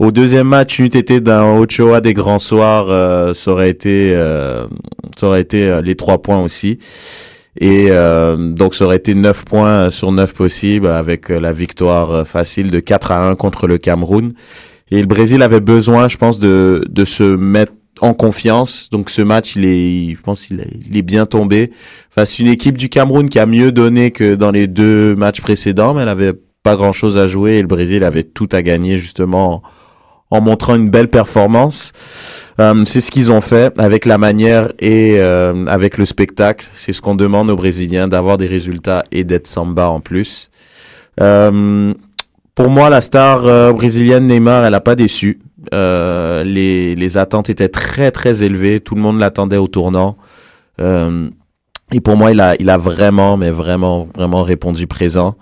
Au 0.00 0.10
deuxième 0.12 0.48
match, 0.48 0.78
une 0.78 0.86
été 0.86 1.20
d'un 1.20 1.58
Ochoa 1.58 2.00
des 2.00 2.14
grands 2.14 2.38
soirs, 2.38 2.86
euh, 2.88 3.34
ça 3.34 3.52
aurait 3.52 3.68
été, 3.68 4.12
euh, 4.16 4.66
ça 5.16 5.26
aurait 5.26 5.42
été 5.42 5.68
euh, 5.68 5.82
les 5.82 5.94
trois 5.94 6.22
points 6.22 6.42
aussi. 6.42 6.78
Et 7.58 7.88
euh, 7.90 8.52
donc 8.52 8.74
ça 8.74 8.84
aurait 8.84 8.96
été 8.96 9.14
9 9.14 9.44
points 9.44 9.90
sur 9.90 10.12
9 10.12 10.34
possibles 10.34 10.86
avec 10.86 11.28
la 11.28 11.52
victoire 11.52 12.26
facile 12.26 12.70
de 12.70 12.80
4 12.80 13.10
à 13.10 13.28
1 13.28 13.34
contre 13.34 13.66
le 13.66 13.78
Cameroun. 13.78 14.34
Et 14.90 15.00
le 15.00 15.06
Brésil 15.06 15.42
avait 15.42 15.60
besoin, 15.60 16.08
je 16.08 16.16
pense, 16.16 16.38
de, 16.38 16.84
de 16.88 17.04
se 17.04 17.22
mettre 17.22 17.72
en 18.00 18.14
confiance. 18.14 18.88
Donc 18.90 19.10
ce 19.10 19.22
match, 19.22 19.56
il 19.56 19.64
est, 19.64 20.14
je 20.14 20.20
pense, 20.20 20.50
il 20.50 20.60
est, 20.96 21.02
bien 21.02 21.26
tombé 21.26 21.70
face 22.10 22.38
à 22.38 22.42
une 22.42 22.48
équipe 22.48 22.76
du 22.76 22.88
Cameroun 22.88 23.28
qui 23.28 23.38
a 23.38 23.46
mieux 23.46 23.72
donné 23.72 24.10
que 24.10 24.34
dans 24.34 24.50
les 24.50 24.66
deux 24.66 25.14
matchs 25.16 25.40
précédents, 25.40 25.94
mais 25.94 26.02
elle 26.02 26.08
avait 26.08 26.32
pas 26.62 26.76
grand 26.76 26.92
chose 26.92 27.16
à 27.16 27.26
jouer 27.26 27.58
et 27.58 27.62
le 27.62 27.68
Brésil 27.68 28.04
avait 28.04 28.24
tout 28.24 28.48
à 28.52 28.62
gagner 28.62 28.98
justement 28.98 29.62
en, 30.30 30.40
montrant 30.40 30.74
une 30.74 30.90
belle 30.90 31.08
performance. 31.08 31.92
Euh, 32.60 32.84
c'est 32.84 33.00
ce 33.00 33.10
qu'ils 33.10 33.32
ont 33.32 33.40
fait 33.40 33.72
avec 33.78 34.04
la 34.04 34.18
manière 34.18 34.72
et 34.78 35.16
euh, 35.18 35.64
avec 35.64 35.98
le 35.98 36.04
spectacle. 36.04 36.66
C'est 36.74 36.92
ce 36.92 37.00
qu'on 37.00 37.14
demande 37.14 37.50
aux 37.50 37.56
Brésiliens 37.56 38.08
d'avoir 38.08 38.38
des 38.38 38.46
résultats 38.46 39.04
et 39.12 39.24
d'être 39.24 39.46
samba 39.46 39.88
en 39.88 40.00
plus. 40.00 40.50
Euh, 41.20 41.92
pour 42.54 42.68
moi, 42.68 42.90
la 42.90 43.00
star 43.00 43.72
brésilienne 43.72 44.26
Neymar, 44.26 44.64
elle 44.64 44.74
a 44.74 44.80
pas 44.80 44.94
déçu. 44.94 45.40
Les, 45.72 47.16
attentes 47.16 47.48
étaient 47.48 47.68
très 47.68 48.10
très 48.10 48.42
élevées. 48.42 48.80
Tout 48.80 48.94
le 48.94 49.00
monde 49.00 49.18
l'attendait 49.18 49.56
au 49.56 49.68
tournant. 49.68 50.18
Et 51.92 52.00
pour 52.00 52.16
moi, 52.16 52.30
il 52.32 52.40
a, 52.40 52.54
il 52.58 52.68
a 52.68 52.76
vraiment, 52.76 53.36
mais 53.36 53.50
vraiment, 53.50 54.08
vraiment 54.14 54.42
répondu 54.42 54.86
présent. 54.86 55.36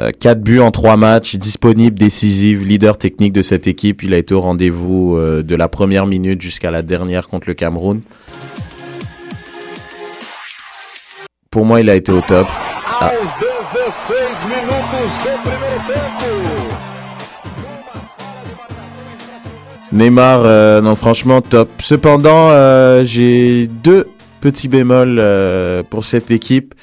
Euh, 0.00 0.10
quatre 0.18 0.40
buts 0.40 0.60
en 0.60 0.70
trois 0.70 0.96
matchs, 0.96 1.36
disponible, 1.36 1.94
décisif, 1.94 2.60
leader 2.64 2.96
technique 2.96 3.32
de 3.32 3.42
cette 3.42 3.66
équipe. 3.66 4.02
Il 4.02 4.14
a 4.14 4.18
été 4.18 4.34
au 4.34 4.40
rendez-vous 4.40 5.16
euh, 5.16 5.42
de 5.42 5.54
la 5.54 5.68
première 5.68 6.06
minute 6.06 6.40
jusqu'à 6.40 6.70
la 6.70 6.80
dernière 6.80 7.28
contre 7.28 7.48
le 7.48 7.54
Cameroun. 7.54 8.00
Pour 11.50 11.66
moi, 11.66 11.82
il 11.82 11.90
a 11.90 11.94
été 11.94 12.10
au 12.10 12.22
top. 12.22 12.46
Ah. 13.00 13.12
Aos 13.20 13.42
16 13.90 14.16
minutos 14.46 15.12
do 15.24 15.30
primeiro 15.42 15.78
tempo. 15.86 16.32
Neymar, 19.92 20.42
euh, 20.46 20.80
non, 20.80 20.96
franchement, 20.96 21.42
top. 21.42 21.68
Cependant, 21.82 22.48
euh, 22.50 23.04
j'ai 23.04 23.66
deux 23.66 24.06
petits 24.40 24.68
bémols 24.68 25.18
euh, 25.18 25.82
pour 25.82 26.06
cette 26.06 26.30
équipe. 26.30 26.74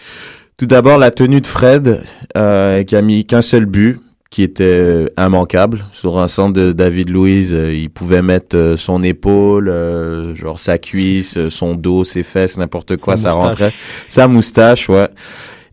Tout 0.59 0.65
d'abord, 0.65 0.97
la 0.97 1.09
tenue 1.09 1.39
de 1.39 1.47
Fred, 1.47 2.01
euh, 2.35 2.83
qui 2.83 2.93
a 2.97 3.01
mis 3.01 3.23
qu'un 3.23 3.41
seul 3.41 3.65
but, 3.65 3.97
qui 4.29 4.43
était 4.43 5.05
immanquable. 5.17 5.85
Sur 5.93 6.19
un 6.19 6.27
centre 6.27 6.51
de 6.51 6.73
David 6.73 7.09
Luiz, 7.09 7.53
euh, 7.53 7.73
il 7.73 7.89
pouvait 7.89 8.21
mettre 8.21 8.57
euh, 8.57 8.75
son 8.75 9.01
épaule, 9.01 9.69
euh, 9.69 10.35
genre 10.35 10.59
sa 10.59 10.77
cuisse, 10.77 11.37
euh, 11.37 11.49
son 11.49 11.75
dos, 11.75 12.03
ses 12.03 12.23
fesses, 12.23 12.57
n'importe 12.57 12.97
quoi, 12.97 13.15
Sa 13.15 13.29
ça 13.29 13.35
moustache. 13.35 13.49
rentrait. 13.51 13.71
Sa 14.09 14.27
moustache, 14.27 14.89
ouais. 14.89 15.07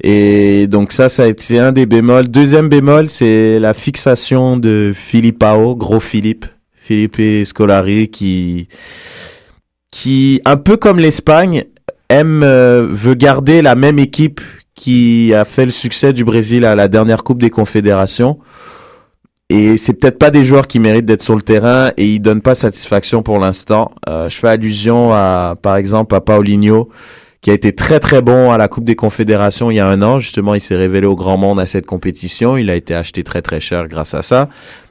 Et 0.04 0.68
donc 0.68 0.92
ça, 0.92 1.08
ça 1.08 1.24
a 1.24 1.26
été 1.26 1.58
un 1.58 1.72
des 1.72 1.86
bémols. 1.86 2.28
Deuxième 2.28 2.68
bémol, 2.68 3.08
c'est 3.08 3.58
la 3.58 3.74
fixation 3.74 4.56
de 4.56 4.92
Philippao, 4.94 5.74
gros 5.74 5.98
Philippe. 5.98 6.44
Felipe 6.76 7.20
Scolari, 7.44 8.08
qui, 8.08 8.68
qui, 9.90 10.40
un 10.44 10.56
peu 10.56 10.76
comme 10.76 11.00
l'Espagne, 11.00 11.64
aime, 12.08 12.42
euh, 12.44 12.86
veut 12.88 13.14
garder 13.14 13.62
la 13.62 13.74
même 13.74 13.98
équipe 13.98 14.40
qui 14.76 15.34
a 15.34 15.44
fait 15.44 15.64
le 15.64 15.70
succès 15.72 16.12
du 16.12 16.24
Brésil 16.24 16.64
à 16.64 16.76
la 16.76 16.86
dernière 16.86 17.24
Coupe 17.24 17.40
des 17.40 17.50
Confédérations. 17.50 18.38
Et 19.48 19.76
c'est 19.76 19.94
peut-être 19.94 20.18
pas 20.18 20.30
des 20.30 20.44
joueurs 20.44 20.66
qui 20.66 20.80
méritent 20.80 21.06
d'être 21.06 21.22
sur 21.22 21.34
le 21.34 21.42
terrain 21.42 21.92
et 21.96 22.04
ils 22.04 22.20
donnent 22.20 22.42
pas 22.42 22.54
satisfaction 22.54 23.22
pour 23.22 23.38
l'instant. 23.38 23.92
Euh, 24.08 24.28
je 24.28 24.36
fais 24.36 24.48
allusion 24.48 25.12
à, 25.12 25.56
par 25.60 25.76
exemple, 25.76 26.14
à 26.14 26.20
Paulinho, 26.20 26.88
qui 27.40 27.50
a 27.50 27.54
été 27.54 27.72
très 27.72 28.00
très 28.00 28.22
bon 28.22 28.50
à 28.50 28.58
la 28.58 28.66
Coupe 28.66 28.84
des 28.84 28.96
Confédérations 28.96 29.70
il 29.70 29.76
y 29.76 29.80
a 29.80 29.86
un 29.88 30.02
an. 30.02 30.18
Justement, 30.18 30.54
il 30.54 30.60
s'est 30.60 30.76
révélé 30.76 31.06
au 31.06 31.14
grand 31.14 31.36
monde 31.36 31.60
à 31.60 31.66
cette 31.66 31.86
compétition. 31.86 32.56
Il 32.56 32.68
a 32.70 32.74
été 32.74 32.94
acheté 32.94 33.22
très 33.22 33.40
très 33.40 33.60
cher 33.60 33.86
grâce 33.86 34.14
à 34.14 34.22
ça. 34.22 34.48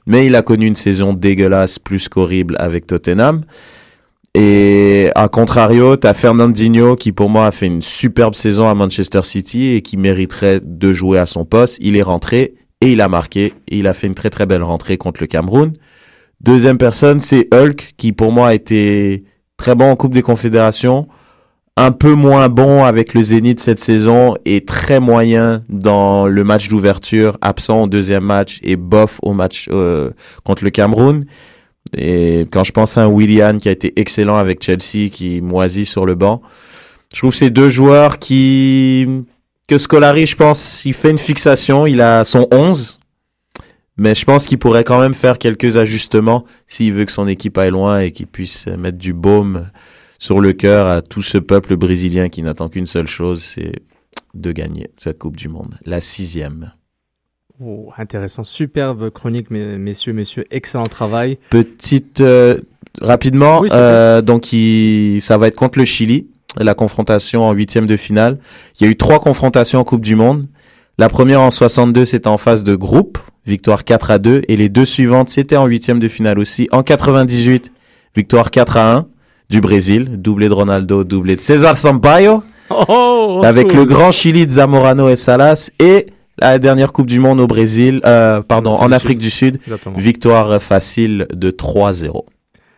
Mais 0.07 0.25
il 0.25 0.35
a 0.35 0.41
connu 0.41 0.65
une 0.65 0.75
saison 0.75 1.13
dégueulasse, 1.13 1.77
plus 1.77 2.07
qu'horrible 2.07 2.55
avec 2.57 2.87
Tottenham. 2.87 3.43
Et 4.37 5.11
à 5.15 5.29
contrario, 5.29 5.95
t'as 5.95 6.13
Fernandinho 6.13 6.97
qui 6.97 7.13
pour 7.13 7.29
moi 7.29 7.45
a 7.47 7.51
fait 7.51 7.67
une 7.67 7.81
superbe 7.81 8.35
saison 8.35 8.67
à 8.67 8.73
Manchester 8.73 9.23
City 9.23 9.67
et 9.75 9.81
qui 9.81 9.95
mériterait 9.95 10.59
de 10.61 10.91
jouer 10.91 11.19
à 11.19 11.25
son 11.25 11.45
poste. 11.45 11.77
Il 11.79 11.95
est 11.95 12.01
rentré 12.01 12.55
et 12.81 12.91
il 12.91 12.99
a 12.99 13.07
marqué 13.07 13.53
et 13.69 13.77
il 13.77 13.87
a 13.87 13.93
fait 13.93 14.07
une 14.07 14.13
très 14.13 14.29
très 14.29 14.45
belle 14.45 14.61
rentrée 14.61 14.97
contre 14.97 15.21
le 15.21 15.27
Cameroun. 15.27 15.71
Deuxième 16.41 16.77
personne, 16.77 17.21
c'est 17.21 17.47
Hulk 17.53 17.93
qui 17.95 18.11
pour 18.11 18.33
moi 18.33 18.49
a 18.49 18.53
été 18.53 19.23
très 19.55 19.73
bon 19.73 19.89
en 19.89 19.95
Coupe 19.95 20.13
des 20.13 20.21
Confédérations, 20.21 21.07
un 21.77 21.91
peu 21.91 22.11
moins 22.11 22.49
bon 22.49 22.83
avec 22.83 23.13
le 23.13 23.23
Zénith 23.23 23.61
cette 23.61 23.79
saison 23.79 24.35
et 24.43 24.65
très 24.65 24.99
moyen 24.99 25.63
dans 25.69 26.27
le 26.27 26.43
match 26.43 26.67
d'ouverture, 26.67 27.37
absent 27.39 27.83
au 27.83 27.87
deuxième 27.87 28.25
match 28.25 28.59
et 28.63 28.75
bof 28.75 29.17
au 29.23 29.31
match 29.31 29.69
euh, 29.71 30.09
contre 30.43 30.65
le 30.65 30.71
Cameroun. 30.71 31.23
Et 31.97 32.47
quand 32.51 32.63
je 32.63 32.71
pense 32.71 32.97
à 32.97 33.03
un 33.03 33.07
Willian 33.07 33.57
qui 33.57 33.69
a 33.69 33.71
été 33.71 33.93
excellent 33.99 34.37
avec 34.37 34.63
Chelsea, 34.63 35.09
qui 35.11 35.41
moisit 35.41 35.85
sur 35.85 36.05
le 36.05 36.15
banc, 36.15 36.41
je 37.13 37.19
trouve 37.19 37.33
ces 37.33 37.49
deux 37.49 37.69
joueurs 37.69 38.19
qui 38.19 39.07
que 39.67 39.77
Scolari, 39.77 40.27
je 40.27 40.35
pense, 40.35 40.85
il 40.85 40.93
fait 40.93 41.09
une 41.09 41.17
fixation, 41.17 41.87
il 41.87 41.99
a 42.01 42.23
son 42.23 42.47
11, 42.51 42.99
mais 43.97 44.13
je 44.13 44.25
pense 44.25 44.45
qu'il 44.45 44.59
pourrait 44.59 44.83
quand 44.83 44.99
même 44.99 45.15
faire 45.15 45.39
quelques 45.39 45.77
ajustements 45.77 46.45
s'il 46.67 46.93
veut 46.93 47.05
que 47.05 47.11
son 47.11 47.27
équipe 47.27 47.57
aille 47.57 47.71
loin 47.71 47.99
et 47.99 48.11
qu'il 48.11 48.27
puisse 48.27 48.67
mettre 48.67 48.97
du 48.97 49.13
baume 49.13 49.69
sur 50.19 50.39
le 50.39 50.53
cœur 50.53 50.87
à 50.87 51.01
tout 51.01 51.21
ce 51.21 51.37
peuple 51.37 51.75
brésilien 51.77 52.29
qui 52.29 52.43
n'attend 52.43 52.69
qu'une 52.69 52.85
seule 52.85 53.07
chose, 53.07 53.41
c'est 53.41 53.73
de 54.33 54.51
gagner 54.51 54.89
cette 54.97 55.17
Coupe 55.17 55.37
du 55.37 55.47
Monde, 55.47 55.75
la 55.85 56.01
sixième. 56.01 56.73
Oh, 57.63 57.91
intéressant, 57.97 58.43
superbe 58.43 59.09
chronique, 59.09 59.49
messieurs, 59.49 60.11
messieurs, 60.11 60.45
excellent 60.51 60.83
travail. 60.83 61.37
Petite, 61.49 62.19
euh, 62.19 62.57
rapidement, 63.01 63.63
euh, 63.71 64.21
donc 64.21 64.51
il, 64.51 65.21
ça 65.21 65.37
va 65.37 65.47
être 65.47 65.55
contre 65.55 65.79
le 65.79 65.85
Chili 65.85 66.27
la 66.59 66.73
confrontation 66.73 67.43
en 67.43 67.51
huitième 67.51 67.87
de 67.87 67.97
finale. 67.97 68.37
Il 68.79 68.85
y 68.85 68.87
a 68.87 68.91
eu 68.91 68.95
trois 68.95 69.19
confrontations 69.19 69.79
en 69.79 69.83
Coupe 69.83 70.01
du 70.01 70.15
Monde. 70.15 70.47
La 70.97 71.09
première 71.09 71.41
en 71.41 71.51
62, 71.51 72.05
c'était 72.05 72.27
en 72.27 72.37
phase 72.37 72.63
de 72.63 72.75
groupe, 72.75 73.17
victoire 73.45 73.83
4 73.83 74.11
à 74.11 74.19
2, 74.19 74.43
et 74.47 74.55
les 74.55 74.69
deux 74.69 74.85
suivantes, 74.85 75.29
c'était 75.29 75.57
en 75.57 75.65
huitième 75.65 75.99
de 75.99 76.07
finale 76.07 76.39
aussi. 76.39 76.69
En 76.71 76.83
98, 76.83 77.71
victoire 78.15 78.51
4 78.51 78.77
à 78.77 78.93
1 78.95 79.07
du 79.49 79.61
Brésil, 79.61 80.09
doublé 80.13 80.47
de 80.47 80.53
Ronaldo, 80.53 81.03
doublé 81.03 81.35
de 81.35 81.41
César 81.41 81.77
Sampaio, 81.77 82.43
oh, 82.69 83.41
avec 83.43 83.73
le 83.73 83.85
grand 83.85 84.11
Chili 84.11 84.45
de 84.45 84.51
Zamorano 84.51 85.09
et 85.09 85.17
Salas, 85.17 85.69
et 85.79 86.07
la 86.37 86.59
dernière 86.59 86.93
Coupe 86.93 87.07
du 87.07 87.19
Monde 87.19 87.39
au 87.39 87.47
Brésil, 87.47 88.01
euh, 88.05 88.41
pardon, 88.41 88.71
en 88.71 88.91
Afrique 88.91 89.19
du 89.19 89.29
Sud, 89.29 89.59
victoire 89.95 90.61
facile 90.61 91.27
de 91.33 91.51
3-0. 91.51 92.25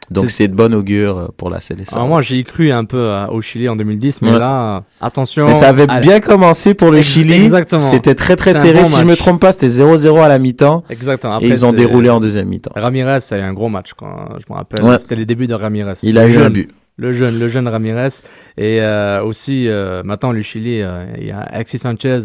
Donc 0.09 0.31
c'est 0.31 0.47
de 0.47 0.53
bonne 0.53 0.73
augure 0.73 1.17
euh, 1.17 1.27
pour 1.35 1.49
la 1.49 1.59
sélection. 1.59 1.97
Alors 1.97 2.07
moi 2.07 2.21
j'ai 2.21 2.41
cru 2.43 2.71
un 2.71 2.85
peu 2.85 2.97
euh, 2.97 3.27
au 3.27 3.41
Chili 3.41 3.67
en 3.67 3.75
2010, 3.75 4.21
mais 4.21 4.37
là 4.37 4.83
attention. 5.01 5.47
Mais 5.47 5.53
ça 5.53 5.67
avait 5.69 5.87
bien 6.01 6.19
commencé 6.21 6.73
pour 6.73 6.91
le 6.91 7.01
Chili. 7.01 7.33
Exactement. 7.33 7.81
C'était 7.81 8.15
très 8.15 8.35
très 8.35 8.53
serré. 8.53 8.85
si 8.85 8.95
je 8.95 9.03
me 9.03 9.15
trompe 9.15 9.41
pas, 9.41 9.51
c'était 9.51 9.67
0-0 9.67 10.21
à 10.21 10.27
la 10.27 10.39
mi-temps. 10.39 10.83
Exactement. 10.89 11.35
Après, 11.35 11.47
et 11.47 11.49
ils 11.49 11.65
ont 11.65 11.73
déroulé 11.73 12.09
en 12.09 12.19
deuxième 12.19 12.47
mi-temps. 12.47 12.71
Ramirez, 12.75 13.19
c'est 13.19 13.41
un 13.41 13.53
gros 13.53 13.69
match. 13.69 13.91
Quand 13.95 14.29
je 14.37 14.51
me 14.51 14.57
rappelle. 14.57 14.99
C'était 14.99 15.15
les 15.15 15.25
débuts 15.25 15.47
de 15.47 15.53
Ramirez. 15.53 15.93
Il 16.03 16.17
a 16.17 16.27
eu 16.27 16.37
un 16.37 16.49
but. 16.49 16.69
Le 16.97 17.13
jeune, 17.13 17.39
le 17.39 17.47
jeune 17.47 17.67
Ramirez. 17.67 18.21
Et 18.57 18.81
euh, 18.81 19.23
aussi, 19.23 19.67
maintenant, 20.03 20.31
le 20.31 20.41
Chili, 20.41 20.83
il 21.17 21.27
y 21.27 21.31
a 21.31 21.39
Alexis 21.39 21.79
Sanchez, 21.79 22.19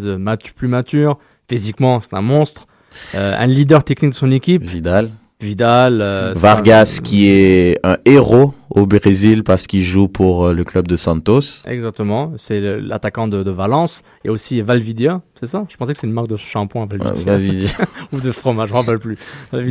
plus 0.55 0.67
mature. 0.67 1.17
Physiquement, 1.49 1.99
c'est 1.99 2.15
un 2.15 2.21
monstre. 2.21 2.67
un 3.13 3.47
leader 3.47 3.83
technique 3.83 4.11
de 4.11 4.15
son 4.15 4.31
équipe. 4.31 4.63
Vidal. 4.63 5.11
Vidal. 5.43 6.01
Euh, 6.01 6.33
Vargas, 6.35 7.01
qui 7.03 7.27
est 7.27 7.77
un 7.83 7.97
héros 8.05 8.53
au 8.73 8.85
Brésil 8.85 9.43
parce 9.43 9.67
qu'il 9.67 9.83
joue 9.83 10.07
pour 10.07 10.45
euh, 10.47 10.53
le 10.53 10.63
club 10.63 10.87
de 10.87 10.95
Santos. 10.95 11.61
Exactement, 11.65 12.33
c'est 12.37 12.59
l'attaquant 12.81 13.27
de, 13.27 13.49
Valence. 13.49 14.01
Et 14.25 14.29
aussi 14.29 14.61
Valvidia, 14.61 15.21
c'est 15.35 15.45
ça? 15.45 15.65
Je 15.69 15.77
pensais 15.77 15.93
que 15.93 15.99
c'est 15.99 16.07
une 16.07 16.13
marque 16.13 16.27
de 16.27 16.37
shampoing, 16.37 16.87
Valvidia. 16.87 17.69
Ou 18.11 18.19
de 18.19 18.31
fromage, 18.31 18.69
je 18.69 18.73
ne 18.73 18.79
me 18.79 18.83
rappelle 18.83 18.99
plus. 18.99 19.17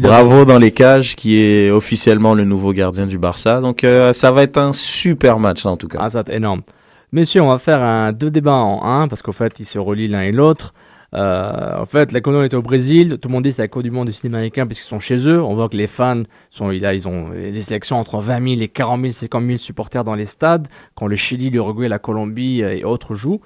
Bravo 0.00 0.44
dans 0.44 0.58
les 0.58 0.70
cages, 0.70 1.16
qui 1.16 1.40
est 1.40 1.70
officiellement 1.70 2.34
le 2.34 2.44
nouveau 2.44 2.72
gardien 2.72 3.06
du 3.06 3.18
Barça. 3.18 3.60
Donc 3.60 3.82
euh, 3.82 4.12
ça 4.12 4.30
va 4.30 4.42
être 4.44 4.58
un 4.58 4.72
super 4.72 5.38
match 5.38 5.66
en 5.66 5.76
tout 5.76 5.88
cas. 5.88 5.98
Ah, 6.00 6.08
ça 6.08 6.18
va 6.18 6.20
être 6.20 6.36
énorme. 6.36 6.62
Messieurs, 7.10 7.42
on 7.42 7.48
va 7.48 7.58
faire 7.58 7.82
un, 7.82 8.12
deux 8.12 8.30
débats 8.30 8.52
en 8.52 8.82
un 8.84 9.08
parce 9.08 9.20
qu'en 9.20 9.32
fait, 9.32 9.58
ils 9.58 9.66
se 9.66 9.78
relient 9.78 10.08
l'un 10.08 10.22
et 10.22 10.32
l'autre. 10.32 10.72
Euh, 11.14 11.78
en 11.78 11.84
fait, 11.84 12.12
la 12.12 12.20
Coupe 12.20 12.34
était 12.42 12.56
au 12.56 12.62
Brésil. 12.62 13.18
Tout 13.20 13.28
le 13.28 13.32
monde 13.32 13.44
dit 13.44 13.52
c'est 13.52 13.62
la 13.62 13.68
Coupe 13.68 13.82
du 13.82 13.90
Monde 13.90 14.06
du 14.06 14.12
cinéma 14.12 14.38
américain 14.38 14.66
parce 14.66 14.80
sont 14.80 14.98
chez 14.98 15.28
eux. 15.28 15.42
On 15.42 15.54
voit 15.54 15.68
que 15.68 15.76
les 15.76 15.86
fans 15.86 16.22
sont, 16.50 16.68
là, 16.68 16.94
ils 16.94 17.06
ont 17.06 17.30
les 17.30 17.60
sélections 17.60 17.98
entre 17.98 18.18
20 18.18 18.48
000 18.54 18.62
et 18.62 18.68
40 18.68 19.00
000, 19.00 19.12
50 19.12 19.46
000 19.46 19.56
supporters 19.58 20.04
dans 20.04 20.14
les 20.14 20.26
stades. 20.26 20.68
Quand 20.94 21.06
le 21.06 21.16
Chili, 21.16 21.50
l'Uruguay, 21.50 21.88
la 21.88 21.98
Colombie 21.98 22.62
euh, 22.62 22.76
et 22.76 22.84
autres 22.84 23.14
jouent. 23.14 23.40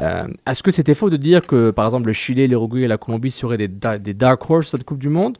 Euh, 0.00 0.26
Est-ce 0.46 0.62
que 0.62 0.70
c'était 0.70 0.94
faux 0.94 1.08
de 1.08 1.16
dire 1.16 1.46
que, 1.46 1.70
par 1.70 1.86
exemple, 1.86 2.08
le 2.08 2.12
Chili, 2.12 2.46
l'Uruguay 2.48 2.82
et 2.82 2.88
la 2.88 2.98
Colombie 2.98 3.30
seraient 3.30 3.56
des, 3.56 3.68
des 3.68 4.14
dark 4.14 4.50
horse 4.50 4.68
cette 4.68 4.84
Coupe 4.84 4.98
du 4.98 5.08
Monde? 5.08 5.38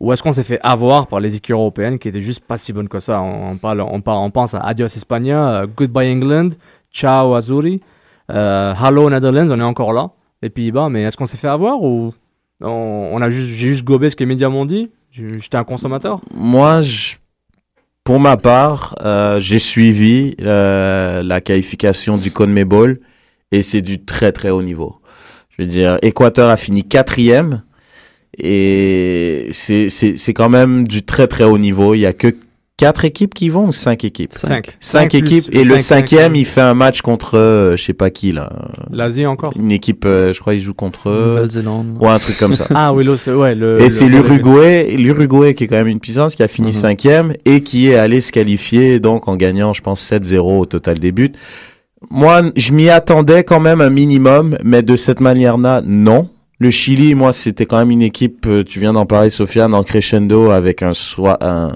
Ou 0.00 0.12
est-ce 0.12 0.22
qu'on 0.22 0.30
s'est 0.30 0.44
fait 0.44 0.60
avoir 0.62 1.08
par 1.08 1.18
les 1.18 1.34
équipes 1.34 1.54
européennes 1.54 1.98
qui 1.98 2.06
étaient 2.06 2.20
juste 2.20 2.44
pas 2.44 2.56
si 2.56 2.72
bonnes 2.72 2.88
que 2.88 3.00
ça? 3.00 3.20
On, 3.20 3.56
parle, 3.56 3.80
on, 3.80 4.30
pense 4.30 4.54
à 4.54 4.60
Adios 4.60 4.86
España, 4.86 5.66
Goodbye 5.66 6.12
England, 6.12 6.50
Ciao 6.92 7.34
Azuri, 7.34 7.80
Hello 8.28 9.10
Netherlands, 9.10 9.50
on 9.50 9.58
est 9.58 9.64
encore 9.64 9.92
là 9.92 10.10
les 10.42 10.50
Pays-Bas, 10.50 10.88
mais 10.88 11.02
est-ce 11.02 11.16
qu'on 11.16 11.26
s'est 11.26 11.36
fait 11.36 11.48
avoir 11.48 11.82
ou 11.82 12.14
on, 12.60 13.20
a 13.22 13.28
juste, 13.28 13.52
j'ai 13.52 13.68
juste 13.68 13.84
gobé 13.84 14.10
ce 14.10 14.16
que 14.16 14.24
les 14.24 14.28
médias 14.28 14.48
m'ont 14.48 14.64
dit? 14.64 14.90
J'étais 15.10 15.56
un 15.56 15.64
consommateur 15.64 16.20
Moi, 16.34 16.80
pour 18.04 18.20
ma 18.20 18.36
part, 18.36 18.94
euh, 19.02 19.40
j'ai 19.40 19.58
suivi 19.58 20.34
euh, 20.40 21.22
la 21.22 21.40
qualification 21.40 22.16
du 22.16 22.30
CONMEBOL 22.30 23.00
et 23.52 23.62
c'est 23.62 23.80
du 23.80 24.04
très 24.04 24.32
très 24.32 24.50
haut 24.50 24.62
niveau. 24.62 24.96
Je 25.50 25.62
veux 25.62 25.68
dire, 25.68 25.98
Équateur 26.02 26.50
a 26.50 26.56
fini 26.56 26.84
quatrième 26.84 27.62
et 28.36 29.48
c'est 29.52 29.88
c'est 29.88 30.34
quand 30.34 30.48
même 30.48 30.86
du 30.86 31.02
très 31.04 31.26
très 31.26 31.44
haut 31.44 31.58
niveau. 31.58 31.94
Il 31.94 32.00
y 32.00 32.06
a 32.06 32.12
que 32.12 32.34
quatre 32.78 33.04
équipes 33.04 33.34
qui 33.34 33.50
vont 33.50 33.66
ou 33.66 33.72
cinq 33.74 34.04
équipes? 34.04 34.32
Cinq. 34.32 34.76
Cinq, 34.80 35.14
équipes. 35.14 35.44
et 35.52 35.64
le 35.64 35.76
cinquième, 35.76 36.34
il 36.34 36.46
fait 36.46 36.62
un 36.62 36.72
match 36.72 37.02
contre, 37.02 37.36
euh, 37.36 37.76
je 37.76 37.84
sais 37.84 37.92
pas 37.92 38.08
qui 38.08 38.32
là. 38.32 38.50
L'Asie 38.90 39.26
encore? 39.26 39.52
Une 39.58 39.70
équipe, 39.70 40.04
euh, 40.06 40.32
je 40.32 40.40
crois, 40.40 40.54
il 40.54 40.60
joue 40.62 40.72
contre. 40.72 41.10
Nouvelle-Zélande. 41.10 41.98
Ou 42.00 42.08
un 42.08 42.18
truc 42.18 42.38
comme 42.38 42.54
ça. 42.54 42.66
ah 42.74 42.94
oui, 42.94 43.06
c'est 43.18 43.34
ouais. 43.34 43.54
Le, 43.54 43.82
et 43.82 43.90
c'est 43.90 44.08
l'Uruguay, 44.08 44.96
l'Uruguay 44.96 45.54
qui 45.54 45.64
est 45.64 45.66
quand 45.66 45.76
même 45.76 45.88
une 45.88 46.00
puissance, 46.00 46.34
qui 46.34 46.42
a 46.42 46.48
fini 46.48 46.68
mhm. 46.68 46.72
cinquième 46.72 47.34
et 47.44 47.62
qui 47.62 47.90
est 47.90 47.96
allé 47.96 48.22
se 48.22 48.32
qualifier 48.32 49.00
donc 49.00 49.28
en 49.28 49.36
gagnant, 49.36 49.74
je 49.74 49.82
pense, 49.82 50.00
7-0 50.00 50.38
au 50.38 50.64
total 50.64 50.98
des 50.98 51.12
buts. 51.12 51.32
Moi, 52.10 52.42
je 52.54 52.72
m'y 52.72 52.88
attendais 52.90 53.42
quand 53.42 53.60
même 53.60 53.80
un 53.80 53.90
minimum, 53.90 54.56
mais 54.62 54.82
de 54.82 54.94
cette 54.94 55.20
manière-là, 55.20 55.82
non. 55.84 56.28
Le 56.60 56.70
Chili, 56.70 57.14
moi, 57.14 57.32
c'était 57.32 57.66
quand 57.66 57.78
même 57.78 57.92
une 57.92 58.02
équipe, 58.02 58.44
euh, 58.48 58.64
tu 58.64 58.80
viens 58.80 58.92
d'en 58.92 59.06
parler, 59.06 59.30
Sofiane, 59.30 59.74
en 59.74 59.84
crescendo 59.84 60.50
avec 60.50 60.82
un, 60.82 60.90
un, 61.40 61.72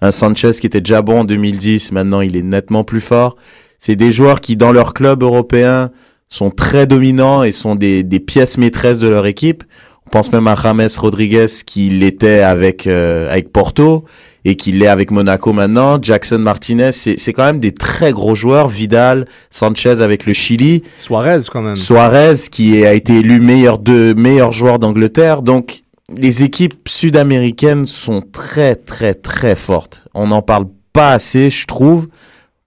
un 0.00 0.10
Sanchez 0.10 0.50
qui 0.60 0.66
était 0.66 0.80
déjà 0.80 1.02
bon 1.02 1.20
en 1.20 1.24
2010, 1.24 1.92
maintenant 1.92 2.20
il 2.20 2.36
est 2.36 2.42
nettement 2.42 2.82
plus 2.82 3.00
fort. 3.00 3.36
C'est 3.78 3.94
des 3.94 4.12
joueurs 4.12 4.40
qui, 4.40 4.56
dans 4.56 4.72
leur 4.72 4.92
club 4.92 5.22
européen, 5.22 5.90
sont 6.28 6.50
très 6.50 6.88
dominants 6.88 7.44
et 7.44 7.52
sont 7.52 7.76
des, 7.76 8.02
des 8.02 8.18
pièces 8.18 8.58
maîtresses 8.58 8.98
de 8.98 9.06
leur 9.06 9.26
équipe. 9.26 9.62
On 10.06 10.10
pense 10.10 10.32
même 10.32 10.48
à 10.48 10.56
James 10.60 10.88
Rodriguez 10.96 11.46
qui 11.64 11.90
l'était 11.90 12.40
avec, 12.40 12.88
euh, 12.88 13.30
avec 13.30 13.52
Porto 13.52 14.04
et 14.44 14.56
qui 14.56 14.72
l'est 14.72 14.86
avec 14.86 15.10
Monaco 15.10 15.52
maintenant. 15.52 15.98
Jackson 16.00 16.38
Martinez, 16.38 16.92
c'est 16.92 17.32
quand 17.32 17.44
même 17.44 17.58
des 17.58 17.72
très 17.72 18.12
gros 18.12 18.34
joueurs. 18.34 18.68
Vidal, 18.68 19.26
Sanchez 19.50 20.00
avec 20.00 20.26
le 20.26 20.32
Chili. 20.32 20.82
Suarez 20.96 21.38
quand 21.50 21.62
même. 21.62 21.76
Suarez 21.76 22.36
qui 22.50 22.84
a 22.84 22.94
été 22.94 23.18
élu 23.18 23.40
meilleur 23.40 23.78
de 23.78 24.14
meilleur 24.16 24.52
joueur 24.52 24.78
d'Angleterre. 24.78 25.42
Donc 25.42 25.82
les 26.14 26.42
équipes 26.42 26.88
sud-américaines 26.88 27.86
sont 27.86 28.20
très 28.20 28.76
très 28.76 29.14
très 29.14 29.56
fortes. 29.56 30.06
On 30.14 30.28
n'en 30.28 30.42
parle 30.42 30.66
pas 30.92 31.12
assez, 31.12 31.50
je 31.50 31.66
trouve. 31.66 32.08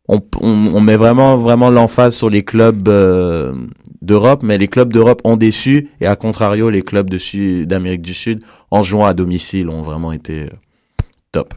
On, 0.09 0.21
on, 0.39 0.80
met 0.80 0.95
vraiment 0.95 1.36
vraiment 1.36 1.69
l'emphase 1.69 2.15
sur 2.15 2.30
les 2.30 2.41
clubs 2.41 2.88
euh, 2.88 3.53
d'Europe, 4.01 4.41
mais 4.41 4.57
les 4.57 4.69
clubs 4.69 4.91
d'Europe 4.91 5.19
ont 5.25 5.36
déçu 5.36 5.89
et 5.99 6.07
à 6.07 6.15
contrario, 6.15 6.69
les 6.69 6.82
clubs 6.82 7.09
d'Amérique 7.09 8.03
du 8.03 8.13
Sud, 8.13 8.41
en 8.71 8.82
jouant 8.84 9.05
à 9.05 9.13
domicile, 9.13 9.67
ont 9.67 9.82
vraiment 9.82 10.13
été 10.13 10.43
euh, 10.43 10.49
top. 11.34 11.53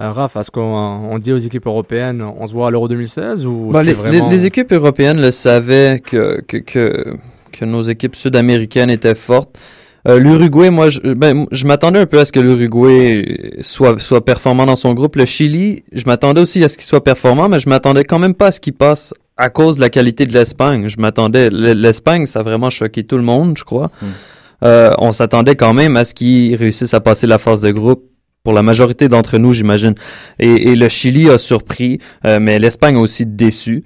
Euh, 0.00 0.10
Raph, 0.10 0.36
est-ce 0.36 0.50
qu'on 0.50 0.60
on 0.62 1.16
dit 1.18 1.32
aux 1.32 1.38
équipes 1.38 1.66
européennes, 1.66 2.22
on 2.22 2.46
se 2.46 2.52
voit 2.52 2.68
à 2.68 2.70
l'Euro 2.70 2.86
2016 2.88 3.46
ou 3.46 3.70
Bah, 3.72 3.80
c'est 3.80 3.88
les, 3.88 3.92
vraiment... 3.94 4.28
les- 4.28 4.36
les 4.36 4.46
équipes 4.46 4.72
européennes 4.72 5.20
le 5.20 5.30
savaient 5.32 6.00
que, 6.04 6.40
que, 6.46 6.58
que, 6.58 7.14
que 7.52 7.64
nos 7.64 7.82
équipes 7.82 8.14
sud-américaines 8.14 8.90
étaient 8.90 9.16
fortes. 9.16 9.58
Euh, 10.06 10.18
L'Uruguay, 10.20 10.70
moi, 10.70 10.88
je, 10.90 11.00
ben, 11.14 11.46
je 11.50 11.66
m'attendais 11.66 11.98
un 11.98 12.06
peu 12.06 12.20
à 12.20 12.24
ce 12.24 12.30
que 12.30 12.38
l'Uruguay 12.38 13.56
soit, 13.60 13.98
soit 13.98 14.24
performant 14.24 14.64
dans 14.66 14.76
son 14.76 14.94
groupe. 14.94 15.16
Le 15.16 15.24
Chili, 15.24 15.82
je 15.92 16.04
m'attendais 16.06 16.40
aussi 16.40 16.62
à 16.62 16.68
ce 16.68 16.76
qu'il 16.78 16.86
soit 16.86 17.02
performant, 17.02 17.48
mais 17.48 17.58
je 17.58 17.68
m'attendais 17.68 18.04
quand 18.04 18.20
même 18.20 18.34
pas 18.34 18.46
à 18.46 18.50
ce 18.52 18.60
qu'il 18.60 18.74
passe 18.74 19.12
à 19.36 19.50
cause 19.50 19.76
de 19.76 19.80
la 19.80 19.90
qualité 19.90 20.24
de 20.26 20.32
l'Espagne. 20.32 20.86
Je 20.86 21.00
m'attendais, 21.00 21.50
l'Espagne, 21.50 22.26
ça 22.26 22.40
a 22.40 22.42
vraiment 22.44 22.70
choqué 22.70 23.02
tout 23.04 23.16
le 23.16 23.22
monde, 23.24 23.58
je 23.58 23.64
crois. 23.64 23.90
Euh, 24.64 24.90
on 24.98 25.10
s'attendait 25.10 25.56
quand 25.56 25.74
même 25.74 25.96
à 25.96 26.04
ce 26.04 26.14
qu'ils 26.14 26.54
réussissent 26.54 26.94
à 26.94 27.00
passer 27.00 27.26
la 27.26 27.38
phase 27.38 27.60
de 27.60 27.70
groupe 27.72 28.04
pour 28.48 28.54
la 28.54 28.62
majorité 28.62 29.08
d'entre 29.08 29.36
nous, 29.36 29.52
j'imagine. 29.52 29.94
Et, 30.38 30.74
le 30.74 30.88
Chili 30.88 31.28
a 31.28 31.36
surpris, 31.36 31.98
euh, 32.26 32.38
mais 32.40 32.58
l'Espagne 32.58 32.96
a 32.96 32.98
aussi 32.98 33.26
déçu. 33.26 33.84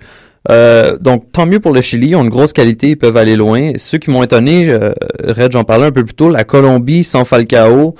Euh, 0.53 0.97
donc, 0.99 1.33
tant 1.33 1.47
mieux 1.47 1.59
pour 1.59 1.73
le 1.73 1.81
Chili. 1.81 2.11
Ils 2.11 2.15
ont 2.15 2.23
une 2.23 2.31
grosse 2.31 2.53
qualité, 2.53 2.91
ils 2.91 2.97
peuvent 2.97 3.17
aller 3.17 3.35
loin. 3.35 3.73
Ceux 3.75 3.99
qui 3.99 4.13
m'ont 4.13 4.23
étonné, 4.23 4.71
euh, 4.71 4.93
Red, 5.19 5.51
j'en 5.51 5.65
parlais 5.65 5.87
un 5.87 5.91
peu 5.91 6.05
plus 6.05 6.15
tôt, 6.15 6.31
la 6.31 6.45
Colombie 6.45 7.03
sans 7.03 7.25
Falcao. 7.25 7.97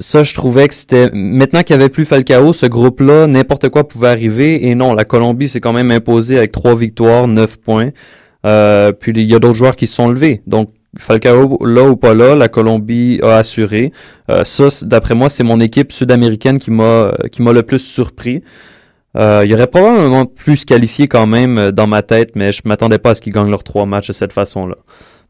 Ça, 0.00 0.24
je 0.24 0.34
trouvais 0.34 0.66
que 0.66 0.74
c'était... 0.74 1.10
Maintenant 1.12 1.62
qu'il 1.62 1.76
n'y 1.76 1.82
avait 1.84 1.90
plus 1.90 2.06
Falcao, 2.06 2.52
ce 2.52 2.66
groupe-là, 2.66 3.28
n'importe 3.28 3.68
quoi 3.68 3.86
pouvait 3.86 4.08
arriver. 4.08 4.66
Et 4.68 4.74
non, 4.74 4.94
la 4.94 5.04
Colombie 5.04 5.48
s'est 5.48 5.60
quand 5.60 5.72
même 5.72 5.92
imposée 5.92 6.38
avec 6.38 6.50
trois 6.50 6.74
victoires, 6.74 7.28
neuf 7.28 7.56
points. 7.56 7.90
Puis 8.42 9.12
il 9.14 9.30
y 9.30 9.34
a 9.36 9.38
d'autres 9.38 9.54
joueurs 9.54 9.76
qui 9.76 9.86
se 9.86 9.94
sont 9.94 10.08
levés. 10.08 10.42
Donc, 10.48 10.70
Falcao, 10.98 11.58
là 11.64 11.84
ou 11.84 11.96
pas 11.96 12.14
là, 12.14 12.34
la 12.34 12.48
Colombie 12.48 13.20
a 13.22 13.36
assuré. 13.36 13.92
Euh, 14.30 14.44
ça, 14.44 14.68
d'après 14.82 15.14
moi, 15.14 15.28
c'est 15.28 15.44
mon 15.44 15.60
équipe 15.60 15.92
sud-américaine 15.92 16.58
qui 16.58 16.70
m'a 16.70 16.82
euh, 16.82 17.12
le 17.38 17.62
plus 17.62 17.78
surpris. 17.78 18.42
Euh, 19.16 19.42
il 19.44 19.50
y 19.50 19.54
aurait 19.54 19.66
probablement 19.66 20.26
plus 20.26 20.64
qualifié 20.64 21.08
quand 21.08 21.26
même 21.26 21.70
dans 21.70 21.86
ma 21.86 22.02
tête, 22.02 22.32
mais 22.34 22.52
je 22.52 22.62
m'attendais 22.64 22.98
pas 22.98 23.10
à 23.10 23.14
ce 23.14 23.20
qu'ils 23.20 23.32
gagnent 23.32 23.50
leurs 23.50 23.64
trois 23.64 23.86
matchs 23.86 24.08
de 24.08 24.12
cette 24.12 24.32
façon-là. 24.32 24.76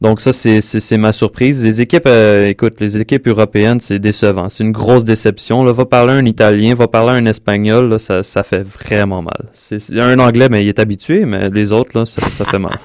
Donc 0.03 0.23
ça, 0.23 0.33
c'est 0.33 0.97
ma 0.97 1.13
surprise. 1.13 1.63
Les 1.63 1.83
équipes, 1.83 2.09
écoute, 2.47 2.81
les 2.81 2.97
équipes 2.99 3.29
européennes, 3.29 3.81
c'est 3.81 3.99
décevant. 3.99 4.49
C'est 4.49 4.65
une 4.65 4.73
grosse 4.73 5.05
déception. 5.05 5.63
Là, 5.63 5.73
va 5.73 5.85
parler 5.85 6.15
un 6.15 6.25
Italien, 6.25 6.73
va 6.75 6.89
parler 6.89 7.21
un 7.21 7.27
Espagnol, 7.27 7.91
là, 7.91 7.99
ça, 7.99 8.23
ça 8.23 8.43
fait 8.43 8.63
vraiment 8.63 9.21
mal. 9.21 9.51
C'est 9.53 9.99
un 9.99 10.19
Anglais, 10.19 10.49
mais 10.51 10.63
il 10.63 10.69
est 10.69 10.79
habitué, 10.79 11.27
mais 11.27 11.51
les 11.51 11.73
autres, 11.73 11.99
là, 11.99 12.07
ça, 12.07 12.23
ça 12.31 12.47
fait 12.47 12.59
mal. 12.59 12.79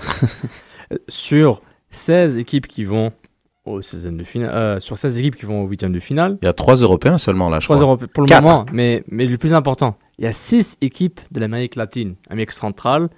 Sur 1.07 1.61
16 1.95 2.37
équipes 2.37 2.67
qui 2.67 2.83
vont 2.83 3.11
au 3.65 3.79
16e 3.81 4.15
de 4.17 4.23
finale, 4.23 4.51
euh, 4.53 4.79
sur 4.79 4.97
16 4.97 5.17
équipes 5.19 5.35
qui 5.35 5.45
vont 5.45 5.63
au 5.63 5.67
8e 5.67 5.91
de 5.91 5.99
finale, 5.99 6.37
Il 6.41 6.45
y 6.45 6.47
a 6.47 6.53
trois 6.53 6.75
Européens 6.75 7.17
seulement 7.17 7.49
là, 7.49 7.59
je 7.59 7.65
3 7.65 7.77
crois. 7.77 7.87
Européens 7.87 8.07
pour 8.13 8.21
le 8.23 8.27
Quatre. 8.27 8.43
moment, 8.43 8.65
mais, 8.71 9.03
mais 9.07 9.25
le 9.25 9.37
plus 9.39 9.53
important, 9.55 9.97
il 10.19 10.25
y 10.25 10.27
a 10.27 10.33
6 10.33 10.77
équipes 10.81 11.19
de 11.31 11.39
l'Amérique 11.39 11.75
latine, 11.75 12.13
Amérique 12.29 12.51
centrale 12.51 13.09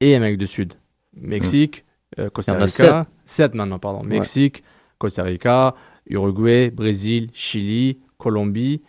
et 0.00 0.14
Amérique 0.16 0.38
du 0.38 0.46
Sud. 0.48 0.74
Mexique, 1.16 1.84
euh, 2.18 2.28
Costa 2.28 2.52
Il 2.52 2.54
y 2.56 2.58
en 2.58 2.62
a 2.62 2.64
Rica, 2.64 3.02
7 3.24 3.54
maintenant, 3.54 3.78
pardon. 3.78 4.00
Ouais. 4.00 4.06
Mexique, 4.08 4.64
Costa 4.98 5.22
Rica, 5.22 5.76
Uruguay, 6.08 6.70
Brésil, 6.70 7.30
Chili, 7.32 7.98
Colombie 8.18 8.82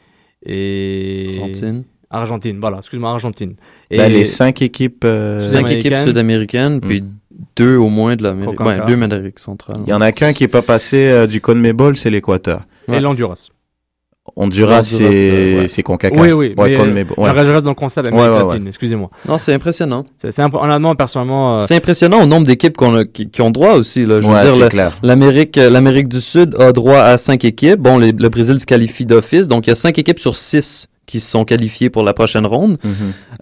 et. 0.43 1.37
Argentine. 1.39 1.83
Argentine, 2.09 2.59
voilà, 2.59 2.77
excuse-moi, 2.77 3.11
Argentine. 3.11 3.55
Et 3.91 3.97
Ben, 3.97 4.11
les 4.11 4.25
cinq 4.25 4.61
équipes. 4.61 5.03
euh, 5.05 5.37
Cinq 5.39 5.67
équipes 5.69 5.81
Sud-américaines. 5.93 6.03
sud-américaines, 6.05 6.81
puis 6.81 7.03
deux 7.55 7.77
au 7.77 7.89
moins 7.89 8.15
de 8.15 8.23
l'Amérique. 8.23 8.55
Concacaf. 8.57 8.87
Ouais, 8.87 8.95
deux 8.95 9.07
d'Amérique 9.07 9.39
centrale. 9.39 9.77
Il 9.85 9.89
y 9.89 9.93
en 9.93 10.01
a 10.01 10.11
qu'un 10.11 10.33
qui 10.33 10.43
est 10.43 10.47
pas 10.49 10.61
passé 10.61 10.97
euh, 11.09 11.27
du 11.27 11.41
CONMEBOL, 11.41 11.97
c'est 11.97 12.09
l'Équateur. 12.09 12.61
Et 12.91 12.99
l'Honduras. 12.99 13.49
Honduras, 14.37 14.81
c'est 14.83 15.03
euh, 15.03 15.61
ouais. 15.61 15.67
c'est 15.67 15.83
CONCACAF. 15.83 16.19
Oui, 16.19 16.31
oui, 16.31 16.53
Ouais, 16.57 16.69
mais 16.71 16.75
CONMEBOL, 16.75 17.15
je 17.15 17.21
ouais. 17.21 17.45
je 17.45 17.51
reste 17.51 17.65
dans 17.65 17.71
le 17.71 17.75
concept 17.75 18.07
Amérique 18.07 18.27
Ouais, 18.31 18.35
ouais, 18.35 18.43
latine, 18.43 18.63
ouais. 18.63 18.67
excusez-moi. 18.69 19.09
Non, 19.29 19.37
c'est 19.37 19.53
impressionnant. 19.53 20.03
C'est 20.17 20.39
imp- 20.39 20.55
honnêtement, 20.55 20.95
personnellement, 20.95 21.59
euh, 21.61 21.65
C'est 21.67 21.75
impressionnant 21.75 22.23
au 22.23 22.25
nombre 22.25 22.47
d'équipes 22.47 22.75
qu'on 22.75 22.95
a- 22.95 23.05
qui, 23.05 23.29
qui 23.29 23.41
ont 23.43 23.51
droit 23.51 23.73
aussi. 23.73 24.01
Là. 24.01 24.19
Je 24.21 24.27
veux 24.27 24.33
Ouais, 24.33 24.67
dire, 24.69 24.91
l'Amérique, 25.03 25.57
euh, 25.59 25.69
l'Amérique 25.69 26.07
du 26.07 26.19
Sud 26.21 26.55
a 26.59 26.71
droit 26.71 26.97
à 26.97 27.17
cinq 27.17 27.45
équipes. 27.45 27.79
Bon, 27.79 27.99
les- 27.99 28.11
le 28.13 28.29
Brésil 28.29 28.59
se 28.59 28.65
qualifie 28.65 29.05
d'office, 29.05 29.47
donc 29.47 29.67
il 29.67 29.69
y 29.69 29.71
a 29.71 29.75
cinq 29.75 29.99
équipes 29.99 30.19
sur 30.19 30.35
six 30.35 30.87
qui 31.05 31.19
se 31.19 31.29
sont 31.29 31.45
qualifiées 31.45 31.89
pour 31.89 32.03
la 32.03 32.13
prochaine 32.13 32.47
ronde. 32.47 32.77
Mhm. 32.83 32.93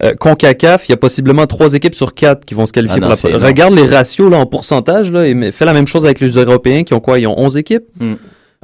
Euh, 0.02 0.14
Concacaf, 0.14 0.88
il 0.88 0.92
y 0.92 0.94
a 0.94 0.96
possiblement 0.98 1.46
trois 1.46 1.72
équipes 1.74 1.94
sur 1.94 2.12
quatre 2.14 2.44
qui 2.44 2.54
vont 2.54 2.66
se 2.66 2.72
qualifier 2.72 2.96
Ah 2.98 3.00
non, 3.00 3.06
pour 3.06 3.10
la 3.10 3.16
c'est 3.16 3.28
pro- 3.28 3.36
énorme. 3.38 3.46
Regarde 3.46 3.74
les 3.74 3.86
ratios 3.86 4.30
là, 4.30 4.38
en 4.38 4.46
pourcentage 4.46 5.10
là, 5.10 5.26
et 5.26 5.34
mais- 5.34 5.50
fais 5.50 5.64
la 5.64 5.72
même 5.72 5.86
chose 5.86 6.04
avec 6.04 6.20
les 6.20 6.30
Européens 6.30 6.84
qui 6.84 6.92
ont 6.94 7.00
quoi? 7.00 7.18
Ils 7.18 7.26
ont 7.26 7.38
11 7.38 7.56
équipes? 7.56 7.84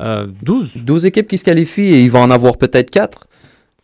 Euh, 0.00 0.26
12. 0.42 0.78
12 0.84 1.04
équipes 1.06 1.28
qui 1.28 1.38
se 1.38 1.44
qualifient 1.44 1.82
et 1.94 2.00
ils 2.02 2.10
vont 2.10 2.22
en 2.22 2.30
avoir 2.30 2.56
peut-être 2.56 2.90
4, 2.90 3.26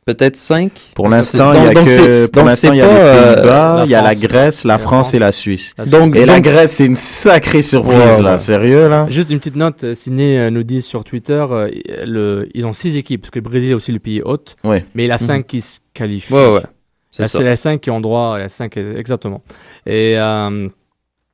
peut-être 0.07 0.37
5. 0.37 0.71
Pour 0.95 1.09
l'instant, 1.09 1.53
il 1.53 1.65
y 1.65 1.67
a 1.67 1.75
que 1.75 2.27
pour 2.27 2.45
l'instant, 2.45 2.73
il 2.73 2.79
y 2.79 2.81
a 2.81 2.87
les 2.87 3.35
Pays-Bas, 3.37 3.83
il 3.85 3.91
y 3.91 3.95
a 3.95 4.03
la 4.03 4.15
Grèce, 4.15 4.65
la 4.65 4.79
France 4.79 5.13
et 5.15 5.19
la 5.19 5.33
Suisse. 5.33 5.75
Donc- 5.91 6.15
et 6.17 6.25
la 6.25 6.37
donc- 6.37 6.45
Grèce, 6.45 6.73
c'est 6.77 6.87
une 6.87 6.95
sacrée 6.97 7.61
surprise 7.63 7.99
Ouais, 7.99 8.23
là, 8.23 8.33
ouais. 8.35 8.39
sérieux 8.39 8.89
là? 8.89 9.07
Juste 9.11 9.31
une 9.31 9.39
petite 9.39 9.57
note, 9.57 9.83
euh, 9.85 9.95
Ciné 9.95 10.39
euh, 10.39 10.51
nous 10.51 10.63
dit 10.63 10.81
sur 10.81 11.03
Twitter, 11.05 11.45
euh, 11.51 11.69
le, 12.07 12.49
ils 12.55 12.65
ont 12.65 12.73
6 12.73 12.97
équipes, 12.97 13.23
parce 13.23 13.31
que 13.33 13.41
le 13.41 13.43
Brésil 13.43 13.73
est 13.73 13.75
aussi 13.75 13.91
le 13.93 13.99
pays 13.99 14.23
hôte, 14.25 14.57
Ouais. 14.65 14.85
mais 14.95 15.05
il 15.07 15.11
a 15.11 15.15
Mhm. 15.15 15.19
5 15.27 15.47
qui 15.47 15.61
se 15.61 15.81
qualifient. 15.93 16.33
Ouais, 16.33 16.55
ouais. 16.55 16.63
C'est 17.11 17.25
Là, 17.25 17.29
ça. 17.29 17.39
C'est 17.39 17.45
les 17.45 17.57
5 17.57 17.81
qui 17.81 17.91
ont 17.91 18.01
droit, 18.01 18.39
les 18.39 18.49
5 18.49 18.77
exactement. 18.77 19.43
Et 19.87 20.15
euh, 20.17 20.69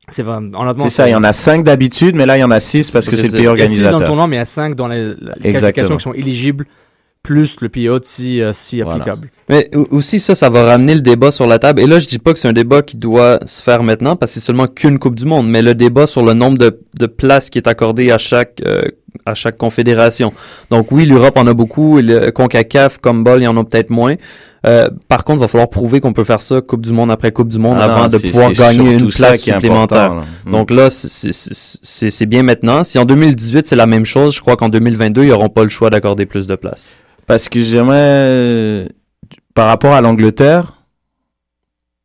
c'est 0.09 0.23
vraiment, 0.23 0.61
honnêtement, 0.61 0.85
C'est 0.89 0.95
ça, 0.95 1.09
il 1.09 1.13
y 1.13 1.15
en 1.15 1.25
a 1.25 1.35
5 1.35 1.63
d'habitude, 1.63 2.15
mais 2.15 2.25
là 2.25 2.39
il 2.39 2.41
y 2.41 2.45
en 2.45 2.51
a 2.51 2.61
6 2.61 2.91
parce 2.91 3.07
que 3.07 3.17
c'est 3.17 3.27
le 3.27 3.33
pays 3.33 3.41
Il 3.43 3.45
y 3.45 3.49
a 3.49 3.67
6 3.67 3.77
dans 3.77 3.83
le 3.83 3.87
organisateur. 3.89 4.07
tournoi, 4.07 4.27
mais 4.29 4.37
il 4.37 4.39
y 4.39 4.43
a 4.43 4.47
5 4.47 4.75
dans 4.77 4.89
les, 4.89 5.13
les 5.41 5.53
qualifications 5.53 5.97
qui 5.99 6.03
sont 6.03 6.15
éligibles, 6.15 6.67
plus 7.23 7.57
le 7.61 7.69
pays 7.69 7.89
hôte 7.89 8.05
si, 8.05 8.41
euh, 8.41 8.53
si 8.53 8.83
applicable. 8.83 9.31
Mais 9.49 9.69
au- 9.77 9.87
aussi 9.97 10.19
ça, 10.19 10.35
ça 10.35 10.49
va 10.51 10.65
ramener 10.65 10.95
le 10.95 11.01
débat 11.03 11.31
sur 11.31 11.47
la 11.47 11.59
table. 11.61 11.81
Et 11.81 11.87
là, 11.87 11.99
je 12.01 12.07
dis 12.09 12.19
pas 12.19 12.33
que 12.33 12.39
c'est 12.39 12.49
un 12.49 12.53
débat 12.53 12.83
qui 12.83 12.97
doit 12.97 13.39
se 13.47 13.63
faire 13.63 13.83
maintenant 13.85 14.17
parce 14.17 14.33
que 14.35 14.41
c'est 14.41 14.45
seulement 14.47 14.67
qu'une 14.67 14.99
Coupe 14.99 15.15
du 15.15 15.25
Monde, 15.25 15.49
mais 15.49 15.63
le 15.63 15.75
débat 15.75 16.07
sur 16.09 16.25
le 16.25 16.33
nombre 16.35 16.59
de, 16.59 16.81
de 16.99 17.07
places 17.07 17.49
qui 17.51 17.59
est 17.59 17.69
accordé 17.69 18.11
à 18.11 18.19
chaque 18.19 18.61
euh, 18.67 18.83
à 19.27 19.35
chaque 19.35 19.57
confédération. 19.59 20.33
Donc 20.71 20.91
oui, 20.91 21.05
l'Europe 21.05 21.37
en 21.37 21.47
a 21.47 21.53
beaucoup, 21.55 21.99
et 21.99 22.03
le 22.03 22.31
Concacaf, 22.33 22.99
comme 22.99 23.23
bol, 23.23 23.41
il 23.41 23.45
y 23.45 23.47
en 23.47 23.57
a 23.57 23.63
peut-être 23.63 23.91
moins. 23.91 24.15
Euh, 24.67 24.89
par 25.07 25.23
contre, 25.25 25.39
il 25.39 25.43
va 25.43 25.49
falloir 25.49 25.69
prouver 25.69 26.01
qu'on 26.01 26.13
peut 26.13 26.25
faire 26.25 26.41
ça 26.41 26.61
Coupe 26.61 26.81
du 26.85 26.93
Monde 26.93 27.11
après 27.13 27.31
Coupe 27.31 27.49
du 27.49 27.59
Monde 27.59 27.77
Ah 27.81 27.87
non, 27.89 27.93
avant 27.95 28.09
de 28.09 28.17
pouvoir 28.19 28.49
gagner 28.59 28.93
une 28.95 29.11
place 29.17 29.41
supplémentaire. 29.61 30.15
là. 30.15 30.23
Donc 30.51 30.71
là, 30.71 30.89
c'est- 30.91 31.31
c'est- 31.31 31.79
c'est 31.83 32.11
c'est 32.11 32.27
bien 32.27 32.43
maintenant. 32.43 32.83
Si 32.85 32.99
en 32.99 33.05
2018 33.05 33.67
c'est 33.69 33.77
la 33.77 33.87
même 33.87 34.07
chose, 34.07 34.35
je 34.35 34.41
crois 34.41 34.57
qu'en 34.57 34.69
2022 34.71 35.23
ils 35.25 35.29
n'auront 35.29 35.51
pas 35.51 35.63
le 35.63 35.69
choix 35.69 35.91
d'accorder 35.91 36.27
plus 36.27 36.47
de 36.49 36.55
places. 36.57 36.97
Parce 37.27 37.49
que 37.49 37.61
j'aimerais, 37.61 37.97
euh, 37.99 38.87
par 39.55 39.67
rapport 39.69 39.93
à 39.95 40.01
l'Angleterre, 40.01 40.79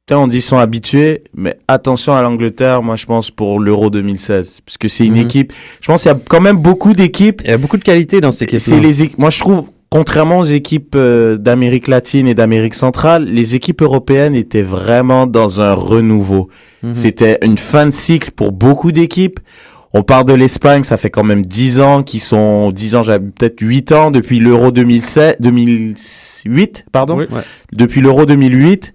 tu 0.08 0.14
sais, 0.14 0.20
on 0.20 0.28
dit 0.28 0.38
qu'ils 0.38 0.42
sont 0.44 0.58
habitués, 0.58 1.24
mais 1.36 1.58
attention 1.68 2.16
à 2.16 2.22
l'Angleterre, 2.22 2.82
moi 2.82 2.96
je 2.96 3.06
pense 3.06 3.30
pour 3.30 3.60
l'Euro 3.60 3.90
2016, 3.90 4.62
parce 4.66 4.78
que 4.78 4.88
c'est 4.88 5.06
une 5.06 5.16
Mhm. 5.16 5.22
équipe. 5.22 5.54
Je 5.82 5.88
pense 5.88 6.04
qu'il 6.04 6.12
y 6.12 6.16
a 6.16 6.20
quand 6.30 6.40
même 6.40 6.58
beaucoup 6.58 6.94
d'équipes. 6.94 7.42
Il 7.44 7.50
y 7.50 7.54
a 7.54 7.58
beaucoup 7.58 7.78
de 7.78 7.84
qualité 7.84 8.22
dans 8.22 8.32
cette 8.32 8.54
équipe. 8.54 8.82
Les, 8.82 9.12
moi 9.18 9.30
je 9.30 9.40
trouve, 9.40 9.66
contrairement 9.90 10.40
aux 10.40 10.46
équipes 10.46 10.96
euh, 10.96 11.36
d'Amérique 11.38 11.88
latine 11.90 12.26
et 12.28 12.36
d'Amérique 12.36 12.74
centrale, 12.76 13.26
les 13.26 13.56
équipes 13.56 13.82
européennes 13.82 14.34
étaient 14.36 14.62
vraiment 14.62 15.28
dans 15.28 15.60
un 15.60 15.74
renouveau. 15.74 16.48
Mhm. 16.84 16.94
C'était 16.96 17.40
une 17.44 17.58
fin 17.58 17.86
de 17.86 17.92
cycle 17.92 18.32
pour 18.32 18.54
beaucoup 18.54 18.94
d'équipes. 18.94 19.42
On 19.94 20.04
part 20.04 20.26
de 20.26 20.34
l'Espagne, 20.34 20.84
ça 20.84 20.98
fait 20.98 21.10
quand 21.10 21.24
même 21.24 21.46
10 21.46 21.80
ans 21.80 22.04
qu'ils 22.04 22.20
sont, 22.20 22.72
10 22.72 22.96
ans, 22.96 23.04
j'avais 23.04 23.26
peut-être 23.26 23.62
8 23.62 23.92
ans 23.94 24.12
depuis 24.12 24.40
l'Euro 24.40 24.72
2007, 24.72 25.42
2008, 25.42 26.86
pardon? 26.92 27.18
Oui. 27.18 27.26
Ouais. 27.32 27.42
Depuis 27.72 28.02
l'Euro 28.02 28.26
2008. 28.26 28.94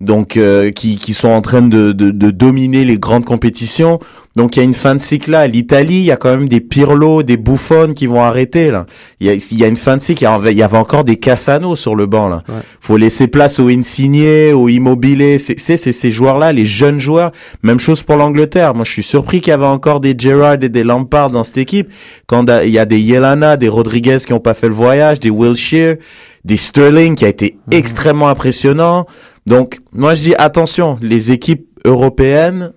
Donc, 0.00 0.36
euh, 0.36 0.70
qui, 0.70 0.96
qui 0.96 1.12
sont 1.12 1.28
en 1.28 1.40
train 1.40 1.60
de, 1.60 1.90
de, 1.90 2.12
de 2.12 2.30
dominer 2.30 2.84
les 2.84 2.98
grandes 2.98 3.24
compétitions. 3.24 3.98
Donc, 4.36 4.54
il 4.54 4.60
y 4.60 4.62
a 4.62 4.64
une 4.64 4.74
fin 4.74 4.94
de 4.94 5.00
cycle 5.00 5.32
là. 5.32 5.48
L'Italie, 5.48 5.96
il 5.96 6.04
y 6.04 6.12
a 6.12 6.16
quand 6.16 6.30
même 6.30 6.48
des 6.48 6.60
Pirlo, 6.60 7.24
des 7.24 7.36
Buffon 7.36 7.94
qui 7.96 8.06
vont 8.06 8.22
arrêter, 8.22 8.70
là. 8.70 8.86
Il 9.18 9.26
y 9.26 9.30
a, 9.30 9.34
il 9.34 9.58
y 9.58 9.64
a 9.64 9.66
une 9.66 9.76
fin 9.76 9.96
de 9.96 10.00
cycle. 10.00 10.22
Il 10.22 10.56
y 10.56 10.62
avait, 10.62 10.76
encore 10.76 11.02
des 11.02 11.16
Cassano 11.16 11.74
sur 11.74 11.96
le 11.96 12.06
banc, 12.06 12.28
là. 12.28 12.44
Ouais. 12.48 12.54
Faut 12.80 12.96
laisser 12.96 13.26
place 13.26 13.58
aux 13.58 13.68
Insigne, 13.68 14.52
aux 14.54 14.68
Immobilier. 14.68 15.40
C'est, 15.40 15.58
c'est, 15.58 15.76
c'est 15.76 15.90
ces 15.92 16.12
joueurs-là, 16.12 16.52
les 16.52 16.64
jeunes 16.66 17.00
joueurs. 17.00 17.32
Même 17.64 17.80
chose 17.80 18.02
pour 18.02 18.14
l'Angleterre. 18.16 18.74
Moi, 18.76 18.84
je 18.84 18.92
suis 18.92 19.02
surpris 19.02 19.40
qu'il 19.40 19.50
y 19.50 19.54
avait 19.54 19.66
encore 19.66 19.98
des 19.98 20.14
Gerrard 20.16 20.62
et 20.62 20.68
des 20.68 20.84
Lampard 20.84 21.30
dans 21.30 21.42
cette 21.42 21.58
équipe. 21.58 21.88
Quand 22.28 22.46
il 22.62 22.70
y 22.70 22.78
a 22.78 22.84
des 22.84 23.00
Yelana, 23.00 23.56
des 23.56 23.68
Rodriguez 23.68 24.18
qui 24.24 24.32
ont 24.32 24.38
pas 24.38 24.54
fait 24.54 24.68
le 24.68 24.74
voyage, 24.74 25.18
des 25.18 25.30
Wilshere, 25.30 25.96
des 26.44 26.56
Sterling 26.56 27.16
qui 27.16 27.24
a 27.24 27.28
été 27.28 27.56
Mhm. 27.66 27.72
extrêmement 27.76 28.28
impressionnant. 28.28 29.06
Donc, 29.48 29.80
moi, 29.92 30.14
je 30.14 30.22
dis 30.22 30.34
attention, 30.36 30.98
les 31.02 31.32
équipes 31.32 31.66
européennes, 31.84 32.72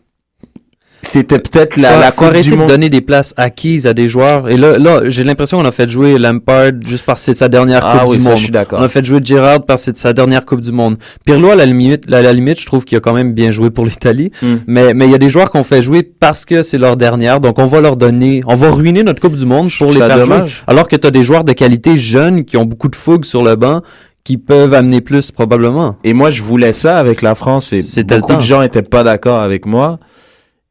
c'était 1.04 1.40
peut-être 1.40 1.78
la, 1.78 2.00
la 2.00 2.12
faut 2.12 2.26
arrêter 2.26 2.52
de 2.52 2.56
Monde. 2.56 2.68
donner 2.70 2.88
des 2.88 3.02
places 3.02 3.34
acquises 3.36 3.88
à 3.88 3.94
des 3.94 4.08
joueurs. 4.08 4.50
Et 4.50 4.56
là, 4.56 4.78
là 4.78 5.02
j'ai 5.10 5.24
l'impression 5.24 5.58
qu'on 5.58 5.66
a 5.66 5.72
fait 5.72 5.90
jouer 5.90 6.18
Lampard 6.20 6.72
juste 6.88 7.06
parce 7.06 7.22
que 7.22 7.26
c'est 7.26 7.34
sa 7.34 7.50
dernière 7.50 7.82
Ah 7.84 8.00
Coupe 8.02 8.12
oui, 8.12 8.18
du 8.18 8.24
ça, 8.24 8.30
Monde. 8.30 8.38
je 8.38 8.44
suis 8.44 8.52
d'accord. 8.52 8.80
On 8.80 8.84
a 8.84 8.88
fait 8.88 9.04
jouer 9.04 9.20
Gerrard 9.24 9.66
parce 9.66 9.84
que 9.84 9.92
c'est 9.92 9.98
sa 9.98 10.14
dernière 10.14 10.46
Coupe 10.46 10.62
du 10.62 10.72
Monde. 10.72 10.98
Pirlo, 11.26 11.50
à 11.50 11.56
la 11.56 11.66
limite, 11.66 12.04
à 12.14 12.22
la 12.22 12.32
limite, 12.32 12.62
je 12.62 12.66
trouve 12.68 12.86
qu'il 12.86 12.98
a 13.00 13.02
quand 13.02 13.14
même 13.14 13.34
bien 13.34 13.52
joué 13.52 13.72
pour 13.72 13.86
l'Italie. 13.86 14.32
Hmm. 14.44 14.58
Mais 14.68 14.94
mais 14.94 15.06
il 15.06 15.12
y 15.12 15.16
a 15.16 15.18
des 15.18 15.30
joueurs 15.30 15.50
qu'on 15.50 15.64
fait 15.64 15.82
jouer 15.82 16.04
parce 16.04 16.46
que 16.46 16.62
c'est 16.62 16.78
leur 16.78 16.96
dernière. 16.98 17.40
Donc 17.40 17.58
on 17.58 17.66
va 17.66 17.82
leur 17.82 17.98
donner, 17.98 18.44
on 18.46 18.56
va 18.56 18.70
ruiner 18.70 19.02
notre 19.04 19.22
Coupe 19.22 19.36
du 19.36 19.46
Monde 19.46 19.70
pour 19.76 19.92
les 19.92 19.98
faire 19.98 20.18
jouer. 20.24 20.28
dommage. 20.28 20.64
Alors 20.68 20.88
que 20.88 20.96
tu 20.96 21.08
as 21.08 21.12
des 21.12 21.24
joueurs 21.24 21.44
de 21.44 21.54
qualité 21.54 21.98
jeunes 21.98 22.46
qui 22.46 22.58
ont 22.58 22.66
beaucoup 22.66 22.90
de 22.90 22.96
fougue 22.96 23.26
sur 23.26 23.44
le 23.44 23.56
banc 23.56 23.82
qui 24.24 24.38
peuvent 24.38 24.74
amener 24.74 25.02
plus 25.02 25.32
probablement. 25.32 25.98
Et 26.04 26.14
moi, 26.14 26.32
je 26.32 26.42
voulais 26.42 26.74
ça 26.74 26.98
avec 26.98 27.22
la 27.22 27.36
France 27.36 27.74
et 27.74 27.82
C'était 27.82 28.16
le 28.16 28.22
beaucoup 28.22 28.36
de 28.36 28.42
gens 28.42 28.62
étaient 28.62 28.82
pas 28.82 29.04
d'accord 29.04 29.42
avec 29.42 29.66
moi. 29.66 30.00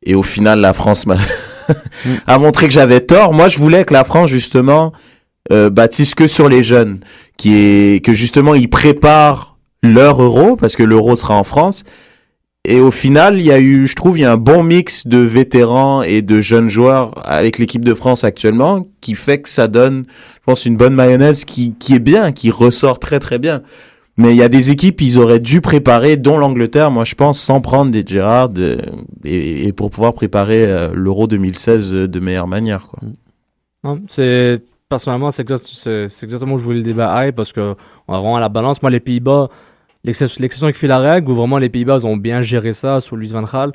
Et 0.03 0.15
au 0.15 0.23
final, 0.23 0.61
la 0.61 0.73
France 0.73 1.07
m'a 1.07 1.17
a 2.27 2.39
montré 2.39 2.67
que 2.67 2.73
j'avais 2.73 3.01
tort. 3.01 3.33
Moi, 3.33 3.49
je 3.49 3.59
voulais 3.59 3.85
que 3.85 3.93
la 3.93 4.05
France 4.05 4.31
justement 4.31 4.93
euh, 5.53 5.69
bâtisse 5.69 6.15
que 6.15 6.29
sur 6.29 6.49
les 6.49 6.63
jeunes, 6.63 7.01
qui 7.37 7.57
est 7.57 8.05
que 8.05 8.13
justement 8.13 8.55
ils 8.55 8.71
préparent 8.71 9.57
leur 9.83 10.23
euro 10.23 10.57
parce 10.57 10.77
que 10.77 10.83
l'euro 10.83 11.17
sera 11.17 11.35
en 11.35 11.45
France. 11.45 11.85
Et 12.67 12.79
au 12.79 12.91
final, 12.91 13.39
il 13.39 13.47
y 13.47 13.53
a 13.53 13.59
eu, 13.59 13.87
je 13.87 13.95
trouve, 13.97 14.19
il 14.19 14.23
y 14.23 14.25
a 14.25 14.33
un 14.33 14.37
bon 14.37 14.63
mix 14.63 15.07
de 15.07 15.17
vétérans 15.17 16.03
et 16.03 16.21
de 16.21 16.41
jeunes 16.43 16.69
joueurs 16.69 17.13
avec 17.27 17.59
l'équipe 17.59 17.85
de 17.85 17.95
France 17.95 18.23
actuellement, 18.23 18.87
qui 19.01 19.15
fait 19.15 19.41
que 19.41 19.49
ça 19.49 19.67
donne, 19.67 20.05
je 20.35 20.41
pense, 20.45 20.67
une 20.67 20.77
bonne 20.77 20.95
mayonnaise 20.95 21.47
qui, 21.47 21.73
qui 21.79 21.95
est 21.95 21.99
bien, 22.01 22.33
qui 22.33 22.51
ressort 22.51 22.99
très 22.99 23.19
très 23.19 23.39
bien. 23.39 23.63
Mais 24.19 24.33
il 24.33 24.37
y 24.37 24.43
a 24.43 24.51
des 24.51 24.69
équipes, 24.71 25.01
ils 25.01 25.19
auraient 25.19 25.41
dû 25.41 25.63
préparer, 25.63 26.19
dont 26.19 26.37
l'Angleterre, 26.37 26.91
moi 26.91 27.05
je 27.05 27.15
pense, 27.15 27.41
sans 27.41 27.63
prendre 27.63 27.91
des 27.91 28.05
Gérard 28.07 28.51
de- 28.51 28.77
et, 29.25 29.73
pour 29.73 29.89
pouvoir 29.91 30.13
préparer 30.13 30.67
euh, 30.67 30.91
l'Euro 30.93 31.27
2016 31.27 31.91
de 31.93 32.21
meilleure 32.21 32.47
manière. 32.49 32.89
Quoi. 32.89 32.99
Non, 33.85 34.03
c'est 34.09 34.63
personnellement 34.91 35.31
c'est 35.31 35.41
exact- 35.43 35.65
exactement 36.23 36.55
où 36.55 36.59
je 36.59 36.65
voulais 36.65 36.79
le 36.79 36.83
débat 36.83 37.11
aille 37.11 37.33
parce 37.33 37.53
que 37.55 37.75
on 38.09 38.13
a 38.13 38.19
vraiment 38.19 38.39
la 38.39 38.51
balance. 38.51 38.83
Moi 38.83 38.91
les 38.91 39.01
Pays-Bas, 39.01 39.49
l'exception 40.05 40.67
qui 40.69 40.75
fait 40.79 40.87
la 40.87 40.99
règle 40.99 41.31
où 41.31 41.35
vraiment 41.35 41.59
les 41.59 41.69
Pays-Bas 41.69 42.05
ont 42.05 42.17
bien 42.17 42.43
géré 42.43 42.73
ça 42.73 43.01
sous 43.01 43.17
Louis 43.17 43.29
van 43.29 43.43
Gaal. 43.43 43.73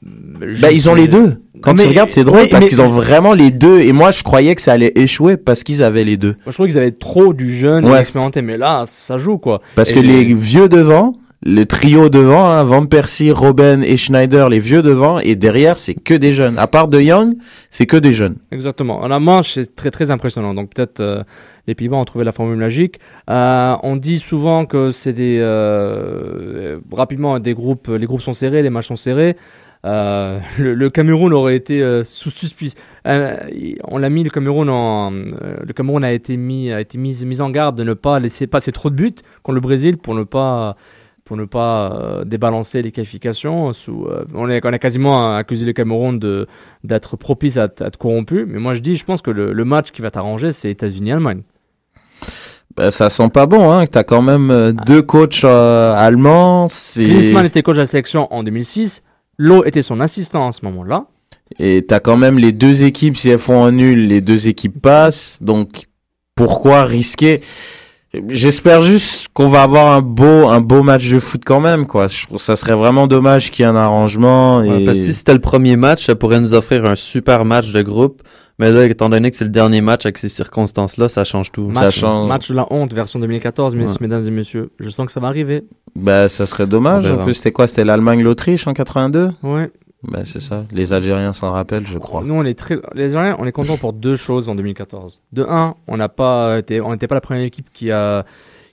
Bah, 0.00 0.70
ils 0.72 0.88
ont 0.88 0.94
les 0.94 1.06
deux. 1.08 1.42
Quand 1.60 1.74
Mais- 1.76 1.82
tu 1.82 1.88
regardes, 1.90 2.08
c'est 2.10 2.24
drôle 2.24 2.40
oui, 2.42 2.48
parce 2.50 2.64
mais- 2.64 2.68
qu'ils 2.70 2.80
ont 2.80 2.88
vraiment 2.88 3.34
les 3.34 3.50
deux. 3.50 3.80
Et 3.80 3.92
moi, 3.92 4.10
je 4.10 4.22
croyais 4.22 4.54
que 4.54 4.62
ça 4.62 4.72
allait 4.72 4.92
échouer 4.94 5.36
parce 5.36 5.62
qu'ils 5.64 5.82
avaient 5.82 6.04
les 6.04 6.16
deux. 6.16 6.30
Moi, 6.30 6.36
je 6.46 6.52
trouvais 6.52 6.68
qu'ils 6.70 6.78
avaient 6.78 6.92
trop 6.92 7.34
du 7.34 7.54
jeune 7.54 7.86
et 7.86 7.90
Ouais. 7.90 8.00
expérimenté, 8.00 8.40
mais 8.40 8.56
là 8.56 8.84
ça 8.86 9.18
joue 9.18 9.36
quoi. 9.38 9.60
Parce 9.74 9.90
Et 9.90 9.94
que 9.94 10.00
les 10.00 10.24
vieux 10.34 10.68
devant, 10.68 11.12
le 11.44 11.64
trio 11.64 12.08
devant, 12.08 12.46
hein, 12.46 12.62
Van 12.64 12.86
Persie, 12.86 13.32
Robben 13.32 13.82
et 13.82 13.96
Schneider, 13.96 14.48
les 14.48 14.60
vieux 14.60 14.82
devant, 14.82 15.18
et 15.18 15.34
derrière, 15.34 15.76
c'est 15.76 15.94
que 15.94 16.14
des 16.14 16.32
jeunes. 16.32 16.58
À 16.58 16.66
part 16.66 16.88
De 16.88 17.00
Young, 17.00 17.34
c'est 17.70 17.86
que 17.86 17.96
des 17.96 18.12
jeunes. 18.12 18.36
Exactement. 18.52 19.00
En 19.00 19.10
amont, 19.10 19.42
c'est 19.42 19.74
très 19.74 19.90
très 19.90 20.10
impressionnant. 20.10 20.54
Donc 20.54 20.72
peut-être 20.74 21.00
euh, 21.00 21.22
les 21.66 21.74
Pays-Bas 21.74 21.96
ont 21.96 22.04
trouvé 22.04 22.24
la 22.24 22.32
formule 22.32 22.58
magique. 22.58 23.00
Euh, 23.28 23.74
on 23.82 23.96
dit 23.96 24.18
souvent 24.18 24.66
que 24.66 24.92
c'est 24.92 25.12
des 25.12 25.38
euh, 25.40 26.78
rapidement 26.92 27.38
des 27.40 27.54
groupes, 27.54 27.88
les 27.88 28.06
groupes 28.06 28.22
sont 28.22 28.34
serrés, 28.34 28.62
les 28.62 28.70
matchs 28.70 28.88
sont 28.88 28.96
serrés. 28.96 29.36
Euh, 29.84 30.38
le, 30.58 30.74
le 30.74 30.90
Cameroun 30.90 31.32
aurait 31.32 31.56
été 31.56 31.82
euh, 31.82 32.04
sous 32.04 32.30
suspicion. 32.30 32.78
on 33.04 33.98
l'a 33.98 34.10
mis 34.10 34.22
le 34.22 34.30
Cameroun 34.30 34.68
en, 34.68 35.12
euh, 35.12 35.56
le 35.66 35.72
Cameroun 35.72 36.04
a 36.04 36.12
été 36.12 36.36
mis 36.36 36.72
a 36.72 36.80
été 36.80 36.98
mis 36.98 37.24
mis 37.24 37.40
en 37.40 37.50
garde 37.50 37.76
de 37.76 37.82
ne 37.82 37.94
pas 37.94 38.20
laisser 38.20 38.46
passer 38.46 38.70
trop 38.70 38.90
de 38.90 38.94
buts 38.94 39.14
contre 39.42 39.56
le 39.56 39.60
Brésil 39.60 39.96
pour 39.96 40.14
ne 40.14 40.22
pas 40.22 40.76
pour 41.32 41.38
ne 41.38 41.46
pas 41.46 41.90
euh, 41.94 42.24
débalancer 42.26 42.82
les 42.82 42.92
qualifications. 42.92 43.72
Sous, 43.72 44.04
euh, 44.04 44.26
on, 44.34 44.50
a, 44.50 44.60
on 44.62 44.70
a 44.70 44.78
quasiment 44.78 45.34
accusé 45.34 45.64
le 45.64 45.72
Cameroun 45.72 46.18
de 46.18 46.46
d'être 46.84 47.16
propice 47.16 47.56
à, 47.56 47.70
à 47.80 47.86
être 47.86 47.96
corrompu. 47.96 48.44
Mais 48.46 48.58
moi 48.58 48.74
je 48.74 48.80
dis, 48.80 48.96
je 48.96 49.04
pense 49.06 49.22
que 49.22 49.30
le, 49.30 49.54
le 49.54 49.64
match 49.64 49.92
qui 49.92 50.02
va 50.02 50.10
t'arranger, 50.10 50.52
c'est 50.52 50.70
États-Unis-Allemagne. 50.70 51.40
Bah, 52.76 52.90
ça 52.90 53.08
sent 53.08 53.30
pas 53.30 53.46
bon, 53.46 53.72
hein. 53.72 53.86
T'as 53.86 54.02
quand 54.02 54.20
même 54.20 54.50
euh, 54.50 54.72
deux 54.72 55.00
coachs 55.00 55.42
euh, 55.44 55.94
allemands. 55.94 56.68
Klinsmann 56.68 57.46
était 57.46 57.62
coach 57.62 57.76
de 57.76 57.80
la 57.80 57.86
sélection 57.86 58.30
en 58.30 58.42
2006. 58.42 59.02
Lowe 59.38 59.64
était 59.64 59.80
son 59.80 60.00
assistant 60.00 60.48
à 60.48 60.52
ce 60.52 60.66
moment-là. 60.66 61.06
Et 61.58 61.86
t'as 61.86 62.00
quand 62.00 62.18
même 62.18 62.38
les 62.38 62.52
deux 62.52 62.82
équipes, 62.82 63.16
si 63.16 63.30
elles 63.30 63.38
font 63.38 63.64
un 63.64 63.72
nul, 63.72 64.06
les 64.06 64.20
deux 64.20 64.48
équipes 64.48 64.82
passent. 64.82 65.38
Donc, 65.40 65.86
pourquoi 66.34 66.84
risquer 66.84 67.40
J'espère 68.28 68.82
juste 68.82 69.28
qu'on 69.32 69.48
va 69.48 69.62
avoir 69.62 69.88
un 69.94 70.02
beau, 70.02 70.48
un 70.48 70.60
beau 70.60 70.82
match 70.82 71.08
de 71.10 71.18
foot 71.18 71.42
quand 71.46 71.60
même, 71.60 71.86
quoi. 71.86 72.08
Je 72.08 72.26
trouve 72.26 72.36
que 72.36 72.42
ça 72.42 72.56
serait 72.56 72.74
vraiment 72.74 73.06
dommage 73.06 73.50
qu'il 73.50 73.62
y 73.62 73.66
ait 73.66 73.70
un 73.70 73.76
arrangement. 73.76 74.62
Et... 74.62 74.68
Ouais, 74.68 74.84
parce 74.84 74.98
que 74.98 75.04
si 75.04 75.12
c'était 75.14 75.32
le 75.32 75.38
premier 75.40 75.76
match, 75.76 76.04
ça 76.04 76.14
pourrait 76.14 76.40
nous 76.40 76.52
offrir 76.52 76.84
un 76.84 76.94
super 76.94 77.44
match 77.46 77.72
de 77.72 77.80
groupe. 77.80 78.20
Mais 78.58 78.70
là, 78.70 78.84
étant 78.84 79.08
donné 79.08 79.30
que 79.30 79.36
c'est 79.36 79.44
le 79.46 79.50
dernier 79.50 79.80
match 79.80 80.04
avec 80.04 80.18
ces 80.18 80.28
circonstances-là, 80.28 81.08
ça 81.08 81.24
change 81.24 81.50
tout. 81.52 81.68
Match, 81.68 82.02
match 82.04 82.50
de 82.50 82.54
la 82.54 82.66
honte, 82.70 82.92
version 82.92 83.18
2014, 83.18 83.74
mes- 83.74 83.86
Ouais. 83.86 83.94
mesdames 84.02 84.22
et 84.26 84.30
messieurs. 84.30 84.70
Je 84.78 84.90
sens 84.90 85.06
que 85.06 85.12
ça 85.12 85.18
va 85.20 85.28
arriver. 85.28 85.64
Bah, 85.96 86.28
ça 86.28 86.44
serait 86.44 86.66
dommage. 86.66 87.10
En 87.10 87.16
plus, 87.24 87.34
c'était 87.34 87.50
quoi? 87.50 87.66
C'était 87.66 87.84
l'Allemagne-l'Autriche 87.84 88.66
en 88.66 88.74
82 88.74 89.30
Ouais. 89.42 89.70
Bah, 90.04 90.20
c'est 90.24 90.40
ça. 90.40 90.64
Les 90.72 90.92
Algériens 90.92 91.32
s'en 91.32 91.52
rappellent, 91.52 91.86
je 91.86 91.98
crois. 91.98 92.22
Nous, 92.24 92.34
on 92.34 92.44
est 92.44 92.58
très, 92.58 92.76
les 92.94 93.04
Algériens, 93.04 93.36
on 93.38 93.46
est 93.46 93.52
content 93.52 93.76
pour 93.76 93.92
deux 93.92 94.16
choses 94.16 94.48
en 94.48 94.54
2014. 94.56 95.22
De 95.32 95.44
un, 95.48 95.76
on 95.86 95.96
n'a 95.96 96.08
pas 96.08 96.58
été, 96.58 96.80
on 96.80 96.90
n'était 96.90 97.06
pas 97.06 97.14
la 97.14 97.20
première 97.20 97.44
équipe 97.44 97.68
qui 97.72 97.90
a, 97.92 98.24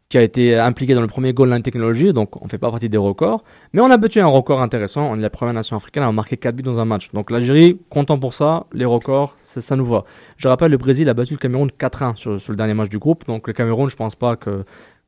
qui 0.10 0.18
a 0.18 0.24
été 0.24 0.58
impliquée 0.58 0.96
dans 0.96 1.02
le 1.02 1.08
premier 1.08 1.34
goal 1.34 1.52
line 1.52 1.62
technologie, 1.62 2.14
donc 2.14 2.44
on 2.44 2.48
fait 2.48 2.58
pas 2.58 2.72
partie 2.72 2.90
des 2.90 2.98
records. 2.98 3.44
Mais 3.74 3.82
on 3.82 3.92
a 3.92 3.98
battu 3.98 4.20
un 4.20 4.26
record 4.26 4.60
intéressant. 4.60 5.04
On 5.12 5.18
est 5.20 5.22
la 5.22 5.30
première 5.30 5.54
nation 5.54 5.78
africaine 5.78 6.02
à 6.02 6.12
marqué 6.12 6.36
4 6.36 6.56
buts 6.56 6.64
dans 6.64 6.80
un 6.80 6.86
match. 6.86 7.12
Donc 7.14 7.30
l'Algérie, 7.30 7.80
content 7.92 8.18
pour 8.18 8.34
ça. 8.34 8.66
Les 8.74 8.86
records, 8.86 9.38
ça, 9.44 9.76
nous 9.76 9.86
va. 9.86 10.06
Je 10.36 10.48
rappelle, 10.48 10.72
le 10.72 10.78
Brésil 10.78 11.08
a 11.10 11.14
battu 11.14 11.34
le 11.34 11.38
Cameroun 11.40 11.70
4-1 11.80 12.16
sur, 12.16 12.42
sur 12.42 12.52
le 12.54 12.58
dernier 12.58 12.74
match 12.74 12.90
du 12.90 12.98
groupe. 12.98 13.28
Donc 13.28 13.46
le 13.48 13.54
Cameroun, 13.54 13.88
je 13.88 13.96
pense 13.96 14.16
pas 14.16 14.36
que 14.36 14.64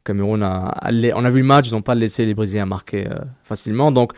Cameroun 0.05 0.43
a, 0.43 0.67
a- 0.67 0.91
on 1.15 1.26
a 1.26 1.30
vu 1.32 1.39
le 1.41 1.47
match, 1.47 1.67
ils 1.69 1.74
n'ont 1.74 1.82
pas 1.82 1.95
laissé 1.95 2.28
les 2.28 2.36
Brésiliens 2.36 2.67
marquer 2.67 3.07
euh, 3.07 3.15
facilement. 3.43 3.91
Donc 3.91 4.13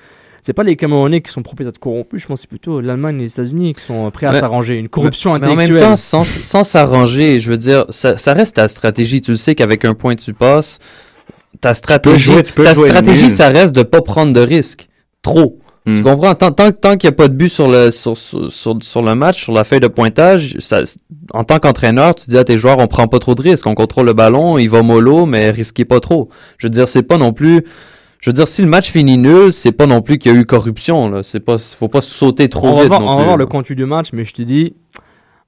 c'est 0.46 0.54
pas 0.54 0.64
les 0.64 0.76
Camerounais 0.76 1.22
qui 1.22 1.32
sont 1.32 1.42
propices 1.42 1.66
à 1.68 1.70
être 1.70 1.80
corrompus, 1.80 2.22
je 2.22 2.28
pense 2.28 2.40
que 2.40 2.42
c'est 2.42 2.50
plutôt 2.50 2.82
l'Allemagne 2.82 3.16
et 3.20 3.24
les 3.24 3.32
États-Unis 3.32 3.74
qui 3.74 3.82
sont 3.82 4.12
prêts 4.12 4.28
à 4.28 4.34
s'arranger. 4.34 4.76
Une 4.78 4.90
corruption 4.90 5.34
mais, 5.34 5.40
mais 5.40 5.48
en 5.48 5.52
intellectuelle. 5.54 5.80
même 5.80 5.90
temps, 5.92 5.96
sans, 5.96 6.24
sans 6.26 6.64
s'arranger, 6.64 7.40
je 7.40 7.50
veux 7.50 7.58
dire, 7.58 7.86
ça, 7.90 8.18
ça 8.18 8.34
reste 8.34 8.58
ta 8.58 8.68
stratégie. 8.68 9.22
Tu 9.22 9.32
le 9.32 9.38
sais 9.38 9.56
qu'avec 9.56 9.86
un 9.86 9.94
point, 9.94 10.16
tu 10.16 10.34
passes. 10.34 10.80
Ta 11.62 11.74
stratégie, 11.74 12.24
jouer- 12.24 12.44
tu 12.44 12.52
peux 12.54 12.64
ta 12.64 12.74
stratégie 12.76 13.30
ça 13.30 13.48
reste 13.48 13.74
de 13.76 13.84
pas 13.84 14.02
prendre 14.02 14.34
de 14.34 14.42
risques. 14.42 14.90
Trop. 15.22 15.60
Hmm. 15.86 15.98
Tu 15.98 16.04
comprends? 16.04 16.34
Tant, 16.36 16.52
tant, 16.52 16.72
tant 16.72 16.98
qu'il 16.98 17.10
n'y 17.10 17.14
a 17.14 17.18
pas 17.18 17.28
de 17.28 17.34
but 17.34 17.50
sur 17.50 17.70
le, 17.70 17.92
sur, 17.92 18.18
sur, 18.18 18.52
sur, 18.52 18.78
sur 18.82 19.02
le 19.02 19.16
match, 19.16 19.42
sur 19.44 19.54
la 19.54 19.64
feuille 19.64 19.80
de 19.82 19.88
pointage, 19.88 20.56
ça, 20.60 20.82
en 21.34 21.44
tant 21.44 21.60
qu'entraîneur, 21.60 22.16
tu 22.16 22.30
dis 22.30 22.38
à 22.38 22.44
tes 22.44 22.58
joueurs, 22.58 22.80
on 22.80 22.88
prend 22.88 23.08
pas 23.08 23.20
trop 23.20 23.36
de 23.36 23.42
risques. 23.42 23.68
On 23.68 23.76
contrôle 23.76 24.06
le 24.06 24.14
ballon, 24.14 24.58
il 24.58 24.70
va 24.70 24.82
mollo, 24.82 25.26
mais 25.26 25.52
risquez 25.52 25.86
pas 25.86 26.00
trop. 26.00 26.30
Je 26.58 26.68
veux 26.68 26.72
dire, 26.72 26.88
c'est 26.88 27.04
pas 27.04 27.18
non 27.18 27.34
plus. 27.34 27.64
Je 28.24 28.30
veux 28.30 28.34
dire, 28.34 28.48
si 28.48 28.62
le 28.62 28.70
match 28.70 28.90
finit 28.90 29.18
nul, 29.18 29.52
c'est 29.52 29.74
pas 29.74 29.86
non 29.86 30.02
plus 30.02 30.18
qu'il 30.18 30.32
y 30.32 30.36
a 30.36 30.40
eu 30.40 30.46
corruption. 30.46 31.10
Là. 31.10 31.24
C'est 31.24 31.42
pas, 31.42 31.58
faut 31.58 31.90
pas 31.90 32.00
sauter 32.00 32.48
trop 32.48 32.70
on 32.70 32.76
va 32.76 32.84
vite. 32.84 32.88
voir, 32.88 33.02
non 33.02 33.12
on 33.12 33.18
va 33.18 33.24
voir 33.26 33.36
le 33.36 33.46
contenu 33.46 33.76
du 33.76 33.86
match, 33.86 34.12
mais 34.14 34.24
je 34.24 34.34
te 34.34 34.42
dis, 34.42 34.76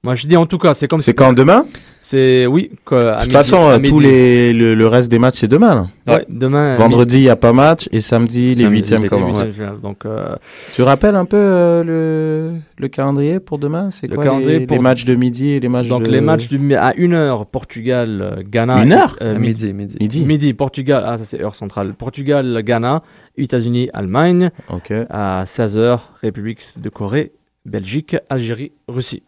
moi 0.02 0.14
je 0.14 0.26
dis 0.26 0.36
en 0.36 0.46
tout 0.46 0.58
cas, 0.58 0.74
c'est 0.74 0.86
comme 0.88 1.00
C'est 1.00 1.14
quand 1.14 1.32
demain 1.32 1.64
C'est 2.02 2.46
oui. 2.46 2.70
De 2.70 2.76
toute 2.76 3.20
midi- 3.22 3.30
façon, 3.32 3.66
à 3.66 3.72
euh, 3.74 3.78
tous 3.80 3.98
les, 3.98 4.52
le, 4.52 4.74
le 4.76 4.86
reste 4.86 5.10
des 5.10 5.18
matchs, 5.18 5.38
c'est 5.40 5.48
demain. 5.48 5.88
là. 6.06 6.14
Ouais, 6.14 6.26
demain. 6.28 6.76
Vendredi, 6.76 7.18
il 7.18 7.22
n'y 7.22 7.28
a 7.28 7.34
pas 7.34 7.52
match. 7.52 7.88
Et 7.90 8.00
samedi, 8.00 8.54
les 8.54 8.66
huitièmes 8.68 9.02
les 9.02 9.08
commencent. 9.08 9.40
ouais, 9.40 9.50
Donc 9.82 10.04
euh, 10.06 10.36
Tu 10.76 10.82
rappelles 10.82 11.16
un 11.16 11.24
peu 11.24 11.36
euh, 11.36 11.82
le, 11.82 12.52
le 12.78 12.88
calendrier 12.88 13.40
pour 13.40 13.58
demain? 13.58 13.90
C'est 13.90 14.06
Le 14.06 14.14
quoi 14.14 14.24
calendrier 14.24 14.60
les, 14.60 14.66
pour- 14.66 14.76
les 14.76 14.82
matchs 14.82 15.04
de 15.04 15.14
midi 15.16 15.50
et 15.50 15.60
les 15.60 15.68
matchs 15.68 15.88
donc 15.88 16.04
de... 16.04 16.10
les 16.12 16.20
matchs 16.20 16.46
du 16.48 16.74
à 16.76 16.92
1h 16.92 17.46
Portugal 17.50 18.20
euh, 18.22 18.42
Ghana. 18.48 18.82
Une 18.84 18.92
heure? 18.92 19.16
euh, 19.22 19.36
midi. 19.38 19.72
midi, 19.72 19.96
midi. 19.98 20.24
Midi. 20.24 20.54
Portugal, 20.54 21.02
ah 21.04 21.18
ça 21.18 21.24
c'est 21.24 21.40
heure 21.42 21.56
centrale. 21.56 21.94
Portugal, 21.94 22.62
Ghana, 22.64 23.02
États-Unis, 23.36 23.88
Allemagne. 23.92 24.50
Ok. 24.72 24.92
À 25.10 25.42
16h, 25.44 25.98
République 26.22 26.60
de 26.80 26.88
Corée, 26.88 27.32
Belgique, 27.64 28.16
Algérie, 28.30 28.70
Russie. 28.86 29.24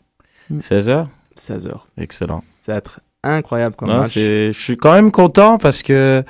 16h 0.61 1.07
16h. 1.39 1.71
Excellent. 1.99 2.43
Ça 2.63 2.73
va 2.73 2.79
être 2.79 3.01
incroyable 3.23 3.77
comme 3.77 3.89
Non, 3.89 3.99
match. 3.99 4.15
c'est- 4.15 4.53
Je 4.53 4.61
suis 4.61 4.77
quand 4.77 4.93
même 4.93 5.11
content 5.11 5.59
parce 5.59 5.83
que, 5.83 6.23